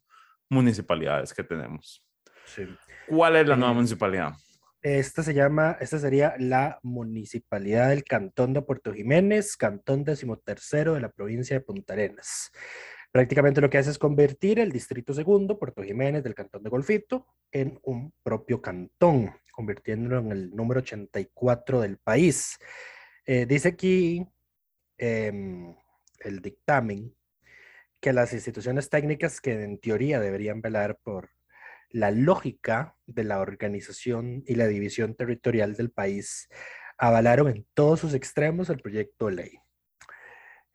municipalidades 0.49 1.33
que 1.33 1.43
tenemos. 1.43 2.05
Sí. 2.45 2.63
¿Cuál 3.05 3.35
es 3.37 3.47
la 3.47 3.55
nueva 3.55 3.73
Eh, 3.73 3.75
municipalidad? 3.75 4.33
Esta 4.81 5.23
se 5.23 5.33
llama, 5.33 5.77
esta 5.79 5.97
sería 5.99 6.35
la 6.39 6.79
Municipalidad 6.83 7.89
del 7.89 8.03
Cantón 8.03 8.53
de 8.53 8.61
Puerto 8.61 8.93
Jiménez, 8.93 9.55
Cantón 9.55 10.03
decimotercero 10.03 10.93
de 10.93 11.01
la 11.01 11.09
provincia 11.09 11.57
de 11.57 11.61
Punta 11.61 11.93
Arenas. 11.93 12.51
Prácticamente 13.11 13.61
lo 13.61 13.69
que 13.69 13.77
hace 13.77 13.91
es 13.91 13.99
convertir 13.99 14.59
el 14.59 14.71
Distrito 14.71 15.13
Segundo, 15.13 15.59
Puerto 15.59 15.83
Jiménez, 15.83 16.23
del 16.23 16.35
Cantón 16.35 16.63
de 16.63 16.69
Golfito, 16.69 17.27
en 17.51 17.79
un 17.83 18.11
propio 18.23 18.61
cantón, 18.61 19.33
convirtiéndolo 19.51 20.19
en 20.19 20.31
el 20.31 20.51
número 20.55 20.79
84 20.81 21.79
del 21.81 21.97
país. 21.99 22.57
Eh, 23.25 23.45
dice 23.45 23.69
aquí 23.69 24.25
em, 24.97 25.75
el 26.19 26.41
dictamen 26.41 27.15
que 28.01 28.11
las 28.13 28.33
instituciones 28.33 28.89
técnicas 28.89 29.39
que 29.39 29.63
en 29.63 29.79
teoría 29.79 30.19
deberían 30.19 30.61
velar 30.61 30.97
por 31.03 31.29
la 31.93 32.11
lógica 32.11 32.95
de 33.05 33.23
la 33.23 33.39
organización 33.39 34.43
y 34.47 34.55
la 34.55 34.67
división 34.67 35.15
territorial 35.15 35.75
del 35.75 35.91
país 35.91 36.49
avalaron 36.97 37.47
en 37.49 37.65
todos 37.73 37.99
sus 37.99 38.13
extremos 38.15 38.69
el 38.69 38.79
proyecto 38.81 39.27
de 39.27 39.33
ley. 39.33 39.59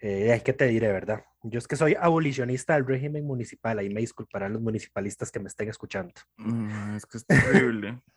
Eh, 0.00 0.32
ay, 0.32 0.40
¿Qué 0.42 0.52
te 0.52 0.66
diré, 0.66 0.92
verdad? 0.92 1.24
Yo 1.42 1.58
es 1.58 1.66
que 1.66 1.74
soy 1.76 1.96
abolicionista 1.98 2.74
del 2.74 2.86
régimen 2.86 3.26
municipal, 3.26 3.78
ahí 3.78 3.90
me 3.90 4.00
disculparán 4.00 4.52
los 4.52 4.62
municipalistas 4.62 5.32
que 5.32 5.40
me 5.40 5.48
estén 5.48 5.68
escuchando. 5.68 6.14
Mm, 6.36 6.96
Es 6.96 7.04
que 7.04 7.18
es 7.18 7.26
terrible. 7.26 8.00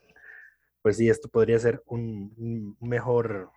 Pues 0.83 0.97
sí, 0.97 1.07
esto 1.07 1.29
podría 1.29 1.59
ser 1.59 1.83
un, 1.85 2.75
un 2.79 2.89
mejor, 2.89 3.51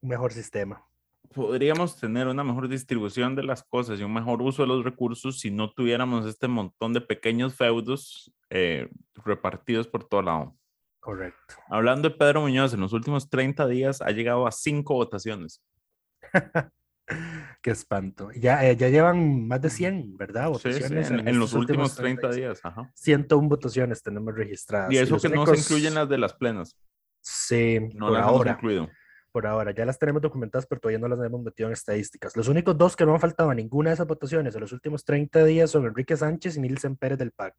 un 0.00 0.08
mejor 0.08 0.32
sistema. 0.32 0.84
Podríamos 1.34 1.98
tener 1.98 2.26
una 2.28 2.44
mejor 2.44 2.68
distribución 2.68 3.34
de 3.34 3.42
las 3.42 3.62
cosas 3.64 3.98
y 4.00 4.02
un 4.02 4.12
mejor 4.14 4.42
uso 4.42 4.62
de 4.62 4.68
los 4.68 4.84
recursos 4.84 5.40
si 5.40 5.50
no 5.50 5.72
tuviéramos 5.72 6.26
este 6.26 6.48
montón 6.48 6.92
de 6.92 7.00
pequeños 7.00 7.54
feudos 7.54 8.32
eh, 8.50 8.88
repartidos 9.24 9.86
por 9.88 10.04
todo 10.04 10.22
lado. 10.22 10.56
Correcto. 11.00 11.54
Hablando 11.68 12.08
de 12.08 12.16
Pedro 12.16 12.40
Muñoz, 12.42 12.74
en 12.74 12.80
los 12.80 12.92
últimos 12.92 13.28
30 13.30 13.66
días 13.68 14.00
ha 14.02 14.10
llegado 14.10 14.46
a 14.46 14.52
cinco 14.52 14.94
votaciones. 14.94 15.62
Qué 17.62 17.70
espanto. 17.70 18.30
Ya, 18.32 18.68
eh, 18.68 18.76
ya 18.76 18.88
llevan 18.88 19.46
más 19.46 19.60
de 19.62 19.70
100, 19.70 20.16
¿verdad? 20.16 20.52
Sí, 20.54 20.72
sí, 20.72 20.78
Votaciones 20.80 21.10
en, 21.10 21.28
en 21.28 21.38
los 21.38 21.52
últimos 21.52 21.94
30 21.94 22.28
días. 22.28 22.36
días. 22.36 22.60
Ajá. 22.64 22.90
101 22.94 23.48
votaciones 23.48 24.02
tenemos 24.02 24.34
registradas. 24.34 24.92
Y 24.92 24.98
eso 24.98 25.14
los 25.14 25.22
que 25.22 25.28
no 25.28 25.42
únicos- 25.42 25.56
se 25.58 25.62
incluyen 25.62 25.94
las 25.94 26.08
de 26.08 26.18
las 26.18 26.34
plenas. 26.34 26.76
Sí, 27.20 27.78
No 27.94 28.06
por 28.06 28.12
las 28.14 28.22
hemos 28.22 28.32
ahora. 28.38 28.52
incluido. 28.52 28.88
Por 29.36 29.46
ahora, 29.46 29.70
ya 29.72 29.84
las 29.84 29.98
tenemos 29.98 30.22
documentadas, 30.22 30.64
pero 30.66 30.80
todavía 30.80 30.98
no 30.98 31.08
las 31.14 31.22
hemos 31.22 31.42
metido 31.42 31.68
en 31.68 31.74
estadísticas. 31.74 32.34
Los 32.38 32.48
únicos 32.48 32.74
dos 32.78 32.96
que 32.96 33.04
no 33.04 33.12
han 33.12 33.20
faltado 33.20 33.50
a 33.50 33.54
ninguna 33.54 33.90
de 33.90 33.94
esas 33.94 34.06
votaciones 34.06 34.54
en 34.54 34.62
los 34.62 34.72
últimos 34.72 35.04
30 35.04 35.44
días 35.44 35.70
son 35.70 35.84
Enrique 35.84 36.16
Sánchez 36.16 36.56
y 36.56 36.60
Nielsen 36.60 36.96
Pérez 36.96 37.18
del 37.18 37.32
PAC. 37.32 37.52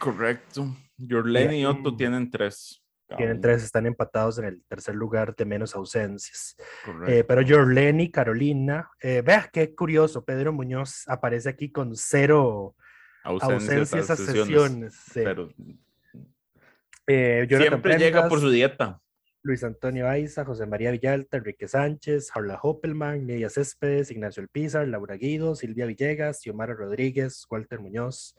Correcto. 0.00 0.76
Jorlen 1.08 1.52
y 1.54 1.64
Otto 1.64 1.92
Mm. 1.92 1.96
tienen 1.96 2.28
tres. 2.28 2.82
Tienen 3.16 3.40
tres, 3.40 3.62
están 3.62 3.86
empatados 3.86 4.38
en 4.38 4.46
el 4.46 4.64
tercer 4.64 4.96
lugar 4.96 5.36
de 5.36 5.44
menos 5.44 5.76
ausencias. 5.76 6.56
Eh, 7.06 7.22
pero 7.22 7.42
Jorlen 7.48 8.00
y 8.00 8.10
Carolina, 8.10 8.90
eh, 9.00 9.22
vea 9.24 9.48
qué 9.52 9.76
curioso, 9.76 10.24
Pedro 10.24 10.52
Muñoz 10.52 11.04
aparece 11.06 11.48
aquí 11.50 11.70
con 11.70 11.94
cero 11.94 12.74
ausencias 13.22 14.10
a 14.10 14.16
sesiones. 14.16 14.92
sí. 15.12 15.20
Pero 15.22 15.50
Eh, 17.06 17.46
siempre 17.48 17.96
llega 17.96 18.26
por 18.28 18.40
su 18.40 18.50
dieta. 18.50 18.98
Luis 19.44 19.64
Antonio 19.64 20.08
Aiza, 20.08 20.44
José 20.44 20.66
María 20.66 20.92
Villalta, 20.92 21.38
Enrique 21.38 21.66
Sánchez, 21.66 22.30
Harla 22.32 22.60
Hoppelman, 22.62 23.26
Nidia 23.26 23.50
Céspedes, 23.50 24.12
Ignacio 24.12 24.40
Elpizar, 24.40 24.86
Laura 24.86 25.16
Guido, 25.16 25.56
Silvia 25.56 25.86
Villegas, 25.86 26.40
Xiomara 26.42 26.74
Rodríguez, 26.74 27.44
Walter 27.50 27.80
Muñoz, 27.80 28.36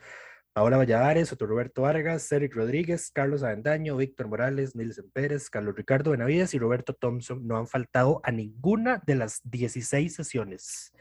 Paola 0.54 0.78
Valladares, 0.78 1.34
Otto 1.34 1.46
Roberto 1.46 1.82
Vargas, 1.82 2.32
Eric 2.32 2.56
Rodríguez, 2.56 3.12
Carlos 3.12 3.44
Avendaño, 3.44 3.98
Víctor 3.98 4.30
Morales, 4.30 4.76
Nilsen 4.76 5.12
Pérez, 5.12 5.50
Carlos 5.50 5.76
Ricardo 5.76 6.12
Benavides 6.12 6.54
y 6.54 6.60
Roberto 6.60 6.94
Thompson 6.94 7.46
no 7.46 7.58
han 7.58 7.68
faltado 7.68 8.22
a 8.24 8.32
ninguna 8.32 9.02
de 9.06 9.16
las 9.16 9.42
16 9.44 10.16
sesiones 10.16 10.94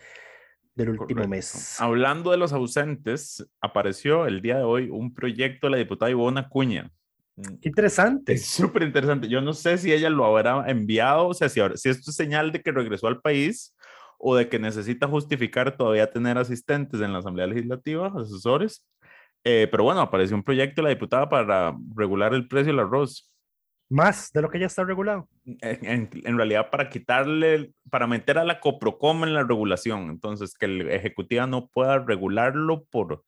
del 0.74 0.90
último 0.90 1.06
Correcto. 1.06 1.28
mes. 1.28 1.80
Hablando 1.80 2.32
de 2.32 2.38
los 2.38 2.52
ausentes, 2.52 3.46
apareció 3.60 4.26
el 4.26 4.42
día 4.42 4.56
de 4.56 4.64
hoy 4.64 4.88
un 4.90 5.14
proyecto 5.14 5.68
de 5.68 5.70
la 5.72 5.76
diputada 5.76 6.10
Ivona 6.10 6.48
Cuña. 6.48 6.90
Mm, 7.36 7.56
Qué 7.60 7.68
interesante. 7.68 8.32
Es 8.34 8.46
súper 8.46 8.82
interesante. 8.82 9.28
Yo 9.28 9.40
no 9.40 9.52
sé 9.54 9.78
si 9.78 9.92
ella 9.92 10.10
lo 10.10 10.24
habrá 10.26 10.68
enviado, 10.70 11.28
o 11.28 11.34
sea, 11.34 11.48
si, 11.48 11.60
ahora- 11.60 11.76
si 11.76 11.88
esto 11.88 12.10
es 12.10 12.16
señal 12.16 12.52
de 12.52 12.62
que 12.62 12.72
regresó 12.72 13.06
al 13.08 13.20
país 13.20 13.74
o 14.18 14.36
de 14.36 14.48
que 14.48 14.58
necesita 14.58 15.08
justificar 15.08 15.76
todavía 15.76 16.10
tener 16.10 16.38
asistentes 16.38 17.00
en 17.00 17.12
la 17.12 17.18
Asamblea 17.20 17.46
Legislativa, 17.46 18.12
asesores. 18.16 18.86
Eh, 19.44 19.66
pero 19.70 19.84
bueno, 19.84 20.00
apareció 20.00 20.36
un 20.36 20.44
proyecto 20.44 20.80
de 20.82 20.84
la 20.84 20.88
diputada 20.90 21.28
para 21.28 21.76
regular 21.96 22.32
el 22.34 22.46
precio 22.46 22.72
del 22.72 22.80
arroz. 22.80 23.28
Más 23.88 24.32
de 24.32 24.40
lo 24.42 24.48
que 24.48 24.58
ya 24.60 24.66
está 24.66 24.84
regulado. 24.84 25.28
En, 25.44 25.84
en- 25.84 26.10
en 26.24 26.36
realidad, 26.36 26.70
para 26.70 26.88
quitarle, 26.88 27.72
para 27.90 28.06
meter 28.06 28.38
a 28.38 28.44
la 28.44 28.60
Coprocom 28.60 29.24
en 29.24 29.34
la 29.34 29.42
regulación. 29.44 30.10
Entonces, 30.10 30.54
que 30.54 30.66
el 30.66 30.88
Ejecutiva 30.90 31.46
no 31.46 31.68
pueda 31.68 31.98
regularlo 31.98 32.84
por 32.90 33.24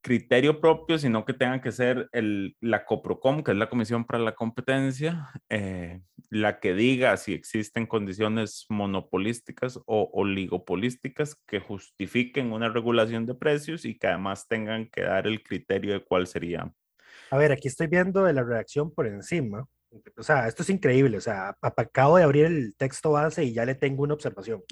criterio 0.00 0.60
propio, 0.60 0.98
sino 0.98 1.24
que 1.24 1.34
tenga 1.34 1.60
que 1.60 1.72
ser 1.72 2.08
el, 2.12 2.56
la 2.60 2.84
Coprocom, 2.84 3.42
que 3.42 3.50
es 3.50 3.56
la 3.56 3.68
Comisión 3.68 4.04
para 4.04 4.22
la 4.22 4.34
Competencia, 4.34 5.28
eh, 5.48 6.00
la 6.30 6.60
que 6.60 6.74
diga 6.74 7.16
si 7.16 7.34
existen 7.34 7.86
condiciones 7.86 8.66
monopolísticas 8.68 9.78
o 9.86 10.10
oligopolísticas 10.12 11.36
que 11.46 11.60
justifiquen 11.60 12.52
una 12.52 12.68
regulación 12.68 13.26
de 13.26 13.34
precios 13.34 13.84
y 13.84 13.98
que 13.98 14.06
además 14.06 14.46
tengan 14.48 14.88
que 14.88 15.02
dar 15.02 15.26
el 15.26 15.42
criterio 15.42 15.94
de 15.94 16.04
cuál 16.04 16.26
sería. 16.26 16.72
A 17.30 17.36
ver, 17.36 17.52
aquí 17.52 17.68
estoy 17.68 17.88
viendo 17.88 18.24
de 18.24 18.32
la 18.32 18.42
redacción 18.42 18.92
por 18.92 19.06
encima. 19.06 19.66
O 20.16 20.22
sea, 20.22 20.48
esto 20.48 20.62
es 20.62 20.70
increíble. 20.70 21.16
O 21.16 21.20
sea, 21.20 21.56
acabo 21.60 22.16
de 22.16 22.24
abrir 22.24 22.44
el 22.44 22.74
texto 22.76 23.12
base 23.12 23.44
y 23.44 23.52
ya 23.52 23.64
le 23.64 23.74
tengo 23.74 24.02
una 24.02 24.14
observación. 24.14 24.62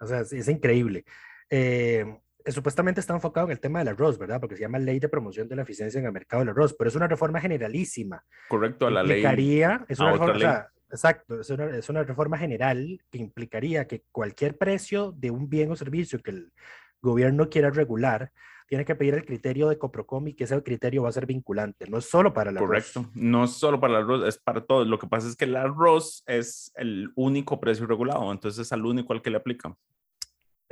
O 0.00 0.06
sea, 0.06 0.20
es, 0.20 0.32
es 0.32 0.48
increíble. 0.48 1.04
Eh, 1.48 2.04
supuestamente 2.48 3.00
está 3.00 3.14
enfocado 3.14 3.46
en 3.46 3.52
el 3.52 3.60
tema 3.60 3.78
del 3.80 3.88
arroz, 3.88 4.18
¿verdad? 4.18 4.40
Porque 4.40 4.56
se 4.56 4.62
llama 4.62 4.78
Ley 4.78 4.98
de 4.98 5.08
Promoción 5.08 5.48
de 5.48 5.56
la 5.56 5.62
Eficiencia 5.62 5.98
en 5.98 6.06
el 6.06 6.12
Mercado 6.12 6.40
del 6.40 6.50
Arroz, 6.50 6.74
pero 6.78 6.88
es 6.88 6.96
una 6.96 7.08
reforma 7.08 7.40
generalísima. 7.40 8.24
Correcto 8.48 8.86
a 8.86 8.90
la 8.90 9.02
ley. 9.02 9.18
Implicaría, 9.18 9.84
es 9.88 10.00
a 10.00 10.04
una 10.04 10.12
reforma, 10.12 10.32
o 10.32 10.34
ley. 10.34 10.42
sea, 10.42 10.68
exacto, 10.90 11.40
es 11.40 11.50
una, 11.50 11.76
es 11.76 11.88
una 11.88 12.02
reforma 12.02 12.38
general 12.38 13.00
que 13.10 13.18
implicaría 13.18 13.86
que 13.86 14.04
cualquier 14.10 14.56
precio 14.56 15.12
de 15.12 15.30
un 15.30 15.48
bien 15.48 15.70
o 15.70 15.76
servicio 15.76 16.20
que 16.20 16.30
el 16.30 16.52
gobierno 17.00 17.48
quiera 17.48 17.70
regular, 17.70 18.30
tiene 18.72 18.84
que 18.86 18.94
pedir 18.94 19.12
el 19.12 19.26
criterio 19.26 19.68
de 19.68 19.76
Coprocom 19.76 20.28
y 20.28 20.34
que 20.34 20.44
ese 20.44 20.62
criterio 20.62 21.02
va 21.02 21.10
a 21.10 21.12
ser 21.12 21.26
vinculante, 21.26 21.86
no 21.90 21.98
es 21.98 22.08
solo 22.08 22.32
para 22.32 22.50
el 22.50 22.56
arroz. 22.56 22.68
Correcto. 22.68 23.10
No 23.14 23.44
es 23.44 23.50
solo 23.50 23.78
para 23.78 23.98
el 23.98 24.04
arroz, 24.04 24.26
es 24.26 24.38
para 24.38 24.62
todo. 24.62 24.84
Lo 24.86 24.98
que 24.98 25.06
pasa 25.06 25.28
es 25.28 25.36
que 25.36 25.44
el 25.44 25.56
arroz 25.56 26.22
es 26.26 26.72
el 26.76 27.10
único 27.14 27.60
precio 27.60 27.86
regulado, 27.86 28.32
entonces 28.32 28.66
es 28.66 28.72
al 28.72 28.86
único 28.86 29.12
al 29.12 29.20
que 29.20 29.28
le 29.28 29.36
aplica. 29.36 29.76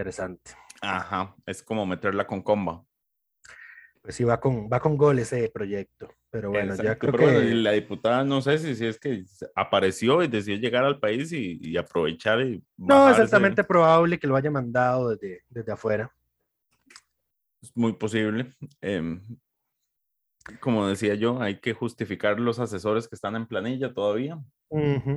Interesante. 0.01 0.53
Ajá, 0.81 1.37
es 1.45 1.63
como 1.63 1.85
meterla 1.85 2.27
con 2.27 2.41
comba. 2.41 2.83
Pues 4.01 4.15
sí, 4.15 4.25
va 4.25 4.41
con, 4.41 4.67
va 4.73 4.81
con 4.81 4.97
gol 4.97 5.19
ese 5.19 5.51
proyecto. 5.51 6.09
Pero 6.31 6.49
bueno, 6.49 6.75
ya 6.75 6.99
creo 6.99 7.13
pero 7.13 7.25
bueno, 7.25 7.41
que... 7.41 7.49
y 7.49 7.55
la 7.63 7.73
diputada 7.73 8.25
no 8.25 8.41
sé 8.41 8.57
si, 8.57 8.75
si 8.75 8.87
es 8.87 8.99
que 8.99 9.25
apareció 9.55 10.23
y 10.23 10.29
decidió 10.29 10.59
llegar 10.59 10.85
al 10.85 10.99
país 10.99 11.33
y, 11.33 11.59
y 11.61 11.77
aprovechar 11.77 12.41
y 12.41 12.65
No, 12.79 13.11
es 13.11 13.19
altamente 13.19 13.63
probable 13.63 14.19
que 14.19 14.27
lo 14.27 14.37
haya 14.37 14.51
mandado 14.51 15.11
desde, 15.11 15.43
desde 15.51 15.73
afuera. 15.73 16.11
Es 17.61 17.77
muy 17.77 17.93
posible. 17.93 18.55
Em, 18.81 19.21
como 20.61 20.89
decía 20.89 21.15
yo, 21.15 21.43
hay 21.43 21.61
que 21.61 21.75
justificar 21.75 22.41
los 22.41 22.59
asesores 22.59 23.07
que 23.07 23.17
están 23.17 23.37
en 23.37 23.47
planilla 23.47 23.93
todavía. 23.93 24.39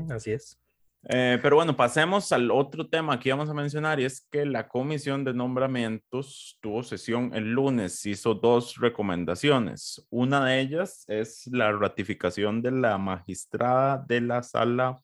Así 0.10 0.34
es. 0.34 0.60
Eh, 1.10 1.38
pero 1.42 1.58
bueno, 1.58 1.76
pasemos 1.76 2.32
al 2.32 2.50
otro 2.50 2.88
tema 2.88 3.20
que 3.20 3.28
íbamos 3.30 3.50
a 3.50 3.54
mencionar 3.54 4.00
y 4.00 4.06
es 4.06 4.26
que 4.32 4.46
la 4.46 4.70
comisión 4.70 5.26
de 5.26 5.34
nombramientos 5.34 6.58
tuvo 6.62 6.82
sesión 6.82 7.32
el 7.34 7.52
lunes, 7.52 8.06
hizo 8.06 8.34
dos 8.34 8.78
recomendaciones. 8.78 10.06
Una 10.10 10.46
de 10.46 10.62
ellas 10.62 11.04
es 11.10 11.48
la 11.48 11.74
ratificación 11.74 12.62
de 12.62 12.72
la 12.72 12.98
magistrada 12.98 13.98
de 14.08 14.22
la 14.22 14.44
sala 14.44 15.02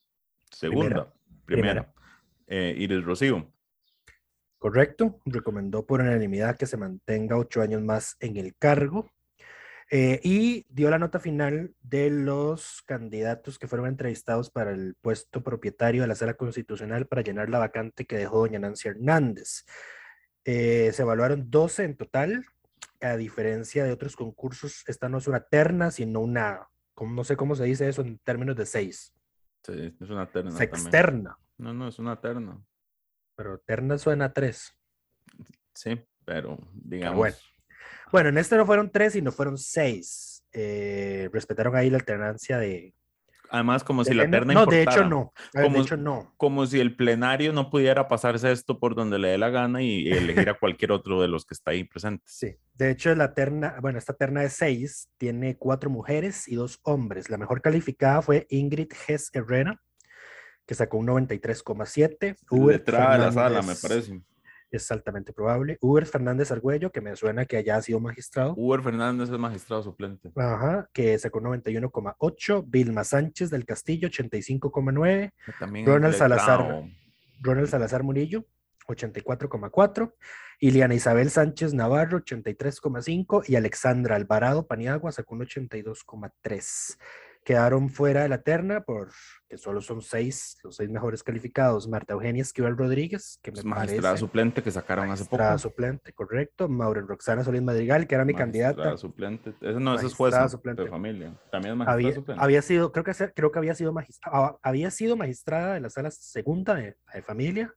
segunda, 0.51 1.11
primera, 1.45 1.83
Primera. 1.83 1.93
eh, 2.47 2.75
Iris 2.77 3.03
Rocío. 3.03 3.51
Correcto. 4.57 5.19
Recomendó 5.25 5.85
por 5.85 6.01
unanimidad 6.01 6.57
que 6.57 6.65
se 6.65 6.77
mantenga 6.77 7.37
ocho 7.37 7.61
años 7.61 7.81
más 7.81 8.15
en 8.19 8.37
el 8.37 8.55
cargo. 8.55 9.09
Eh, 9.91 10.19
y 10.23 10.65
dio 10.69 10.89
la 10.89 10.99
nota 10.99 11.19
final 11.19 11.73
de 11.81 12.09
los 12.11 12.83
candidatos 12.83 13.57
que 13.57 13.67
fueron 13.67 13.87
entrevistados 13.87 14.49
para 14.51 14.71
el 14.71 14.95
puesto 15.01 15.43
propietario 15.43 16.01
de 16.03 16.07
la 16.07 16.15
sala 16.15 16.35
constitucional 16.35 17.07
para 17.07 17.23
llenar 17.23 17.49
la 17.49 17.57
vacante 17.59 18.05
que 18.05 18.17
dejó 18.17 18.39
doña 18.39 18.59
Nancy 18.59 18.87
Hernández. 18.89 19.65
Eh, 20.45 20.91
se 20.93 21.01
evaluaron 21.01 21.49
12 21.49 21.83
en 21.83 21.97
total. 21.97 22.45
A 23.01 23.15
diferencia 23.17 23.83
de 23.85 23.91
otros 23.93 24.15
concursos, 24.15 24.83
esta 24.87 25.07
no 25.09 25.17
es 25.19 25.27
una 25.27 25.39
terna, 25.41 25.89
sino 25.89 26.19
una, 26.19 26.67
como- 26.93 27.13
no 27.15 27.23
sé 27.23 27.37
cómo 27.37 27.55
se 27.55 27.63
dice 27.63 27.87
eso 27.87 28.01
en 28.01 28.19
términos 28.19 28.55
de 28.57 28.65
seis. 28.65 29.13
Sí, 29.63 29.95
es 29.99 30.09
una 30.09 30.29
terna. 30.29 30.49
También. 30.51 30.69
externa, 30.69 31.37
No, 31.57 31.73
no, 31.73 31.87
es 31.87 31.97
una 31.99 32.19
terna. 32.19 32.61
pero 33.35 33.57
terna 33.59 33.97
suena 33.97 34.25
a 34.25 34.33
tres. 34.33 34.73
Sí, 35.73 35.99
pero 36.25 36.57
digamos. 36.73 37.17
bueno. 37.17 37.35
Bueno, 38.11 38.29
en 38.29 38.37
este 38.37 38.55
no 38.57 38.65
fueron 38.65 38.89
tres, 38.91 39.13
sino 39.13 39.31
fueron 39.31 39.57
seis. 39.57 40.43
Eh, 40.51 41.29
respetaron 41.31 41.75
ahí 41.75 41.89
la 41.89 41.97
alternancia 41.97 42.57
de... 42.57 42.93
Además, 43.51 43.83
como 43.83 44.03
si 44.03 44.11
de 44.11 44.15
la 44.17 44.23
género. 44.23 44.45
terna 44.45 44.53
No, 44.53 44.65
de 44.67 44.81
hecho 44.83 45.01
importara. 45.01 45.09
no. 45.09 45.33
Ver, 45.55 45.63
Como- 45.63 45.75
de 45.77 45.81
hecho 45.81 45.97
no. 45.97 46.33
como 46.37 46.65
si 46.67 46.79
el 46.79 46.95
plenario 46.95 47.51
no 47.51 47.71
pudiera 47.71 48.07
pasarse 48.07 48.51
esto 48.51 48.77
por 48.79 48.93
donde 48.93 49.17
le 49.17 49.29
dé 49.29 49.37
la 49.39 49.49
gana 49.49 49.81
y 49.81 50.07
elegir 50.11 50.49
a 50.49 50.53
cualquier 50.53 50.91
otro 50.91 51.19
de 51.19 51.27
los 51.27 51.45
que 51.45 51.55
está 51.55 51.71
ahí 51.71 51.83
presentes. 51.83 52.31
Sí. 52.31 52.55
De 52.75 52.91
hecho, 52.91 53.13
la 53.15 53.33
terna, 53.33 53.75
bueno, 53.81 53.97
esta 53.97 54.13
terna 54.13 54.41
de 54.41 54.49
seis 54.51 55.09
tiene 55.17 55.57
cuatro 55.57 55.89
mujeres 55.89 56.47
y 56.47 56.55
dos 56.55 56.79
hombres. 56.83 57.31
La 57.31 57.37
mejor 57.39 57.61
calificada 57.61 58.21
fue 58.21 58.45
Ingrid 58.51 58.91
Hess 59.07 59.31
Herrera, 59.33 59.81
que 60.67 60.75
sacó 60.75 60.97
un 60.97 61.07
93,7. 61.07 62.35
Hubert 62.51 62.79
Letrada 62.87 63.13
de 63.13 63.17
la 63.17 63.31
sala, 63.31 63.61
me 63.63 63.73
parece. 63.75 64.21
Es 64.71 64.91
altamente 64.91 65.33
probable. 65.33 65.77
Hubert 65.81 66.07
Fernández 66.07 66.51
Argüello, 66.51 66.91
que 66.91 67.01
me 67.01 67.15
suena 67.15 67.45
que 67.45 67.57
haya 67.57 67.81
sido 67.81 67.99
magistrado. 67.99 68.53
Uber 68.55 68.81
Fernández 68.81 69.29
es 69.29 69.39
magistrado 69.39 69.81
suplente. 69.81 70.31
Ajá, 70.35 70.89
que 70.93 71.17
sacó 71.17 71.41
91,8. 71.41 72.63
Vilma 72.67 73.03
Sánchez 73.03 73.49
del 73.49 73.65
Castillo, 73.65 74.09
85,9. 74.09 75.31
que 75.45 75.51
También 75.59 75.85
Ronald 75.85 76.15
Salazar. 76.15 76.83
Ronald 77.41 77.67
Salazar 77.67 78.03
Murillo, 78.03 78.45
84,4. 78.87 80.13
Iliana 80.59 80.93
Isabel 80.93 81.29
Sánchez 81.29 81.73
Navarro, 81.73 82.19
83,5. 82.19 83.43
Y 83.47 83.55
Alexandra 83.55 84.15
Alvarado 84.15 84.67
Paniagua 84.67 85.11
sacó 85.11 85.35
un 85.35 85.41
82,3. 85.41 86.97
Quedaron 87.49 87.89
fuera 87.89 88.21
de 88.21 88.29
la 88.29 88.43
terna 88.43 88.81
por 88.81 89.09
que 89.49 89.57
solo 89.57 89.81
son 89.81 90.03
seis, 90.03 90.59
los 90.63 90.75
seis 90.75 90.87
mejores 90.87 91.23
calificados. 91.23 91.87
Marta 91.87 92.13
Eugenia 92.13 92.43
Esquivel 92.43 92.77
Rodríguez, 92.77 93.39
que 93.41 93.51
me 93.51 93.63
magistrada 93.63 94.09
parece 94.09 94.19
suplente 94.19 94.61
que 94.61 94.69
sacaron 94.69 95.05
hace 95.09 95.23
poco. 95.23 95.37
magistrada 95.37 95.57
suplente, 95.57 96.13
correcto. 96.13 96.69
Maureen 96.69 97.07
Roxana 97.07 97.43
Solís 97.43 97.63
Madrigal, 97.63 98.05
que 98.05 98.13
era 98.13 98.23
mi 98.23 98.33
Magistrada 98.33 98.73
candidata. 98.75 98.97
suplente. 98.97 99.49
Ese 99.61 99.79
no, 99.79 99.95
ese 99.95 100.05
es 100.05 100.13
jueza 100.13 100.47
suplente. 100.47 100.83
de 100.83 100.89
familia. 100.89 101.33
También 101.51 101.71
es 101.73 101.77
magistrada 101.79 101.93
Había, 101.95 102.13
suplente. 102.13 102.43
había 102.43 102.61
sido, 102.61 102.91
creo 102.91 103.03
que, 103.03 103.13
creo 103.33 103.51
que 103.51 103.57
había 103.57 103.73
sido 103.73 103.93
magistrada, 103.93 104.55
había 104.61 104.91
sido 104.91 105.17
magistrada 105.17 105.73
de 105.73 105.79
la 105.79 105.89
sala 105.89 106.11
segunda 106.11 106.75
de, 106.75 106.97
de 107.15 107.21
familia. 107.23 107.73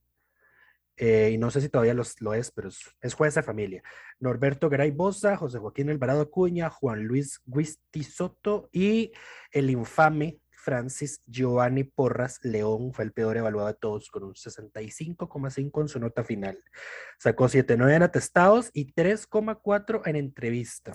Eh, 0.96 1.30
y 1.32 1.38
no 1.38 1.50
sé 1.50 1.60
si 1.60 1.68
todavía 1.68 1.94
los- 1.94 2.20
lo 2.20 2.34
es, 2.34 2.50
pero 2.50 2.68
es, 2.68 2.80
es 3.00 3.14
jueza 3.14 3.40
de 3.40 3.46
familia. 3.46 3.82
Norberto 4.20 4.68
Garay 4.68 4.90
Boza, 4.90 5.36
José 5.36 5.58
Joaquín 5.58 5.90
Alvarado 5.90 6.20
Acuña, 6.22 6.70
Juan 6.70 7.04
Luis 7.04 7.40
Guisti 7.46 8.04
Soto 8.04 8.68
y 8.72 9.12
el 9.50 9.70
infame 9.70 10.38
Francis 10.50 11.20
Giovanni 11.26 11.82
Porras 11.82 12.38
León 12.44 12.92
fue 12.92 13.04
el 13.04 13.12
peor 13.12 13.36
evaluado 13.36 13.66
de 13.66 13.74
todos 13.74 14.08
con 14.10 14.22
un 14.22 14.34
65,5 14.34 15.80
en 15.80 15.88
su 15.88 15.98
nota 15.98 16.22
final. 16.22 16.56
Sacó 17.18 17.48
7,9 17.48 17.96
en 17.96 18.02
atestados 18.04 18.70
y 18.72 18.92
3,4 18.92 20.02
en 20.06 20.14
entrevista. 20.16 20.92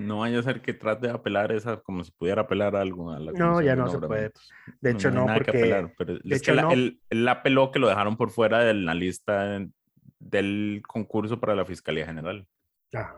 No 0.00 0.18
vaya 0.20 0.38
a 0.38 0.42
ser 0.42 0.60
que 0.62 0.72
trate 0.72 1.08
de 1.08 1.12
apelar 1.12 1.52
esa 1.52 1.76
como 1.80 2.02
si 2.04 2.10
pudiera 2.12 2.42
apelar 2.42 2.74
algo 2.76 3.12
a 3.12 3.18
la 3.18 3.32
No, 3.32 3.60
ya 3.60 3.72
de 3.72 3.76
no 3.76 3.88
se 3.88 3.98
puede. 3.98 4.32
De 4.80 4.90
hecho, 4.92 5.10
no, 5.10 5.26
porque 5.26 5.50
apelar, 5.50 5.92
pero 5.98 6.14
es 6.16 6.20
hecho, 6.40 6.54
la- 6.54 6.62
no. 6.62 6.72
él, 6.72 7.00
él 7.10 7.28
apeló 7.28 7.70
que 7.70 7.78
lo 7.78 7.88
dejaron 7.88 8.16
por 8.16 8.30
fuera 8.30 8.60
de 8.60 8.74
la 8.74 8.94
lista 8.94 9.44
de- 9.44 9.70
del 10.18 10.82
concurso 10.86 11.38
para 11.40 11.54
la 11.54 11.64
Fiscalía 11.64 12.06
General. 12.06 12.46
Ajá. 12.92 13.14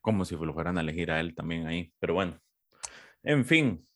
Como 0.00 0.24
si 0.24 0.36
lo 0.36 0.52
fueran 0.52 0.76
a 0.78 0.80
elegir 0.82 1.10
a 1.10 1.20
él 1.20 1.34
también 1.34 1.66
ahí. 1.66 1.92
Pero 1.98 2.14
bueno, 2.14 2.38
en 3.22 3.44
fin, 3.44 3.86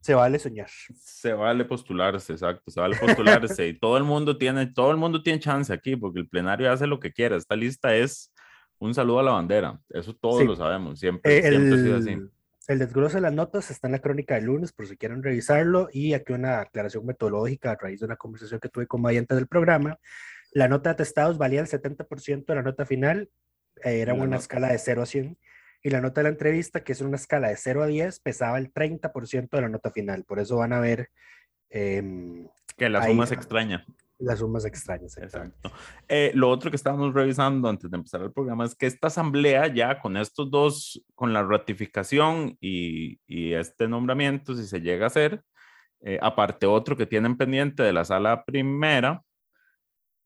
se 0.00 0.14
vale 0.14 0.38
soñar. 0.38 0.68
se 0.94 1.32
vale 1.32 1.64
postularse, 1.64 2.32
exacto, 2.32 2.70
se 2.70 2.80
vale 2.80 2.96
postularse 2.96 3.66
y 3.68 3.78
todo 3.78 3.96
el 3.98 4.04
mundo 4.04 4.38
tiene, 4.38 4.66
todo 4.66 4.90
el 4.90 4.96
mundo 4.96 5.22
tiene 5.22 5.40
chance 5.40 5.72
aquí 5.72 5.96
porque 5.96 6.20
el 6.20 6.28
plenario 6.28 6.70
hace 6.70 6.86
lo 6.86 7.00
que 7.00 7.12
quiera. 7.12 7.36
Esta 7.36 7.56
lista 7.56 7.94
es 7.94 8.32
un 8.80 8.94
saludo 8.94 9.20
a 9.20 9.22
la 9.22 9.32
bandera, 9.32 9.80
eso 9.90 10.14
todos 10.14 10.40
Sí. 10.40 10.46
lo 10.46 10.56
sabemos, 10.56 10.98
siempre, 11.00 11.38
Eh, 11.38 11.42
siempre 11.50 11.74
ha 11.74 11.82
sido 11.82 11.96
así. 11.98 12.16
el, 12.68 12.78
desglose 12.78 13.16
de 13.16 13.20
las 13.22 13.32
notas 13.32 13.70
está 13.70 13.88
en 13.88 13.92
la 13.92 13.98
crónica 13.98 14.34
del 14.36 14.44
lunes 14.44 14.72
por 14.72 14.86
si 14.86 14.96
quieren 14.96 15.22
revisarlo 15.22 15.88
y 15.92 16.12
aquí 16.14 16.32
una 16.32 16.60
aclaración 16.60 17.04
metodológica 17.06 17.72
a 17.72 17.76
raíz 17.76 18.00
de 18.00 18.06
una 18.06 18.16
conversación 18.16 18.60
que 18.60 18.68
tuve 18.68 18.86
con 18.86 19.00
Maya 19.02 19.18
antes 19.20 19.36
del 19.36 19.46
programa. 19.48 19.98
La 20.52 20.68
nota 20.68 20.90
de 20.90 20.94
atestados 20.94 21.38
valía 21.38 21.60
el 21.60 21.66
70% 21.66 22.52
de 22.52 22.56
la 22.56 22.62
nota 22.62 22.84
final, 22.86 23.28
eh, 23.84 24.00
era 24.00 24.12
la 24.12 24.18
una 24.18 24.24
nota- 24.26 24.36
escala 24.38 24.68
de 24.68 24.78
0 24.78 25.02
a 25.02 25.06
100 25.06 25.38
y 25.82 25.90
la 25.90 26.00
nota 26.00 26.20
de 26.20 26.24
la 26.24 26.28
entrevista, 26.30 26.82
que 26.84 26.92
es 26.92 27.00
una 27.00 27.16
escala 27.16 27.48
de 27.48 27.56
0 27.56 27.82
a 27.82 27.86
10, 27.86 28.20
pesaba 28.20 28.58
el 28.58 28.72
30% 28.72 29.56
de 29.56 29.62
la 29.62 29.68
nota 29.68 29.90
final. 29.90 30.24
Por 30.24 30.38
eso 30.40 30.56
van 30.56 30.72
a 30.72 30.80
ver, 30.80 31.10
em, 31.70 32.48
Que 32.76 32.88
la 32.88 33.00
ahí 33.00 33.10
suma 33.12 33.24
está. 33.24 33.34
extraña. 33.36 33.84
Las 34.18 34.40
sumas 34.40 34.64
extrañas. 34.64 35.16
Exacto. 35.16 35.70
Eh, 36.08 36.32
lo 36.34 36.50
otro 36.50 36.70
que 36.70 36.76
estábamos 36.76 37.14
revisando 37.14 37.68
antes 37.68 37.90
de 37.90 37.96
empezar 37.96 38.22
el 38.22 38.32
programa 38.32 38.64
es 38.64 38.74
que 38.74 38.86
esta 38.86 39.06
asamblea 39.06 39.72
ya 39.72 40.00
con 40.00 40.16
estos 40.16 40.50
dos, 40.50 41.04
con 41.14 41.32
la 41.32 41.44
ratificación 41.44 42.56
y, 42.60 43.20
y 43.26 43.52
este 43.52 43.86
nombramiento, 43.86 44.56
si 44.56 44.66
se 44.66 44.80
llega 44.80 45.04
a 45.04 45.08
hacer, 45.08 45.42
eh, 46.00 46.18
aparte 46.20 46.66
otro 46.66 46.96
que 46.96 47.06
tienen 47.06 47.36
pendiente 47.36 47.82
de 47.82 47.92
la 47.92 48.04
sala 48.04 48.44
primera, 48.44 49.22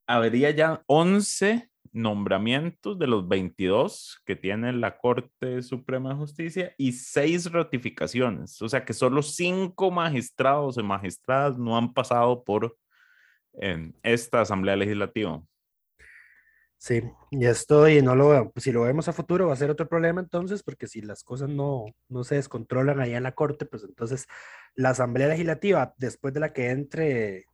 habría 0.07 0.51
ya 0.51 0.83
11 0.87 1.71
nombramientos 1.93 2.99
de 2.99 3.07
los 3.07 3.29
22 3.29 4.23
que 4.25 4.37
tiene 4.37 4.73
la 4.73 4.97
Corte 4.97 5.63
Suprema 5.63 6.11
de 6.11 6.17
Justicia 6.17 6.75
y 6.79 6.93
6 6.93 7.53
ratificaciones. 7.53 8.61
O 8.63 8.69
sea 8.69 8.85
que 8.85 8.95
solo 8.95 9.23
5 9.23 9.91
magistrados 9.91 10.79
y 10.79 10.83
magistradas 10.83 11.59
no 11.59 11.77
han 11.77 11.93
pasado 11.93 12.45
por 12.45 12.77
en 13.55 13.95
esta 14.03 14.41
Asamblea 14.41 14.77
Legislativa. 14.77 15.43
Sí, 16.79 17.01
y 17.31 17.47
esto, 17.47 17.89
y 17.89 18.03
no 18.03 18.17
lo 18.17 18.51
pues 18.51 18.65
si 18.65 18.73
lo 18.73 18.83
vemos 18.83 19.07
a 19.07 19.13
futuro 19.13 19.47
va 19.47 19.53
a 19.53 19.57
ser 19.57 19.71
otro 19.71 19.89
problema 19.89 20.21
entonces, 20.21 20.65
porque 20.65 20.89
si 20.89 21.01
las 21.01 21.23
cosas 21.23 21.49
no, 21.49 21.85
no 22.09 22.25
se 22.25 22.35
descontrolan 22.35 23.01
allá 23.01 23.19
en 23.19 23.23
la 23.23 23.37
Corte, 23.37 23.67
pues 23.67 23.85
entonces 23.85 24.27
la 24.75 24.91
Asamblea 24.91 25.29
Legislativa, 25.29 25.95
después 25.97 26.35
de 26.35 26.41
la 26.41 26.53
que 26.53 26.71
entre 26.71 27.47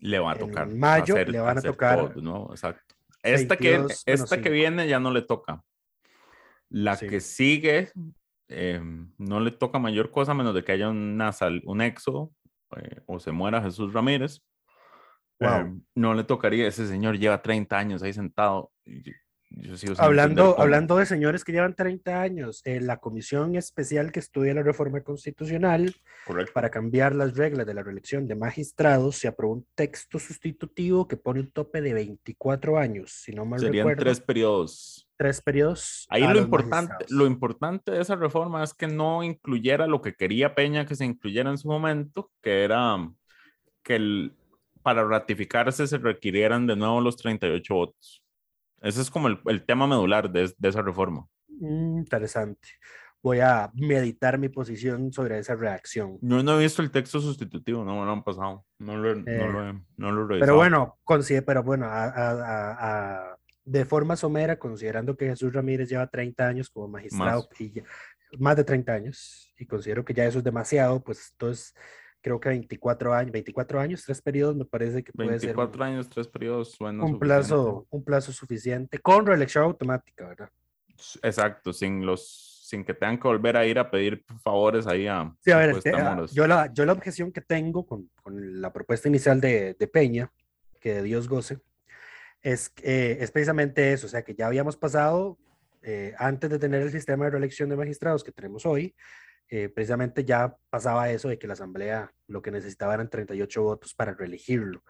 le 0.00 0.18
va 0.18 0.32
a 0.32 0.36
tocar. 0.36 0.68
En 0.68 0.78
mayo 0.78 1.16
le 1.24 1.38
van 1.38 1.58
a 1.58 1.62
tocar. 1.62 2.12
Todo, 2.12 2.22
¿no? 2.22 2.48
Exacto. 2.50 2.96
Esta, 3.22 3.56
que, 3.56 3.84
esta 4.06 4.40
que 4.40 4.50
viene 4.50 4.88
ya 4.88 5.00
no 5.00 5.10
le 5.10 5.22
toca. 5.22 5.62
La 6.68 6.96
que 6.96 7.20
sigue 7.20 7.92
eh, 8.48 8.80
no 9.18 9.40
le 9.40 9.50
toca 9.50 9.78
mayor 9.78 10.10
cosa 10.10 10.34
menos 10.34 10.54
de 10.54 10.64
que 10.64 10.72
haya 10.72 10.88
una 10.88 11.32
sal, 11.32 11.62
un 11.64 11.80
éxodo 11.80 12.30
eh, 12.76 13.00
o 13.06 13.18
se 13.18 13.32
muera 13.32 13.62
Jesús 13.62 13.92
Ramírez. 13.92 14.42
Eh, 15.40 15.74
no 15.94 16.14
le 16.14 16.24
tocaría, 16.24 16.66
ese 16.66 16.86
señor 16.86 17.18
lleva 17.18 17.42
30 17.42 17.76
años 17.76 18.02
ahí 18.02 18.12
sentado. 18.12 18.72
hablando, 19.98 20.58
hablando 20.58 20.96
de 20.96 21.06
señores 21.06 21.44
que 21.44 21.52
llevan 21.52 21.74
30 21.74 22.20
años, 22.20 22.62
en 22.64 22.86
la 22.86 22.98
comisión 22.98 23.54
especial 23.54 24.12
que 24.12 24.20
estudia 24.20 24.54
la 24.54 24.62
reforma 24.62 25.02
constitucional 25.02 25.94
para 26.54 26.70
cambiar 26.70 27.14
las 27.14 27.36
reglas 27.36 27.66
de 27.66 27.74
la 27.74 27.82
reelección 27.82 28.26
de 28.26 28.34
magistrados, 28.34 29.16
se 29.16 29.28
aprobó 29.28 29.54
un 29.54 29.66
texto 29.74 30.18
sustitutivo 30.18 31.06
que 31.06 31.18
pone 31.18 31.40
un 31.40 31.50
tope 31.50 31.82
de 31.82 31.92
24 31.92 32.78
años, 32.78 33.12
si 33.12 33.32
no 33.32 33.44
mal 33.44 33.60
Serían 33.60 33.94
tres 33.96 34.20
periodos. 34.20 35.02
Tres 35.18 35.40
periodos. 35.40 36.06
Ahí 36.10 36.26
lo 36.26 36.38
importante, 36.38 37.06
lo 37.08 37.26
importante 37.26 37.90
de 37.90 38.02
esa 38.02 38.16
reforma 38.16 38.62
es 38.62 38.74
que 38.74 38.86
no 38.86 39.22
incluyera 39.22 39.86
lo 39.86 40.02
que 40.02 40.14
quería 40.14 40.54
Peña 40.54 40.84
que 40.84 40.94
se 40.94 41.06
incluyera 41.06 41.50
en 41.50 41.56
su 41.56 41.68
momento, 41.68 42.30
que 42.42 42.64
era 42.64 43.10
que 43.82 43.96
el, 43.96 44.34
para 44.86 45.02
ratificarse 45.04 45.84
se 45.88 45.98
requirieran 45.98 46.64
de 46.68 46.76
nuevo 46.76 47.00
los 47.00 47.16
38 47.16 47.74
votos. 47.74 48.22
Ese 48.80 49.00
es 49.00 49.10
como 49.10 49.26
el, 49.26 49.40
el 49.46 49.64
tema 49.66 49.88
medular 49.88 50.30
de, 50.30 50.54
de 50.56 50.68
esa 50.68 50.80
reforma. 50.80 51.26
Mm, 51.48 51.98
interesante. 51.98 52.68
Voy 53.20 53.40
a 53.40 53.68
meditar 53.74 54.38
mi 54.38 54.48
posición 54.48 55.12
sobre 55.12 55.40
esa 55.40 55.56
reacción. 55.56 56.18
Yo 56.22 56.40
no 56.44 56.56
he 56.60 56.62
visto 56.62 56.82
el 56.82 56.92
texto 56.92 57.18
sustitutivo, 57.20 57.82
no 57.84 57.98
me 57.98 58.06
lo 58.06 58.12
han 58.12 58.22
pasado. 58.22 58.64
No 58.78 58.96
lo, 58.96 59.16
no 59.16 59.24
Eh, 59.26 59.48
lo, 59.52 59.68
he, 59.68 59.72
no 59.96 60.12
lo 60.12 60.24
he 60.24 60.28
revisado. 60.28 60.38
Pero 60.40 60.54
bueno, 60.54 60.98
consider- 61.02 61.44
pero 61.44 61.64
bueno 61.64 61.86
a- 61.86 62.04
a- 62.04 62.76
a- 63.32 63.36
de 63.64 63.84
forma 63.84 64.14
somera, 64.14 64.56
considerando 64.56 65.16
que 65.16 65.26
Jesús 65.26 65.52
Ramírez 65.52 65.88
lleva 65.88 66.06
30 66.06 66.46
años 66.46 66.70
como 66.70 66.86
magistrado, 66.86 67.48
y 67.58 67.72
ya- 67.72 67.82
más 68.38 68.54
de 68.54 68.62
30 68.62 68.92
años, 68.92 69.52
y 69.58 69.66
considero 69.66 70.04
que 70.04 70.14
ya 70.14 70.24
eso 70.26 70.38
es 70.38 70.44
demasiado, 70.44 71.02
pues 71.02 71.30
entonces 71.32 71.74
creo 72.26 72.40
que 72.40 72.48
24 72.48 73.14
años, 73.14 73.30
24 73.30 73.78
años, 73.78 74.02
tres 74.04 74.20
periodos, 74.20 74.56
me 74.56 74.64
parece 74.64 75.00
que 75.04 75.12
puede 75.12 75.38
ser 75.38 75.50
24 75.54 75.84
años, 75.84 76.08
tres 76.08 76.26
periodos, 76.26 76.72
suena 76.72 77.04
un 77.04 77.10
suficiente. 77.12 77.18
plazo, 77.24 77.86
un 77.88 78.02
plazo 78.04 78.32
suficiente, 78.32 78.98
con 78.98 79.24
reelección 79.24 79.62
automática, 79.62 80.26
¿verdad? 80.26 80.50
Exacto, 81.22 81.72
sin 81.72 82.04
los 82.04 82.52
sin 82.68 82.84
que 82.84 82.94
tengan 82.94 83.16
que 83.20 83.28
volver 83.28 83.56
a 83.56 83.64
ir 83.64 83.78
a 83.78 83.88
pedir 83.88 84.24
favores 84.42 84.88
ahí 84.88 85.06
a 85.06 85.32
Sí, 85.40 85.52
a 85.52 85.58
ver, 85.58 85.68
el 85.68 85.74
Cuesta 85.74 85.90
te- 85.92 85.96
ah, 86.00 86.26
yo, 86.32 86.48
la, 86.48 86.72
yo 86.74 86.84
la 86.84 86.94
objeción 86.94 87.30
que 87.30 87.40
tengo 87.42 87.86
con, 87.86 88.10
con 88.20 88.60
la 88.60 88.72
propuesta 88.72 89.06
inicial 89.06 89.40
de, 89.40 89.74
de 89.78 89.86
Peña, 89.86 90.32
que 90.80 90.94
de 90.94 91.02
Dios 91.04 91.28
goce, 91.28 91.60
es, 92.42 92.72
eh, 92.82 93.18
es 93.20 93.30
precisamente 93.30 93.92
eso, 93.92 94.06
o 94.06 94.10
sea, 94.10 94.22
que 94.22 94.34
ya 94.34 94.48
habíamos 94.48 94.76
pasado, 94.76 95.38
eh, 95.82 96.12
antes 96.18 96.50
de 96.50 96.58
tener 96.58 96.82
el 96.82 96.90
sistema 96.90 97.26
de 97.26 97.30
reelección 97.30 97.68
de 97.68 97.76
magistrados 97.76 98.24
que 98.24 98.32
tenemos 98.32 98.66
hoy, 98.66 98.96
eh, 99.48 99.68
precisamente 99.68 100.24
ya 100.24 100.56
pasaba 100.70 101.10
eso 101.10 101.28
de 101.28 101.38
que 101.38 101.46
la 101.46 101.52
Asamblea 101.52 102.12
lo 102.26 102.42
que 102.42 102.50
necesitaba 102.50 102.94
eran 102.94 103.08
38 103.08 103.62
votos 103.62 103.94
para 103.94 104.14
reelegirlo. 104.14 104.82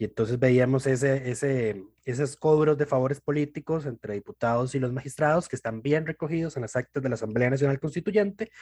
Y 0.00 0.04
entonces 0.04 0.38
veíamos 0.38 0.86
ese, 0.86 1.28
ese, 1.28 1.84
esos 2.04 2.36
cobros 2.36 2.78
de 2.78 2.86
favores 2.86 3.20
políticos 3.20 3.84
entre 3.84 4.14
diputados 4.14 4.76
y 4.76 4.78
los 4.78 4.92
magistrados 4.92 5.48
que 5.48 5.56
están 5.56 5.82
bien 5.82 6.06
recogidos 6.06 6.56
en 6.56 6.62
las 6.62 6.76
actas 6.76 7.02
de 7.02 7.08
la 7.08 7.16
Asamblea 7.16 7.50
Nacional 7.50 7.80
Constituyente. 7.80 8.52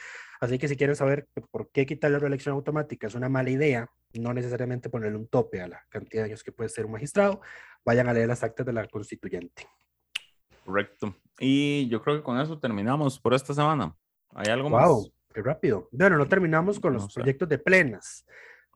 Así 0.41 0.57
que 0.57 0.67
si 0.67 0.75
quieren 0.75 0.95
saber 0.95 1.27
por 1.51 1.69
qué 1.69 1.85
quitar 1.85 2.09
la 2.09 2.17
reelección 2.17 2.55
automática 2.55 3.05
es 3.05 3.13
una 3.13 3.29
mala 3.29 3.51
idea, 3.51 3.87
no 4.15 4.33
necesariamente 4.33 4.89
ponerle 4.89 5.17
un 5.17 5.27
tope 5.27 5.61
a 5.61 5.67
la 5.67 5.85
cantidad 5.89 6.23
de 6.23 6.29
años 6.29 6.43
que 6.43 6.51
puede 6.51 6.69
ser 6.69 6.87
un 6.87 6.93
magistrado, 6.93 7.39
vayan 7.85 8.09
a 8.09 8.13
leer 8.13 8.27
las 8.27 8.43
actas 8.43 8.65
de 8.65 8.73
la 8.73 8.87
Constituyente. 8.87 9.67
Correcto. 10.65 11.15
Y 11.39 11.87
yo 11.87 12.01
creo 12.01 12.17
que 12.17 12.23
con 12.23 12.39
eso 12.39 12.57
terminamos 12.59 13.19
por 13.19 13.35
esta 13.35 13.53
semana. 13.53 13.95
¿Hay 14.33 14.47
algo 14.47 14.71
más? 14.71 15.11
¡Qué 15.33 15.41
rápido! 15.41 15.89
Bueno, 15.91 16.17
no 16.17 16.27
terminamos 16.27 16.79
con 16.79 16.93
los 16.93 17.03
No 17.03 17.09
sé. 17.09 17.19
proyectos 17.19 17.49
de 17.49 17.57
plenas. 17.57 18.25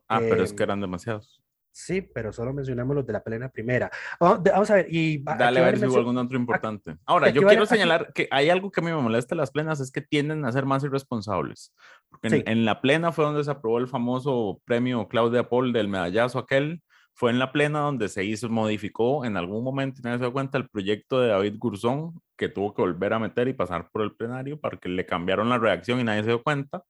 Ah, 0.07 0.19
pero 0.19 0.43
es 0.43 0.53
que 0.53 0.63
eran 0.63 0.81
demasiados. 0.81 1.41
Sí, 1.73 2.01
pero 2.01 2.33
solo 2.33 2.51
mencionamos 2.53 2.93
los 2.97 3.05
de 3.07 3.13
la 3.13 3.23
plena 3.23 3.47
primera. 3.47 3.89
Vamos, 4.19 4.43
de- 4.43 4.51
vamos 4.51 4.69
a 4.71 4.75
ver, 4.75 4.87
y 4.89 5.23
Dale 5.23 5.45
aquí 5.45 5.57
a 5.57 5.61
ver 5.63 5.79
si 5.79 5.85
hubo 5.85 5.97
algún 5.99 6.17
otro 6.17 6.37
importante. 6.37 6.97
Ahora, 7.05 7.27
aquí 7.29 7.39
yo 7.39 7.47
quiero 7.47 7.63
aquí- 7.63 7.69
señalar 7.73 8.11
que 8.13 8.27
hay 8.29 8.49
algo 8.49 8.69
que 8.71 8.81
a 8.81 8.83
mí 8.83 8.91
me 8.91 8.97
molesta 9.01 9.35
de 9.35 9.37
las 9.39 9.51
plenas, 9.51 9.79
es 9.79 9.89
que 9.89 10.01
tienden 10.01 10.43
a 10.43 10.51
ser 10.51 10.65
más 10.65 10.83
irresponsables. 10.83 11.73
Porque 12.09 12.27
en, 12.27 12.33
Sí. 12.33 12.43
en 12.45 12.65
la 12.65 12.81
plena 12.81 13.13
fue 13.13 13.23
donde 13.23 13.43
se 13.45 13.51
aprobó 13.51 13.77
el 13.77 13.87
famoso 13.87 14.61
premio 14.65 15.07
Claudia 15.07 15.47
Paul 15.47 15.71
del 15.71 15.87
medallazo 15.87 16.39
aquel. 16.39 16.83
Fue 17.21 17.29
en 17.29 17.37
la 17.37 17.51
plena 17.51 17.81
donde 17.81 18.09
se 18.09 18.23
hizo, 18.23 18.49
modificó 18.49 19.25
en 19.25 19.37
algún 19.37 19.63
momento, 19.63 20.01
nadie 20.03 20.17
se 20.17 20.23
dio 20.23 20.33
cuenta, 20.33 20.57
el 20.57 20.67
proyecto 20.67 21.21
de 21.21 21.27
David 21.27 21.53
Gurzón, 21.59 22.19
que 22.35 22.49
tuvo 22.49 22.73
que 22.73 22.81
volver 22.81 23.13
a 23.13 23.19
meter 23.19 23.47
y 23.47 23.53
pasar 23.53 23.91
por 23.91 24.01
el 24.01 24.15
plenario 24.15 24.59
para 24.59 24.77
que 24.77 24.89
le 24.89 25.05
cambiaron 25.05 25.47
la 25.47 25.59
reacción 25.59 25.99
y 25.99 26.03
nadie 26.03 26.23
se 26.23 26.29
dio 26.29 26.41
cuenta. 26.41 26.83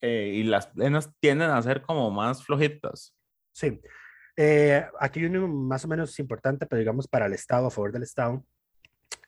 Eh, 0.00 0.32
y 0.34 0.42
las 0.42 0.66
plenas 0.66 1.14
tienden 1.20 1.50
a 1.50 1.62
ser 1.62 1.82
como 1.82 2.10
más 2.10 2.44
flojitas. 2.44 3.14
Sí. 3.52 3.80
Eh, 4.36 4.84
aquí 4.98 5.20
hay 5.20 5.26
uno 5.26 5.46
más 5.46 5.84
o 5.84 5.88
menos 5.88 6.18
importante, 6.18 6.66
pero 6.66 6.80
digamos 6.80 7.06
para 7.06 7.26
el 7.26 7.34
Estado, 7.34 7.68
a 7.68 7.70
favor 7.70 7.92
del 7.92 8.02
Estado, 8.02 8.44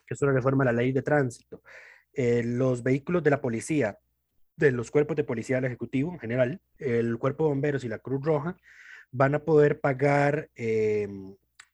que 0.04 0.14
es 0.14 0.22
una 0.22 0.32
reforma 0.32 0.64
a 0.64 0.72
la 0.72 0.72
ley 0.72 0.90
de 0.90 1.02
tránsito. 1.02 1.62
Eh, 2.12 2.42
los 2.44 2.82
vehículos 2.82 3.22
de 3.22 3.30
la 3.30 3.40
policía, 3.40 4.00
de 4.56 4.72
los 4.72 4.90
cuerpos 4.90 5.14
de 5.14 5.22
policía 5.22 5.58
del 5.58 5.66
Ejecutivo 5.66 6.12
en 6.12 6.18
general, 6.18 6.60
el 6.78 7.18
Cuerpo 7.18 7.44
de 7.44 7.50
Bomberos 7.50 7.84
y 7.84 7.88
la 7.88 8.00
Cruz 8.00 8.20
Roja 8.24 8.56
van 9.12 9.34
a 9.34 9.44
poder 9.44 9.80
pagar 9.80 10.50
eh, 10.54 11.08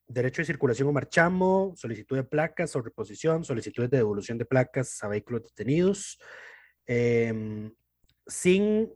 derecho 0.08 0.42
de 0.42 0.46
circulación 0.46 0.88
o 0.88 0.92
marchamo, 0.92 1.74
solicitud 1.76 2.16
de 2.16 2.24
placas 2.24 2.76
o 2.76 2.82
reposición, 2.82 3.44
solicitudes 3.44 3.90
de 3.90 3.98
devolución 3.98 4.38
de 4.38 4.44
placas 4.44 5.02
a 5.02 5.08
vehículos 5.08 5.42
detenidos, 5.42 6.18
em, 6.86 7.72
sin 8.26 8.92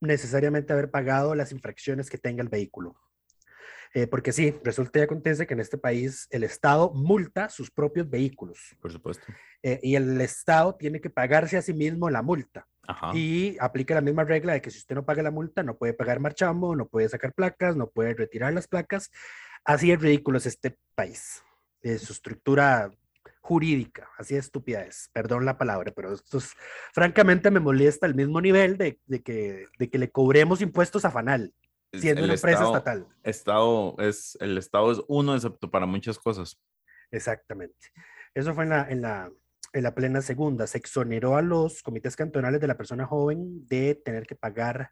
necesariamente 0.00 0.72
haber 0.72 0.90
pagado 0.90 1.34
las 1.34 1.52
infracciones 1.52 2.10
que 2.10 2.18
tenga 2.18 2.42
el 2.42 2.48
vehículo. 2.48 2.96
Eh, 3.94 4.06
porque 4.06 4.32
sí, 4.32 4.54
resulta 4.64 5.00
y 5.00 5.02
acontece 5.02 5.46
que 5.46 5.52
en 5.52 5.60
este 5.60 5.76
país 5.76 6.26
el 6.30 6.44
Estado 6.44 6.92
multa 6.94 7.50
sus 7.50 7.70
propios 7.70 8.08
vehículos 8.08 8.74
Por 8.80 8.90
supuesto. 8.90 9.26
eh, 9.62 9.80
y 9.82 9.96
el 9.96 10.18
Estado 10.22 10.74
tiene 10.76 10.98
que 11.02 11.10
pagarse 11.10 11.58
a 11.58 11.62
sí 11.62 11.74
mismo 11.74 12.08
la 12.08 12.22
multa 12.22 12.66
Ajá. 12.86 13.12
y 13.14 13.56
aplica 13.60 13.94
la 13.94 14.00
misma 14.00 14.24
regla 14.24 14.54
de 14.54 14.60
que 14.60 14.70
si 14.70 14.78
usted 14.78 14.96
no 14.96 15.04
paga 15.04 15.22
la 15.22 15.30
multa 15.30 15.62
no 15.62 15.76
puede 15.76 15.94
pagar 15.94 16.18
marchamo, 16.18 16.74
no 16.74 16.88
puede 16.88 17.08
sacar 17.08 17.32
placas, 17.32 17.76
no 17.76 17.88
puede 17.88 18.14
retirar 18.14 18.52
las 18.52 18.66
placas. 18.66 19.10
Así 19.64 19.92
es 19.92 20.00
ridículo 20.00 20.38
es 20.38 20.46
este 20.46 20.76
país, 20.96 21.44
eh, 21.82 21.98
su 21.98 22.12
estructura 22.12 22.90
jurídica, 23.40 24.08
así 24.18 24.34
de 24.34 24.40
estúpida 24.40 24.82
es, 24.84 25.08
perdón 25.12 25.44
la 25.44 25.58
palabra, 25.58 25.92
pero 25.94 26.12
esto 26.12 26.38
es, 26.38 26.54
francamente 26.92 27.50
me 27.50 27.60
molesta 27.60 28.06
al 28.06 28.14
mismo 28.14 28.40
nivel 28.40 28.76
de, 28.78 29.00
de 29.06 29.22
que, 29.22 29.66
de 29.78 29.90
que 29.90 29.98
le 29.98 30.10
cobremos 30.10 30.60
impuestos 30.60 31.04
a 31.04 31.10
Fanal, 31.10 31.52
Es- 31.92 32.00
siendo 32.00 32.20
el 32.20 32.24
una 32.26 32.34
empresa 32.34 32.58
Estado- 32.64 32.76
estatal. 32.76 33.06
Estado 33.22 33.96
es, 33.98 34.36
el 34.40 34.58
Estado 34.58 34.92
es 34.92 35.00
uno, 35.08 35.34
excepto 35.36 35.70
para 35.70 35.86
muchas 35.86 36.18
cosas. 36.18 36.58
Exactamente. 37.10 37.92
Eso 38.34 38.54
fue 38.54 38.64
en 38.64 38.70
la, 38.70 38.88
en 38.90 39.02
la, 39.02 39.30
en 39.72 39.82
la 39.82 39.94
plena 39.94 40.20
segunda. 40.22 40.66
Se 40.66 40.78
exoneró 40.78 41.36
a 41.36 41.42
los 41.42 41.82
comités 41.82 42.16
cantonales 42.16 42.60
de 42.60 42.66
la 42.66 42.76
persona 42.76 43.06
joven 43.06 43.66
de 43.68 43.94
tener 43.94 44.26
que 44.26 44.34
pagar 44.34 44.90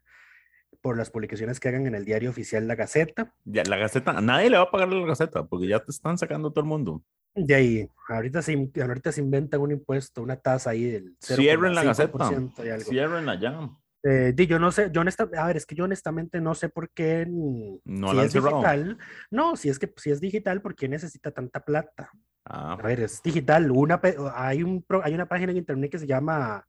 por 0.81 0.97
las 0.97 1.09
publicaciones 1.09 1.59
que 1.59 1.69
hagan 1.69 1.85
en 1.85 1.95
el 1.95 2.05
diario 2.05 2.29
oficial 2.29 2.67
La 2.67 2.75
Gaceta. 2.75 3.33
Ya, 3.45 3.63
la 3.63 3.77
Gaceta, 3.77 4.11
a 4.11 4.21
nadie 4.21 4.49
le 4.49 4.57
va 4.57 4.63
a 4.63 4.71
pagar 4.71 4.89
la 4.89 5.05
Gaceta 5.05 5.45
porque 5.45 5.67
ya 5.67 5.79
te 5.79 5.91
están 5.91 6.17
sacando 6.17 6.51
todo 6.51 6.63
el 6.63 6.69
mundo. 6.69 7.03
De 7.33 7.55
ahí, 7.55 7.89
ahorita 8.09 8.41
se, 8.41 8.71
ahorita 8.81 9.11
se 9.11 9.21
inventan 9.21 9.61
un 9.61 9.71
impuesto, 9.71 10.21
una 10.21 10.35
tasa 10.35 10.71
ahí 10.71 10.83
del 10.83 11.15
Cierren 11.21 11.75
la 11.75 11.83
0,5% 11.83 12.55
Gaceta. 12.57 12.65
y 12.65 12.69
algo. 12.69 13.80
Eh, 14.03 14.33
yo 14.47 14.57
no 14.57 14.71
sé, 14.71 14.89
yo 14.91 15.01
honesta- 15.01 15.29
a 15.37 15.45
ver, 15.47 15.57
es 15.57 15.65
que 15.65 15.75
yo 15.75 15.83
honestamente 15.83 16.41
no 16.41 16.55
sé 16.55 16.69
por 16.69 16.89
qué, 16.89 17.25
No 17.29 18.11
si 18.11 18.17
es 18.19 18.33
digital, 18.33 18.97
no, 19.29 19.55
si 19.55 19.69
es 19.69 19.77
que 19.77 19.93
si 19.97 20.09
es 20.09 20.19
digital, 20.19 20.61
¿por 20.61 20.73
qué 20.75 20.87
necesita 20.89 21.29
tanta 21.31 21.59
plata? 21.63 22.09
Ah, 22.45 22.73
A 22.73 22.77
ver, 22.81 23.01
es 23.01 23.21
digital, 23.21 23.69
una, 23.69 24.01
hay, 24.33 24.63
un, 24.63 24.81
pro- 24.81 25.03
hay 25.03 25.13
una 25.13 25.27
página 25.27 25.51
en 25.51 25.57
internet 25.59 25.91
que 25.91 25.99
se 25.99 26.07
llama 26.07 26.65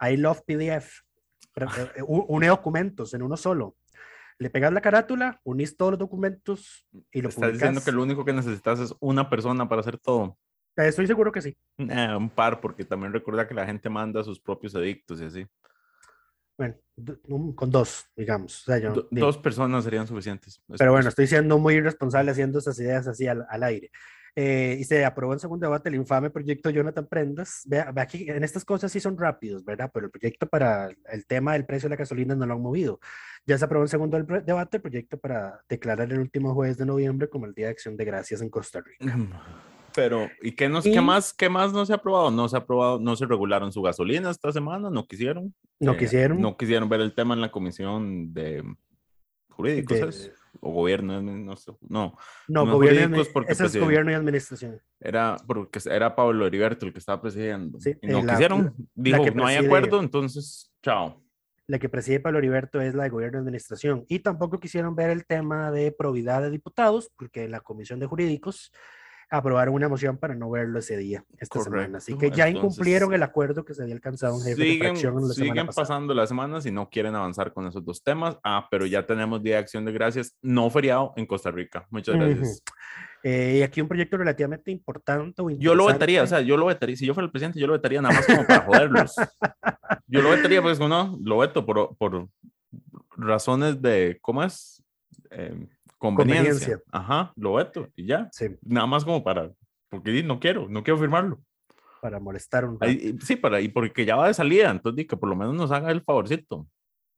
I 0.00 0.16
Love 0.16 0.40
PDF, 0.46 1.02
pero, 1.54 1.68
eh, 1.94 2.02
une 2.06 2.46
documentos 2.48 3.12
en 3.12 3.22
uno 3.22 3.36
solo. 3.36 3.76
Le 4.38 4.48
pegas 4.48 4.72
la 4.72 4.80
carátula, 4.80 5.40
unís 5.44 5.76
todos 5.76 5.92
los 5.92 5.98
documentos 5.98 6.86
y 7.12 7.20
lo 7.20 7.28
estás 7.28 7.52
diciendo 7.52 7.82
que 7.84 7.92
lo 7.92 8.02
único 8.02 8.24
que 8.24 8.32
necesitas 8.32 8.80
es 8.80 8.94
una 8.98 9.28
persona 9.28 9.68
para 9.68 9.82
hacer 9.82 9.98
todo. 9.98 10.38
Estoy 10.74 11.06
seguro 11.06 11.30
que 11.30 11.42
sí. 11.42 11.54
Eh, 11.76 12.14
un 12.16 12.30
par, 12.30 12.60
porque 12.62 12.86
también 12.86 13.12
recuerda 13.12 13.46
que 13.46 13.52
la 13.52 13.66
gente 13.66 13.90
manda 13.90 14.24
sus 14.24 14.40
propios 14.40 14.74
edictos 14.74 15.20
y 15.20 15.24
así. 15.26 15.46
Bueno, 16.58 16.74
un- 17.28 17.54
con 17.54 17.70
dos, 17.70 18.06
digamos. 18.16 18.62
O 18.62 18.64
sea, 18.66 18.78
yo- 18.78 18.92
Do- 18.92 19.08
dos 19.10 19.38
personas 19.38 19.84
serían 19.84 20.06
suficientes. 20.06 20.62
Es- 20.68 20.78
Pero 20.78 20.92
bueno, 20.92 21.08
es- 21.08 21.12
estoy 21.12 21.26
siendo 21.26 21.58
muy 21.58 21.74
irresponsable 21.74 22.30
haciendo 22.30 22.58
esas 22.58 22.78
ideas 22.78 23.06
así 23.08 23.26
al, 23.26 23.46
al 23.48 23.62
aire. 23.62 23.90
Eh, 24.34 24.78
y 24.80 24.84
se 24.84 25.04
aprobó 25.04 25.34
en 25.34 25.40
segundo 25.40 25.66
debate 25.66 25.90
el 25.90 25.94
infame 25.94 26.30
proyecto 26.30 26.70
Jonathan 26.70 27.06
Prendas. 27.06 27.62
Vea, 27.66 27.90
vea 27.92 28.04
aquí, 28.04 28.30
en 28.30 28.42
estas 28.42 28.64
cosas 28.64 28.90
sí 28.90 28.98
son 28.98 29.18
rápidos, 29.18 29.62
¿verdad? 29.62 29.90
Pero 29.92 30.06
el 30.06 30.10
proyecto 30.10 30.46
para 30.46 30.88
el 31.10 31.26
tema 31.26 31.52
del 31.52 31.66
precio 31.66 31.88
de 31.88 31.96
la 31.96 31.98
gasolina 31.98 32.34
no 32.34 32.46
lo 32.46 32.54
han 32.54 32.62
movido. 32.62 32.98
Ya 33.44 33.58
se 33.58 33.64
aprobó 33.66 33.84
en 33.84 33.88
segundo 33.88 34.16
el 34.16 34.26
debate 34.26 34.78
el 34.78 34.82
proyecto 34.82 35.18
para 35.18 35.62
declarar 35.68 36.10
el 36.10 36.18
último 36.18 36.54
jueves 36.54 36.78
de 36.78 36.86
noviembre 36.86 37.28
como 37.28 37.44
el 37.44 37.52
Día 37.52 37.66
de 37.66 37.72
Acción 37.72 37.94
de 37.96 38.04
Gracias 38.06 38.40
en 38.40 38.48
Costa 38.48 38.80
Rica. 38.80 39.04
Pero, 39.94 40.28
¿y 40.42 40.52
qué, 40.52 40.68
nos, 40.68 40.86
Y- 40.86 40.92
qué, 40.92 41.00
más, 41.00 41.32
qué 41.32 41.48
más 41.48 41.72
no 41.72 41.84
se 41.86 41.92
ha 41.92 41.96
aprobado? 41.96 42.30
No 42.30 42.48
se 42.48 42.56
ha 42.56 42.60
aprobado, 42.60 42.98
no 42.98 43.14
se 43.16 43.26
regularon 43.26 43.72
su 43.72 43.82
gasolina 43.82 44.30
esta 44.30 44.52
semana, 44.52 44.90
no 44.90 45.06
quisieron. 45.06 45.54
No 45.80 45.92
Eh, 45.92 45.96
quisieron. 45.96 46.40
No 46.40 46.56
quisieron 46.56 46.88
ver 46.88 47.00
el 47.00 47.14
tema 47.14 47.34
en 47.34 47.40
la 47.40 47.50
comisión 47.50 48.32
de 48.32 48.62
jurídicos, 49.50 49.98
de-. 50.24 50.32
O 50.60 50.70
gobierno, 50.70 51.20
no 51.22 51.56
sé, 51.56 51.72
no. 51.80 52.16
no, 52.46 52.66
no 52.66 52.72
gobierno 52.74 53.22
porque 53.32 53.52
ese 53.52 53.64
es 53.66 53.76
gobierno 53.80 54.10
y 54.10 54.14
administración. 54.14 54.80
Era 55.00 55.36
porque 55.46 55.80
era 55.90 56.14
Pablo 56.14 56.46
Heriberto 56.46 56.84
el 56.84 56.92
que 56.92 56.98
estaba 56.98 57.22
presidiendo. 57.22 57.80
Sí, 57.80 57.94
y 58.02 58.06
no 58.06 58.22
la- 58.22 58.34
quisieron, 58.34 58.74
dijo, 58.94 59.24
que 59.24 59.30
no 59.30 59.46
hay 59.46 59.56
preside- 59.56 59.66
acuerdo, 59.66 60.00
entonces, 60.00 60.70
chao. 60.82 61.20
La 61.66 61.78
que 61.78 61.88
preside 61.88 62.20
Pablo 62.20 62.38
Heriberto 62.38 62.80
es 62.82 62.94
la 62.94 63.04
de 63.04 63.08
gobierno 63.08 63.38
y 63.38 63.40
administración. 63.40 64.04
Y 64.08 64.18
tampoco 64.18 64.60
quisieron 64.60 64.94
ver 64.94 65.08
el 65.10 65.24
tema 65.24 65.70
de 65.70 65.90
probidad 65.90 66.42
de 66.42 66.50
diputados, 66.50 67.10
porque 67.16 67.44
en 67.44 67.50
la 67.52 67.60
comisión 67.60 67.98
de 67.98 68.06
jurídicos 68.06 68.72
aprobaron 69.32 69.74
una 69.74 69.88
moción 69.88 70.18
para 70.18 70.34
no 70.34 70.50
verlo 70.50 70.78
ese 70.78 70.96
día, 70.96 71.24
esta 71.38 71.60
semana. 71.60 71.98
Así 71.98 72.12
que 72.12 72.16
Correcto, 72.26 72.36
ya 72.36 72.48
entonces- 72.48 72.72
incumplieron 72.76 73.14
el 73.14 73.22
acuerdo 73.22 73.64
que 73.64 73.72
se 73.74 73.82
había 73.82 73.94
alcanzado 73.94 74.36
en 74.36 74.42
jefe 74.44 74.62
de 74.62 74.68
Siguen, 74.68 74.80
fracción 74.88 75.14
la 75.14 75.20
semana 75.20 75.34
siguen 75.34 75.66
pasada. 75.66 75.82
pasando 75.82 76.14
las 76.14 76.28
semanas 76.28 76.66
y 76.66 76.70
no 76.70 76.90
quieren 76.90 77.14
avanzar 77.14 77.52
con 77.52 77.66
esos 77.66 77.82
dos 77.84 78.02
temas. 78.04 78.38
Ah, 78.44 78.68
pero 78.70 78.84
ya 78.86 79.06
tenemos 79.06 79.42
Día 79.42 79.54
de 79.54 79.60
Acción 79.60 79.84
de 79.86 79.92
Gracias, 79.92 80.36
no 80.42 80.68
feriado 80.70 81.14
en 81.16 81.24
Costa 81.26 81.50
Rica. 81.50 81.86
Muchas 81.90 82.14
gracias. 82.14 82.62
Eh, 83.24 83.58
y 83.60 83.62
aquí 83.62 83.80
un 83.80 83.86
proyecto 83.88 84.16
relativamente 84.16 84.70
importante. 84.70 85.40
o 85.42 85.48
Yo 85.50 85.74
lo 85.74 85.86
vetaría, 85.86 86.22
o 86.24 86.26
sea, 86.26 86.40
yo 86.40 86.56
lo 86.56 86.66
vetaría. 86.66 86.96
Si 86.96 87.06
yo 87.06 87.14
fuera 87.14 87.24
el 87.24 87.30
presidente, 87.30 87.58
yo 87.58 87.66
lo 87.68 87.72
vetaría 87.74 88.02
nada 88.02 88.14
más 88.16 88.26
como 88.26 88.44
para 88.46 88.60
joderlos. 88.66 89.14
Yo 90.08 90.20
lo 90.22 90.30
vetaría, 90.30 90.60
pues 90.60 90.78
no, 90.78 91.16
lo 91.22 91.38
veto 91.38 91.64
por, 91.64 91.96
por 91.96 92.28
razones 93.16 93.80
de, 93.80 94.18
¿cómo 94.20 94.42
es? 94.42 94.82
Eh, 95.30 95.66
conveniencia. 96.02 96.50
Conveniencia. 96.52 96.80
Ajá, 96.90 97.32
lo 97.36 97.54
veto 97.54 97.88
y 97.96 98.06
ya. 98.06 98.28
Sí, 98.32 98.46
Nada 98.62 98.86
más 98.86 99.04
como 99.04 99.22
para, 99.24 99.50
porque 99.88 100.22
no 100.22 100.38
quiero, 100.40 100.68
no 100.68 100.82
quiero 100.82 100.98
firmarlo. 100.98 101.40
para 102.00 102.18
molestar 102.18 102.64
un 102.64 102.74
rato. 102.80 102.86
Ahí- 102.86 103.16
sí, 103.22 103.36
para, 103.36 103.60
y 103.60 103.68
porque 103.68 104.04
ya 104.04 104.16
va 104.16 104.26
de 104.26 104.34
salida, 104.34 104.70
entonces 104.70 104.96
di, 104.96 105.06
que 105.06 105.16
por 105.16 105.28
lo 105.28 105.36
menos 105.36 105.54
nos 105.54 105.70
haga 105.70 105.90
el 105.92 106.02
favorcito. 106.02 106.66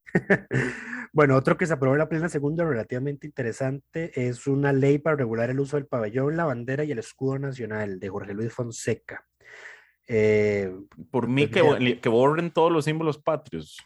Bueno, 1.17 1.37
otro 1.37 1.57
que 1.57 1.65
se 1.65 1.73
aprobó 1.73 1.95
en 1.95 2.01
la 2.01 2.09
plena 2.09 2.29
segunda, 2.29 2.65
relativamente 2.65 3.25
interesante, 3.29 4.11
es 4.29 4.49
una 4.49 4.73
ley 4.73 4.99
para 4.99 5.15
regular 5.15 5.49
el 5.49 5.61
uso 5.61 5.77
del 5.77 5.87
pabellón, 5.87 6.37
la 6.37 6.45
bandera 6.45 6.83
y 6.83 6.91
el 6.91 6.99
escudo 6.99 7.39
nacional 7.39 8.01
de 8.01 8.09
Jorge 8.09 8.35
Luis 8.35 8.53
Fonseca. 8.53 9.25
Eh, 10.09 10.75
Por 11.13 11.29
mí, 11.29 11.47
Pues 11.47 11.55
que, 11.55 11.63
bo- 11.63 12.01
que 12.01 12.09
borren 12.09 12.51
todos 12.51 12.73
los 12.73 12.85
símbolos 12.85 13.17
patrios. 13.19 13.79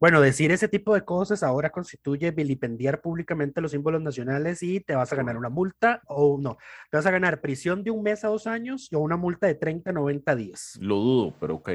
Bueno, 0.00 0.20
decir 0.20 0.50
ese 0.52 0.68
tipo 0.68 0.94
de 0.94 1.04
cosas 1.04 1.42
ahora 1.42 1.70
constituye 1.70 2.30
vilipendiar 2.30 3.00
públicamente 3.00 3.60
los 3.60 3.70
símbolos 3.70 4.02
nacionales 4.02 4.62
y 4.62 4.80
te 4.80 4.94
vas 4.94 5.12
a 5.12 5.16
ganar 5.16 5.36
una 5.36 5.48
multa 5.48 6.02
o 6.06 6.38
no, 6.38 6.58
te 6.90 6.96
vas 6.98 7.06
a 7.06 7.10
ganar 7.10 7.40
prisión 7.40 7.82
de 7.84 7.90
un 7.90 8.02
mes 8.02 8.24
a 8.24 8.28
dos 8.28 8.46
años 8.46 8.88
o 8.92 8.98
una 8.98 9.16
multa 9.16 9.46
de 9.46 9.54
30 9.54 9.90
a 9.90 9.92
90 9.94 10.34
días. 10.36 10.76
Lo 10.80 10.96
dudo, 10.96 11.34
pero 11.40 11.54
ok. 11.56 11.68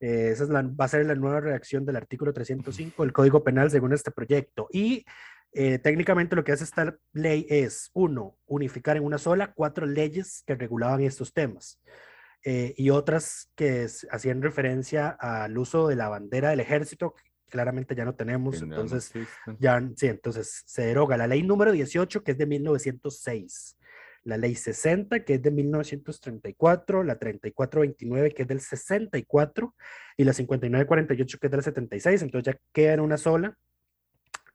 Eh, 0.00 0.30
esa 0.30 0.44
es 0.44 0.50
la, 0.50 0.62
va 0.62 0.84
a 0.84 0.88
ser 0.88 1.06
la 1.06 1.14
nueva 1.14 1.40
redacción 1.40 1.84
del 1.86 1.96
artículo 1.96 2.32
305 2.32 3.02
del 3.02 3.12
Código 3.12 3.42
Penal 3.44 3.70
según 3.70 3.92
este 3.92 4.10
proyecto. 4.10 4.68
Y 4.72 5.04
eh, 5.52 5.78
técnicamente 5.78 6.36
lo 6.36 6.44
que 6.44 6.52
hace 6.52 6.64
esta 6.64 6.96
ley 7.12 7.46
es, 7.48 7.90
uno, 7.94 8.36
unificar 8.46 8.96
en 8.96 9.04
una 9.04 9.18
sola 9.18 9.52
cuatro 9.54 9.86
leyes 9.86 10.42
que 10.46 10.54
regulaban 10.54 11.00
estos 11.02 11.32
temas. 11.32 11.80
eh, 12.44 12.74
y 12.76 12.90
otras 12.90 13.50
que 13.56 13.84
s- 13.84 14.06
hacían 14.10 14.40
referencia 14.42 15.08
al 15.08 15.56
uso 15.58 15.88
de 15.88 15.96
la 15.96 16.08
bandera 16.08 16.50
del 16.50 16.60
ejército, 16.60 17.14
claramente 17.48 17.94
ya 17.94 18.04
no 18.04 18.14
tenemos, 18.14 18.60
no 18.62 18.74
entonces 18.74 19.14
existen. 19.14 19.56
ya, 19.58 19.80
sí, 19.96 20.06
entonces 20.06 20.62
se 20.66 20.82
deroga 20.82 21.16
la 21.16 21.26
ley 21.26 21.42
número 21.42 21.72
18, 21.72 22.22
que 22.22 22.32
es 22.32 22.38
de 22.38 22.46
1906, 22.46 23.76
la 24.24 24.36
ley 24.36 24.54
60, 24.54 25.24
que 25.24 25.34
es 25.34 25.42
de 25.42 25.50
1934, 25.50 27.04
la 27.04 27.18
3429, 27.18 28.32
que 28.32 28.42
es 28.42 28.48
del 28.48 28.60
64, 28.60 29.74
y 30.16 30.24
la 30.24 30.32
5948, 30.32 31.38
que 31.38 31.46
es 31.46 31.50
del 31.50 31.62
76, 31.62 32.22
entonces 32.22 32.54
ya 32.54 32.60
queda 32.72 32.94
en 32.94 33.00
una 33.00 33.16
sola 33.16 33.56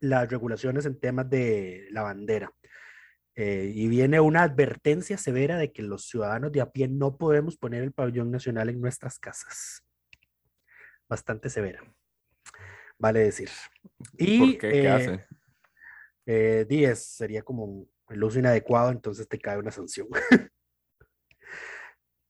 las 0.01 0.29
regulaciones 0.29 0.85
en 0.85 0.99
temas 0.99 1.29
de 1.29 1.87
la 1.91 2.01
bandera. 2.01 2.51
Eh, 3.35 3.71
y 3.73 3.87
viene 3.87 4.19
una 4.19 4.43
advertencia 4.43 5.17
severa 5.17 5.57
de 5.57 5.71
que 5.71 5.83
los 5.83 6.05
ciudadanos 6.05 6.51
de 6.51 6.59
a 6.59 6.71
pie 6.71 6.89
no 6.89 7.17
podemos 7.17 7.55
poner 7.55 7.81
el 7.83 7.93
pabellón 7.93 8.29
nacional 8.29 8.67
en 8.67 8.81
nuestras 8.81 9.19
casas. 9.19 9.83
Bastante 11.07 11.49
severa, 11.49 11.81
vale 13.01 13.19
decir. 13.21 13.49
Y, 14.17 14.39
¿Por 14.39 14.57
qué? 14.59 14.69
¿Qué 14.69 14.83
eh, 14.83 14.89
hace? 14.89 15.25
eh, 16.27 16.65
10 16.69 17.03
sería 17.03 17.41
como 17.41 17.87
el 18.09 18.23
uso 18.23 18.39
inadecuado, 18.39 18.91
entonces 18.91 19.27
te 19.27 19.39
cae 19.39 19.57
una 19.57 19.71
sanción. 19.71 20.07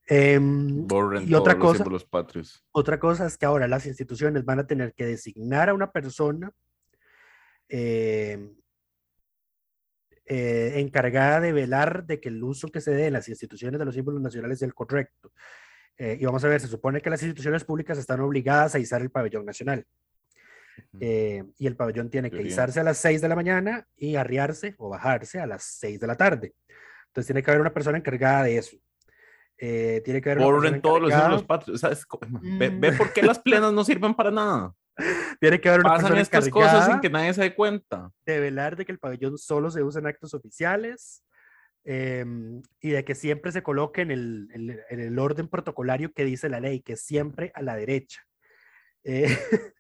Em, 0.07 0.87
Borren 0.87 1.25
y 1.29 1.33
otra 1.35 1.53
los 1.53 1.61
cosa- 1.61 1.77
símbolos 1.77 2.03
patrios. 2.03 2.65
otra 2.73 2.99
cosa 2.99 3.25
es 3.27 3.37
que 3.37 3.45
ahora 3.45 3.67
las 3.69 3.85
instituciones 3.85 4.43
van 4.43 4.59
a 4.59 4.67
tener 4.67 4.93
que 4.93 5.05
designar 5.05 5.69
a 5.69 5.73
una 5.73 5.89
persona 5.91 6.51
em, 7.69 8.53
eh, 10.25 10.73
encargada 10.81 11.39
de 11.39 11.53
velar 11.53 12.05
de 12.05 12.19
que 12.19 12.27
el 12.27 12.43
uso 12.43 12.67
que 12.67 12.81
se 12.81 12.91
dé 12.91 13.05
en 13.07 13.13
las 13.13 13.29
instituciones 13.29 13.79
de 13.79 13.85
los 13.85 13.95
símbolos 13.95 14.21
nacionales 14.21 14.59
sea 14.59 14.65
el 14.67 14.73
correcto. 14.73 15.31
Eh, 15.97 16.17
y 16.19 16.25
vamos 16.25 16.43
a 16.43 16.49
ver, 16.49 16.59
se 16.59 16.67
supone 16.67 16.99
que 16.99 17.09
las 17.09 17.21
instituciones 17.21 17.63
públicas 17.63 17.97
están 17.97 18.19
obligadas 18.19 18.75
a 18.75 18.79
izar 18.79 19.01
el 19.01 19.11
pabellón 19.11 19.45
nacional. 19.45 19.85
Eh, 20.99 21.43
y 21.57 21.67
el 21.67 21.75
pabellón 21.75 22.09
tiene 22.09 22.29
que 22.29 22.37
Teoría. 22.37 22.51
izarse 22.51 22.79
a 22.79 22.83
las 22.83 22.97
6 22.97 23.21
de 23.21 23.27
la 23.29 23.35
mañana 23.35 23.87
y 23.95 24.15
arriarse 24.15 24.75
o 24.77 24.89
bajarse 24.89 25.39
a 25.39 25.47
las 25.47 25.63
6 25.63 25.99
de 25.99 26.07
la 26.07 26.15
tarde. 26.17 26.53
Entonces 27.07 27.27
tiene 27.27 27.43
que 27.43 27.51
haber 27.51 27.61
una 27.61 27.73
persona 27.73 27.97
encargada 27.97 28.43
de 28.43 28.57
eso. 28.57 28.77
Eh, 29.57 30.01
tiene 30.03 30.21
que 30.21 30.31
haber 30.31 30.39
una 30.39 30.47
persona 30.47 30.67
Borren 30.69 30.81
todos 30.81 31.01
los 31.01 31.11
encargada- 31.11 31.47
patrios. 31.47 31.75
O 31.75 31.79
sea, 31.79 31.91
es 31.91 32.05
co- 32.05 32.19
ve, 32.21 32.69
Mm. 32.71 32.79
ve 32.79 32.91
por 32.93 33.13
qué 33.13 33.21
las 33.21 33.39
plenas 33.39 33.71
no 33.73 33.83
sirven 33.83 34.13
para 34.15 34.31
nada. 34.31 34.73
Tiene 35.39 35.61
que 35.61 35.69
haber 35.69 35.81
una 35.81 35.89
Pasan 35.89 36.03
persona 36.03 36.21
estas 36.21 36.49
cosas 36.49 36.69
sin 36.71 36.77
encargada 36.79 37.01
que 37.01 37.09
nadie 37.09 37.33
se 37.33 37.41
dé 37.41 37.55
cuenta. 37.55 38.11
de 38.25 38.39
velar 38.39 38.75
de 38.75 38.85
que 38.85 38.91
el 38.91 38.99
pabellón 38.99 39.37
solo 39.37 39.69
se 39.71 39.83
usa 39.83 39.99
en 40.01 40.07
actos 40.07 40.33
oficiales 40.33 41.23
em, 41.83 42.61
y 42.79 42.89
de 42.91 43.03
que 43.03 43.15
siempre 43.15 43.51
se 43.51 43.63
coloque 43.63 44.01
en 44.01 44.11
el, 44.11 44.49
en 44.53 44.69
el- 44.69 44.81
en 44.89 44.99
el 44.99 45.17
orden 45.19 45.47
protocolario 45.47 46.11
que 46.13 46.23
dice 46.25 46.47
la 46.49 46.59
ley, 46.59 46.81
que 46.81 46.93
es 46.93 47.01
siempre 47.01 47.51
a 47.55 47.61
la 47.61 47.75
derecha. 47.75 48.21
Eh, 49.03 49.25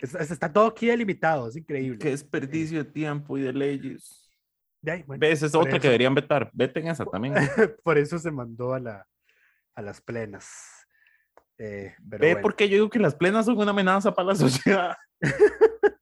es- 0.00 0.14
es- 0.14 0.30
está 0.30 0.52
todo 0.52 0.66
aquí 0.66 0.86
delimitado, 0.86 1.48
es 1.48 1.56
increíble. 1.56 1.98
Qué 1.98 2.10
desperdicio 2.10 2.84
de 2.84 2.90
tiempo 2.90 3.38
y 3.38 3.42
de 3.42 3.52
leyes. 3.52 4.30
De 4.80 4.92
ahí, 4.92 5.02
bueno, 5.06 5.20
¿Ves? 5.20 5.42
Es 5.42 5.54
otra 5.54 5.70
que 5.72 5.76
eso- 5.78 5.86
deberían 5.88 6.14
vetar. 6.14 6.50
Veten 6.52 6.86
esa 6.88 7.04
también. 7.06 7.34
por 7.84 7.96
eso 7.98 8.18
se 8.18 8.30
mandó 8.30 8.74
a, 8.74 8.80
la, 8.80 9.06
a 9.74 9.82
las 9.82 10.00
plenas. 10.00 10.52
Eh, 11.58 11.94
pero 12.10 12.20
Ve 12.20 12.32
bueno. 12.32 12.42
por 12.42 12.56
qué 12.56 12.68
yo 12.68 12.74
digo 12.74 12.90
que 12.90 12.98
las 12.98 13.14
plenas 13.14 13.46
son 13.46 13.56
una 13.58 13.70
amenaza 13.70 14.12
para 14.14 14.28
la 14.28 14.34
sociedad. 14.34 14.96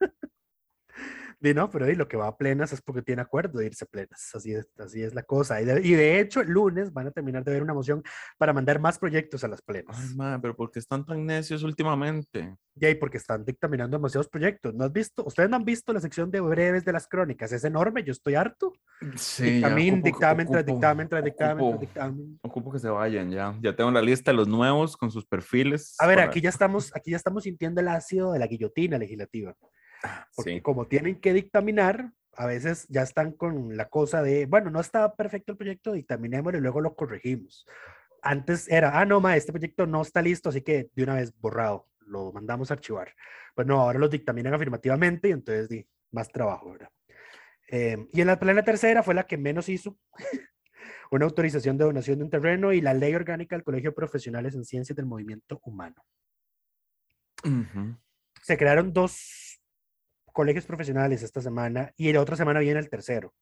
Di 1.43 1.55
no, 1.55 1.69
pero 1.71 1.87
di, 1.87 1.97
lo 1.97 2.07
que 2.07 2.17
va 2.17 2.29
a 2.29 2.37
plenas 2.37 2.73
es 2.73 2.81
porque 2.81 3.03
tiene 3.03 3.21
acuerdo 3.21 3.59
de 3.59 3.67
irse 3.67 3.85
a 3.85 3.89
plenas. 3.89 4.31
Así 4.33 4.55
es, 4.55 4.69
así 4.79 5.03
es 5.03 5.13
la 5.13 5.25
cosa. 5.25 5.61
Y 5.61 5.65
de, 5.65 5.81
y 5.85 5.93
de 5.95 6.21
hecho, 6.21 6.41
el 6.41 6.51
lunes 6.51 6.93
van 6.93 7.09
a 7.09 7.11
terminar 7.11 7.43
de 7.43 7.51
ver 7.51 7.63
una 7.65 7.75
moción 7.75 8.01
para 8.39 8.53
mandar 8.53 8.79
más 8.79 8.97
proyectos 8.97 9.43
a 9.43 9.49
las 9.49 9.61
plenas. 9.61 9.97
Ay, 9.99 10.15
ma, 10.15 10.41
pero 10.41 10.55
¿por 10.55 10.71
qué 10.71 10.79
están 10.79 11.05
tan 11.05 11.27
necios 11.27 11.65
últimamente? 11.65 12.55
Y 12.77 12.87
ahí 12.87 12.95
porque 12.95 13.17
están 13.17 13.45
dictaminando 13.45 13.97
demasiados 13.99 14.29
proyectos. 14.29 14.73
¿No 14.73 14.85
has 14.85 14.93
visto? 14.93 15.25
¿Ustedes 15.25 15.51
no 15.51 15.57
han 15.57 15.65
visto 15.65 15.93
la 15.93 16.01
sección 16.01 16.31
de 16.31 16.41
breves 16.41 16.85
de 16.85 16.93
las 16.93 17.09
crónicas? 17.09 17.51
Es 17.51 17.65
enorme, 17.65 18.05
yo 18.05 18.13
estoy 18.13 18.37
harto. 18.37 18.73
Sí, 19.17 19.61
ya 19.61 19.69
dictamen, 19.75 19.95
ocupo- 20.01 20.05
dictamen, 20.05 20.47
tras 20.47 20.63
ocupo- 20.63 20.73
dictamen, 20.75 21.09
tras 21.09 21.25
dictamen, 21.25 21.57
tras 21.57 21.67
ocupo- 21.75 21.81
dictamen. 21.81 22.39
Ocupo 22.43 22.73
que 22.73 22.79
se 22.79 22.89
vayan 22.89 23.31
ya. 23.33 23.59
Ya 23.61 23.75
tengo 23.75 23.91
la 23.91 24.01
lista 24.01 24.31
de 24.31 24.37
los 24.37 24.47
nuevos 24.47 24.97
con 24.97 25.11
sus 25.11 25.27
perfiles. 25.27 25.97
A 25.99 26.07
ver, 26.07 26.19
para- 26.19 26.29
aquí 26.29 26.41
ya 26.41 26.51
estamos, 26.51 26.95
aquí 26.95 27.11
ya 27.11 27.17
estamos 27.17 27.43
sintiendo 27.43 27.81
el 27.81 27.89
ácido 27.89 28.33
de 28.33 28.39
la 28.39 28.47
guillotina 28.47 28.97
legislativa. 28.97 29.57
Porque 30.35 30.55
Sí. 30.55 30.61
como 30.61 30.87
tienen 30.87 31.21
que 31.21 31.33
dictaminar, 31.33 32.13
a 32.35 32.47
veces 32.47 32.87
ya 32.89 33.03
están 33.03 33.33
con 33.33 33.77
la 33.77 33.89
cosa 33.89 34.23
de, 34.23 34.47
bueno, 34.47 34.71
no 34.71 34.81
está 34.81 35.15
perfecto 35.15 35.53
el 35.53 35.59
proyecto, 35.59 35.93
dictaminémoslo 35.93 36.59
y 36.59 36.63
luego 36.63 36.81
lo 36.81 36.95
corregimos. 36.95 37.67
Antes 38.23 38.69
era, 38.71 38.99
ah, 38.99 39.05
no, 39.05 39.21
ma, 39.21 39.37
este 39.37 39.53
proyecto 39.53 39.87
no 39.87 40.03
está 40.03 40.23
listo, 40.23 40.49
así 40.49 40.63
que 40.63 40.91
de 40.95 41.03
una 41.03 41.17
vez 41.17 41.33
borrado, 41.39 41.89
lo 42.07 42.33
mandamos 42.33 42.71
a 42.71 42.75
archivar. 42.75 43.13
Pues 43.55 43.67
no, 43.67 43.81
ahora 43.81 43.99
lo 43.99 44.09
dictaminan 44.09 44.55
afirmativamente 44.55 45.29
y 45.29 45.33
entonces 45.33 45.69
di, 45.69 45.87
más 46.11 46.29
trabajo, 46.31 46.73
¿verdad? 46.73 46.91
Eh, 47.69 48.07
y 48.13 48.21
en 48.21 48.27
la 48.27 48.39
plena 48.39 48.63
tercera 48.63 49.03
fue 49.03 49.15
la 49.15 49.27
que 49.27 49.37
menos 49.37 49.69
hizo, 49.69 49.99
una 51.11 51.27
autorización 51.27 51.77
de 51.77 51.85
donación 51.85 52.19
de 52.19 52.25
un 52.25 52.31
terreno 52.31 52.73
y 52.73 52.81
la 52.81 52.95
ley 52.95 53.15
orgánica 53.15 53.57
del 53.57 53.65
Colegio 53.65 53.91
de 53.91 53.97
Profesionales 53.97 54.55
en 54.55 54.65
Ciencias 54.65 54.97
del 54.97 55.07
Movimiento 55.07 55.61
Humano 55.65 56.03
Ujú. 57.45 57.97
se 58.41 58.57
crearon 58.57 58.93
dos 58.93 59.42
colegios 60.33 60.67
profesionales 60.67 61.23
esta 61.23 61.41
semana 61.41 61.93
y 61.97 62.13
la 62.13 62.21
otra 62.21 62.37
semana 62.37 62.61
viene 62.61 62.81
el 62.81 62.89
tercero, 62.89 63.35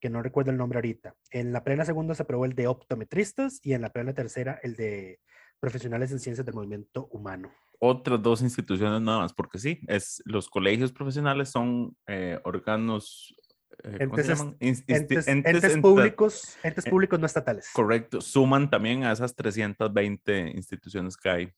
que 0.00 0.10
no 0.10 0.22
recuerdo 0.22 0.50
el 0.50 0.56
nombre 0.56 0.78
ahorita. 0.78 1.14
En 1.30 1.52
la 1.52 1.64
plena 1.64 1.84
segunda 1.84 2.14
se 2.14 2.22
aprobó 2.22 2.44
el 2.44 2.54
de 2.54 2.66
optometristas 2.66 3.60
y 3.62 3.74
en 3.74 3.82
la 3.82 3.90
plena 3.90 4.14
tercera 4.14 4.58
el 4.62 4.76
de 4.76 5.20
profesionales 5.60 6.12
en 6.12 6.20
ciencias 6.20 6.44
del 6.44 6.54
movimiento 6.54 7.08
humano. 7.10 7.50
Otras 7.78 8.22
dos 8.22 8.42
instituciones 8.42 9.00
nuevas, 9.00 9.32
porque 9.32 9.58
sí, 9.58 9.80
es, 9.88 10.22
los 10.24 10.48
colegios 10.48 10.92
profesionales 10.92 11.50
son 11.50 11.96
eh, 12.06 12.38
órganos. 12.44 13.34
eh, 13.82 14.06
¿cómo 14.06 14.22
se 14.22 14.32
Entes 14.60 14.88
Entes, 14.88 15.28
entes 15.28 15.78
públicos, 15.78 16.56
entes 16.62 16.86
eh, 16.86 16.90
públicos 16.90 17.18
no 17.18 17.26
estatales. 17.26 17.68
Correcto, 17.72 18.20
suman 18.20 18.70
también 18.70 19.04
a 19.04 19.12
esas 19.12 19.34
320 19.34 20.52
instituciones 20.54 21.16
que 21.16 21.28
hay. 21.28 21.52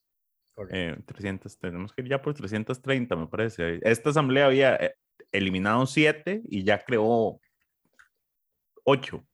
Eh, 0.71 0.97
300, 1.05 1.59
tenemos 1.59 1.93
que 1.93 2.03
ir 2.03 2.09
ya 2.09 2.23
por 2.23 2.35
330, 2.35 3.15
me 3.17 3.27
parece. 3.27 3.79
Esta 3.83 4.11
asamblea 4.11 4.47
había 4.47 4.77
eh, 4.77 4.95
eliminado 5.33 5.87
7 5.87 6.43
y 6.49 6.65
ya 6.65 6.83
creó 6.85 7.39
8. 8.85 9.27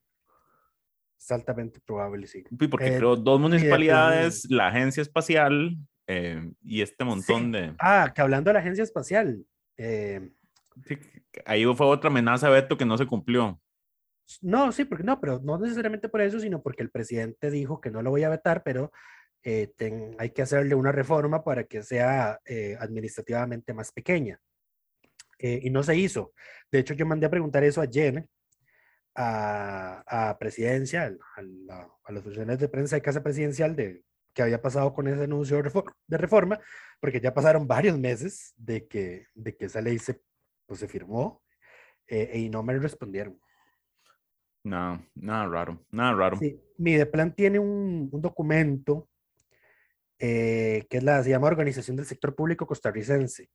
Es 1.18 1.30
altamente 1.30 1.80
probable, 1.80 2.26
sí. 2.26 2.42
Porque 2.70 2.88
Eh, 2.88 2.96
creó 2.96 3.14
dos 3.16 3.38
municipalidades, 3.40 4.50
la 4.50 4.66
agencia 4.68 5.00
espacial 5.02 5.76
eh, 6.08 6.50
y 6.62 6.82
este 6.82 7.04
montón 7.04 7.44
Sí. 7.46 7.52
de... 7.52 7.74
Ah, 7.78 8.12
que 8.14 8.20
hablando 8.20 8.48
de 8.50 8.54
la 8.54 8.60
agencia 8.60 8.82
espacial, 8.82 9.44
eh, 9.76 10.32
sí, 10.86 10.98
ahí 11.46 11.64
fue 11.76 11.86
otra 11.86 12.10
amenaza 12.10 12.48
de 12.48 12.54
veto 12.54 12.76
que 12.76 12.84
no 12.84 12.98
se 12.98 13.06
cumplió. 13.06 13.60
No, 14.40 14.72
sí, 14.72 14.84
porque 14.84 15.04
no, 15.04 15.20
pero 15.20 15.38
no 15.40 15.58
necesariamente 15.58 16.08
por 16.08 16.20
eso, 16.22 16.40
sino 16.40 16.60
porque 16.62 16.82
el 16.82 16.90
presidente 16.90 17.50
dijo 17.50 17.80
que 17.80 17.90
no 17.90 18.02
lo 18.02 18.10
voy 18.10 18.24
a 18.24 18.28
vetar, 18.30 18.62
pero 18.64 18.90
eh, 19.42 19.72
ten- 19.76 20.14
hay 20.18 20.30
que 20.30 20.42
hacerle 20.42 20.74
una 20.74 20.92
reforma 20.92 21.42
para 21.44 21.64
que 21.64 21.82
sea 21.82 22.40
eh, 22.44 22.76
administrativamente 22.80 23.74
más 23.74 23.92
pequeña. 23.92 24.40
Eh, 25.38 25.60
y 25.64 25.70
no 25.70 25.82
se 25.82 25.96
hizo. 25.96 26.32
De 26.70 26.78
hecho, 26.78 26.94
yo 26.94 27.04
mandé 27.06 27.26
a 27.26 27.30
preguntar 27.30 27.64
eso 27.64 27.80
ayer 27.80 28.26
a, 29.14 30.30
a 30.30 30.38
presidencia, 30.38 31.04
a, 31.36 31.42
la- 31.42 31.88
a 32.04 32.12
los 32.12 32.22
funcionarios 32.22 32.60
de 32.60 32.68
prensa 32.68 32.96
de 32.96 33.02
casa 33.02 33.22
presidencial 33.22 33.74
de 33.76 34.04
qué 34.34 34.42
había 34.42 34.62
pasado 34.62 34.94
con 34.94 35.08
ese 35.08 35.24
anuncio 35.24 35.62
de 36.06 36.16
reforma, 36.18 36.58
porque 37.00 37.20
ya 37.20 37.34
pasaron 37.34 37.66
varios 37.66 37.98
meses 37.98 38.54
de 38.56 38.86
que, 38.86 39.26
de 39.34 39.56
que 39.56 39.66
esa 39.66 39.80
ley 39.80 39.98
se, 39.98 40.22
pues, 40.66 40.80
se 40.80 40.88
firmó 40.88 41.42
eh, 42.06 42.30
y 42.38 42.48
no 42.48 42.62
me 42.62 42.78
respondieron. 42.78 43.38
No, 44.64 45.04
nada 45.16 45.48
raro, 45.48 45.84
nada 45.90 46.14
raro. 46.14 46.36
Sí, 46.38 46.62
Mideplan 46.78 47.34
tiene 47.34 47.58
un, 47.58 48.08
un 48.12 48.22
documento 48.22 49.08
eh, 50.24 50.86
que 50.88 50.98
es 50.98 51.02
la, 51.02 51.20
se 51.24 51.30
llama 51.30 51.48
Organización 51.48 51.96
del 51.96 52.06
Sector 52.06 52.36
Público 52.36 52.64
Costarricense. 52.64 53.50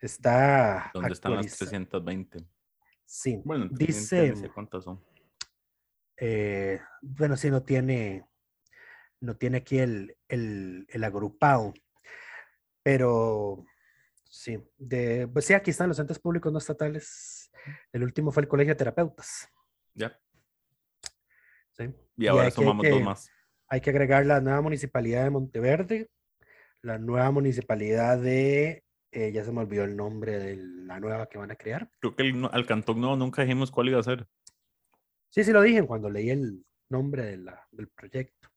Está 0.00 0.90
¿Dónde 0.94 1.12
están 1.12 1.32
las 1.32 1.46
actualiza- 1.46 1.58
320? 1.58 2.38
Sí, 3.04 3.40
Bueno, 3.44 3.66
dice, 3.70 4.32
cuántas 4.54 4.84
son. 4.84 5.02
eh, 6.18 6.80
bueno, 7.02 7.36
sí, 7.36 7.50
no 7.50 7.62
tiene, 7.62 8.24
no 9.20 9.36
tiene 9.36 9.58
aquí 9.58 9.78
el, 9.78 10.16
el, 10.28 10.86
el 10.88 11.04
agrupado, 11.04 11.72
pero 12.82 13.64
sí, 14.28 14.58
de, 14.76 15.26
pues 15.28 15.46
sí, 15.46 15.54
aquí 15.54 15.70
están 15.70 15.88
los 15.88 15.98
entes 15.98 16.18
públicos 16.18 16.52
no 16.52 16.58
estatales. 16.58 17.50
El 17.92 18.04
último 18.04 18.30
fue 18.30 18.42
el 18.44 18.48
Colegio 18.48 18.74
de 18.74 18.78
Terapeutas. 18.78 19.48
Ya. 19.94 20.16
¿sí? 21.72 21.92
Y 22.16 22.26
ahora 22.28 22.50
sumamos 22.50 22.84
que- 22.84 22.90
dos 22.90 23.02
más. 23.02 23.30
Hay 23.68 23.80
que 23.80 23.90
agregar 23.90 24.24
la 24.26 24.40
nueva 24.40 24.60
municipalidad 24.60 25.24
de 25.24 25.30
Monteverde, 25.30 26.10
la 26.82 26.98
nueva 26.98 27.30
municipalidad 27.30 28.18
de, 28.18 28.84
eh, 29.10 29.32
ya 29.32 29.44
se 29.44 29.52
me 29.52 29.60
olvidó 29.60 29.84
el 29.84 29.96
nombre 29.96 30.38
de 30.38 30.56
la 30.56 31.00
nueva 31.00 31.28
que 31.28 31.38
van 31.38 31.50
a 31.50 31.56
crear. 31.56 31.90
Creo 32.00 32.14
que 32.14 32.22
el 32.22 32.40
no- 32.40 32.50
al 32.52 32.66
cantón 32.66 33.00
nuevo 33.00 33.16
nunca 33.16 33.42
dijimos 33.42 33.70
cuál 33.70 33.88
iba 33.88 33.98
a 33.98 34.04
ser. 34.04 34.26
Sí, 35.30 35.42
sí 35.42 35.52
lo 35.52 35.62
dije 35.62 35.84
cuando 35.86 36.08
leí 36.10 36.30
el 36.30 36.64
nombre 36.88 37.24
de 37.24 37.36
la- 37.38 37.66
del 37.72 37.88
proyecto. 37.88 38.48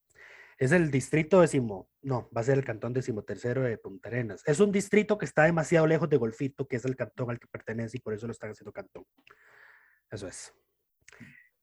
Es 0.60 0.74
el 0.74 0.92
distrito 0.92 1.40
décimo, 1.40 1.90
no, 2.02 2.30
va 2.36 2.42
a 2.42 2.44
ser 2.44 2.58
el 2.58 2.66
cantón 2.66 2.92
decimotercero 2.94 3.62
de 3.64 3.78
Punta 3.78 4.10
Arenas. 4.10 4.44
Es 4.46 4.60
un 4.60 4.72
distrito 4.74 5.18
que 5.18 5.26
está 5.26 5.44
demasiado 5.46 5.88
lejos 5.88 6.10
de 6.10 6.18
Golfito, 6.18 6.68
que 6.68 6.76
es 6.76 6.84
el 6.86 6.98
cantón 6.98 7.30
al 7.32 7.40
que 7.40 7.48
pertenece 7.48 7.98
y 7.98 8.02
por 8.02 8.14
eso 8.14 8.28
lo 8.28 8.34
están 8.34 8.52
haciendo 8.52 8.74
cantón. 8.74 9.06
Eso 10.12 10.28
es. 10.28 10.54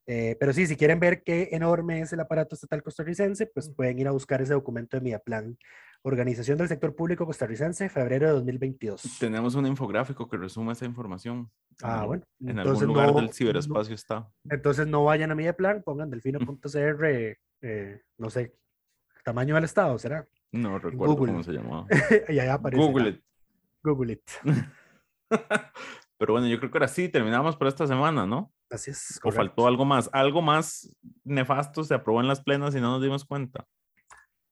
Eh, 0.09 0.37
pero 0.39 0.53
sí, 0.53 0.67
si 0.67 0.77
quieren 0.77 1.01
ver 1.01 1.23
qué 1.25 1.49
enorme 1.53 2.01
es 2.01 2.13
el 2.13 2.21
aparato 2.21 2.55
estatal 2.55 2.83
costarricense, 2.83 3.47
pues 3.47 3.69
pueden 3.71 3.99
ir 3.99 4.07
a 4.09 4.13
buscar 4.13 4.41
ese 4.41 4.53
documento 4.55 4.97
de 4.97 5.01
Midaplan, 5.03 5.59
Organización 6.03 6.59
del 6.59 6.69
Sector 6.69 6.95
Público 6.95 7.27
Costarricense, 7.27 7.89
febrero 7.89 8.29
de 8.29 8.33
2022. 8.35 9.03
Tenemos 9.19 9.57
un 9.57 9.67
infográfico 9.67 10.29
que 10.29 10.37
resume 10.37 10.73
esa 10.75 10.85
información. 10.85 11.51
Ah, 11.83 12.01
En- 12.03 12.07
bueno. 12.07 12.25
En 12.41 12.49
entonces 12.51 12.83
algún 12.83 12.87
lugar 12.95 13.13
no- 13.13 13.21
del 13.21 13.33
ciberespacio 13.33 13.95
está. 13.97 14.29
Entonces 14.49 14.87
no 14.87 15.05
vayan 15.05 15.33
a 15.33 15.35
Midaplan, 15.35 15.83
pongan 15.83 16.09
delfino.cr, 16.11 17.05
eh, 17.63 18.03
no 18.19 18.31
sé, 18.31 18.55
tamaño 19.25 19.57
del 19.57 19.65
estado, 19.65 19.99
¿será? 19.99 20.25
No 20.53 20.79
recuerdo 20.79 21.15
Google. 21.17 21.33
cómo 21.33 21.43
se 21.43 21.53
llamaba. 21.53 21.87
y 22.29 22.39
allá 22.39 22.55
aparece. 22.55 22.81
Google 22.83 23.09
it. 23.11 23.23
Google 23.83 24.13
it. 24.13 24.31
Pero 26.19 26.33
bueno, 26.33 26.47
yo 26.49 26.59
creo 26.59 26.71
que 26.71 26.79
ahora 26.79 26.89
sí 26.89 27.09
terminamos 27.09 27.57
por 27.57 27.67
esta 27.67 27.87
semana, 27.87 28.27
¿no? 28.27 28.53
Así 28.71 28.91
es. 28.91 29.19
O 29.19 29.21
correcto. 29.21 29.45
faltó 29.45 29.67
algo 29.67 29.85
más. 29.85 30.09
Algo 30.13 30.43
más 30.43 30.95
nefasto 31.25 31.85
se 31.85 31.95
aprobó 31.95 32.21
en 32.21 32.29
las 32.29 32.43
plenas 32.43 32.75
y 32.75 32.81
no 32.81 32.93
nos 32.93 33.03
dimos 33.03 33.25
cuenta. 33.25 33.67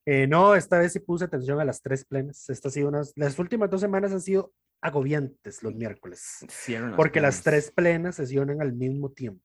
Eh, 0.06 0.26
no, 0.26 0.54
esta 0.54 0.78
vez 0.78 0.92
sí 0.92 1.00
puse 1.00 1.24
atención 1.24 1.60
a 1.60 1.64
las 1.64 1.80
tres 1.80 2.04
plenas. 2.04 2.48
Estas 2.50 2.66
han 2.66 2.72
sido 2.72 2.88
unas, 2.88 3.12
las 3.16 3.38
últimas 3.38 3.70
dos 3.70 3.80
semanas 3.80 4.12
han 4.12 4.20
sido 4.20 4.52
agobiantes 4.82 5.62
los 5.62 5.74
miércoles, 5.74 6.44
las 6.68 6.94
porque 6.94 7.20
las 7.22 7.40
plenas. 7.40 7.44
tres 7.44 7.70
plenas 7.70 8.16
sesionan 8.16 8.60
al 8.60 8.74
mismo 8.74 9.10
tiempo. 9.10 9.42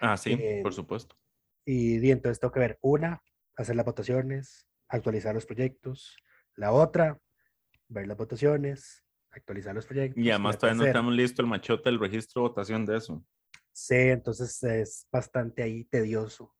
Ah, 0.00 0.16
sí, 0.16 0.34
eh, 0.34 0.60
por 0.62 0.72
supuesto. 0.72 1.16
Y, 1.64 1.98
di, 1.98 2.12
entonces 2.12 2.38
tengo 2.38 2.52
que 2.52 2.60
ver 2.60 2.78
una, 2.82 3.20
hacer 3.56 3.74
las 3.74 3.84
votaciones, 3.84 4.68
actualizar 4.88 5.34
los 5.34 5.46
proyectos. 5.46 6.16
La 6.54 6.72
otra, 6.72 7.18
ver 7.88 8.06
las 8.06 8.16
votaciones, 8.16 9.04
actualizar 9.32 9.74
los 9.74 9.86
proyectos. 9.86 10.22
Y 10.22 10.30
además 10.30 10.58
todavía 10.58 10.78
no 10.78 10.84
tenemos 10.84 11.14
listo 11.14 11.42
el 11.42 11.48
machote 11.48 11.90
del 11.90 11.98
registro 11.98 12.42
de 12.42 12.48
votación 12.48 12.86
de 12.86 12.96
eso. 12.96 13.24
Sí, 13.72 13.96
entonces 13.96 14.62
es 14.62 15.06
bastante 15.10 15.62
ahí 15.62 15.84
tedioso. 15.84 16.54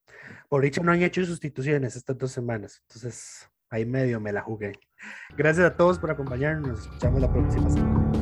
Por 0.49 0.63
dicho, 0.63 0.83
no 0.83 0.93
han 0.93 1.03
hecho 1.03 1.25
sustituciones 1.25 1.95
estas 1.97 2.17
dos 2.17 2.33
semanas. 2.33 2.83
Entonces, 2.89 3.49
ahí 3.71 3.85
medio 3.85 4.21
me 4.21 4.33
la 4.33 4.41
jugué. 4.41 4.73
Gracias 5.37 5.67
a 5.67 5.77
todos 5.77 5.99
por 5.99 6.11
acompañarnos. 6.11 6.69
Nos 6.69 6.81
escuchamos 6.81 7.21
la 7.21 7.33
próxima 7.33 7.71
semana. 7.71 8.22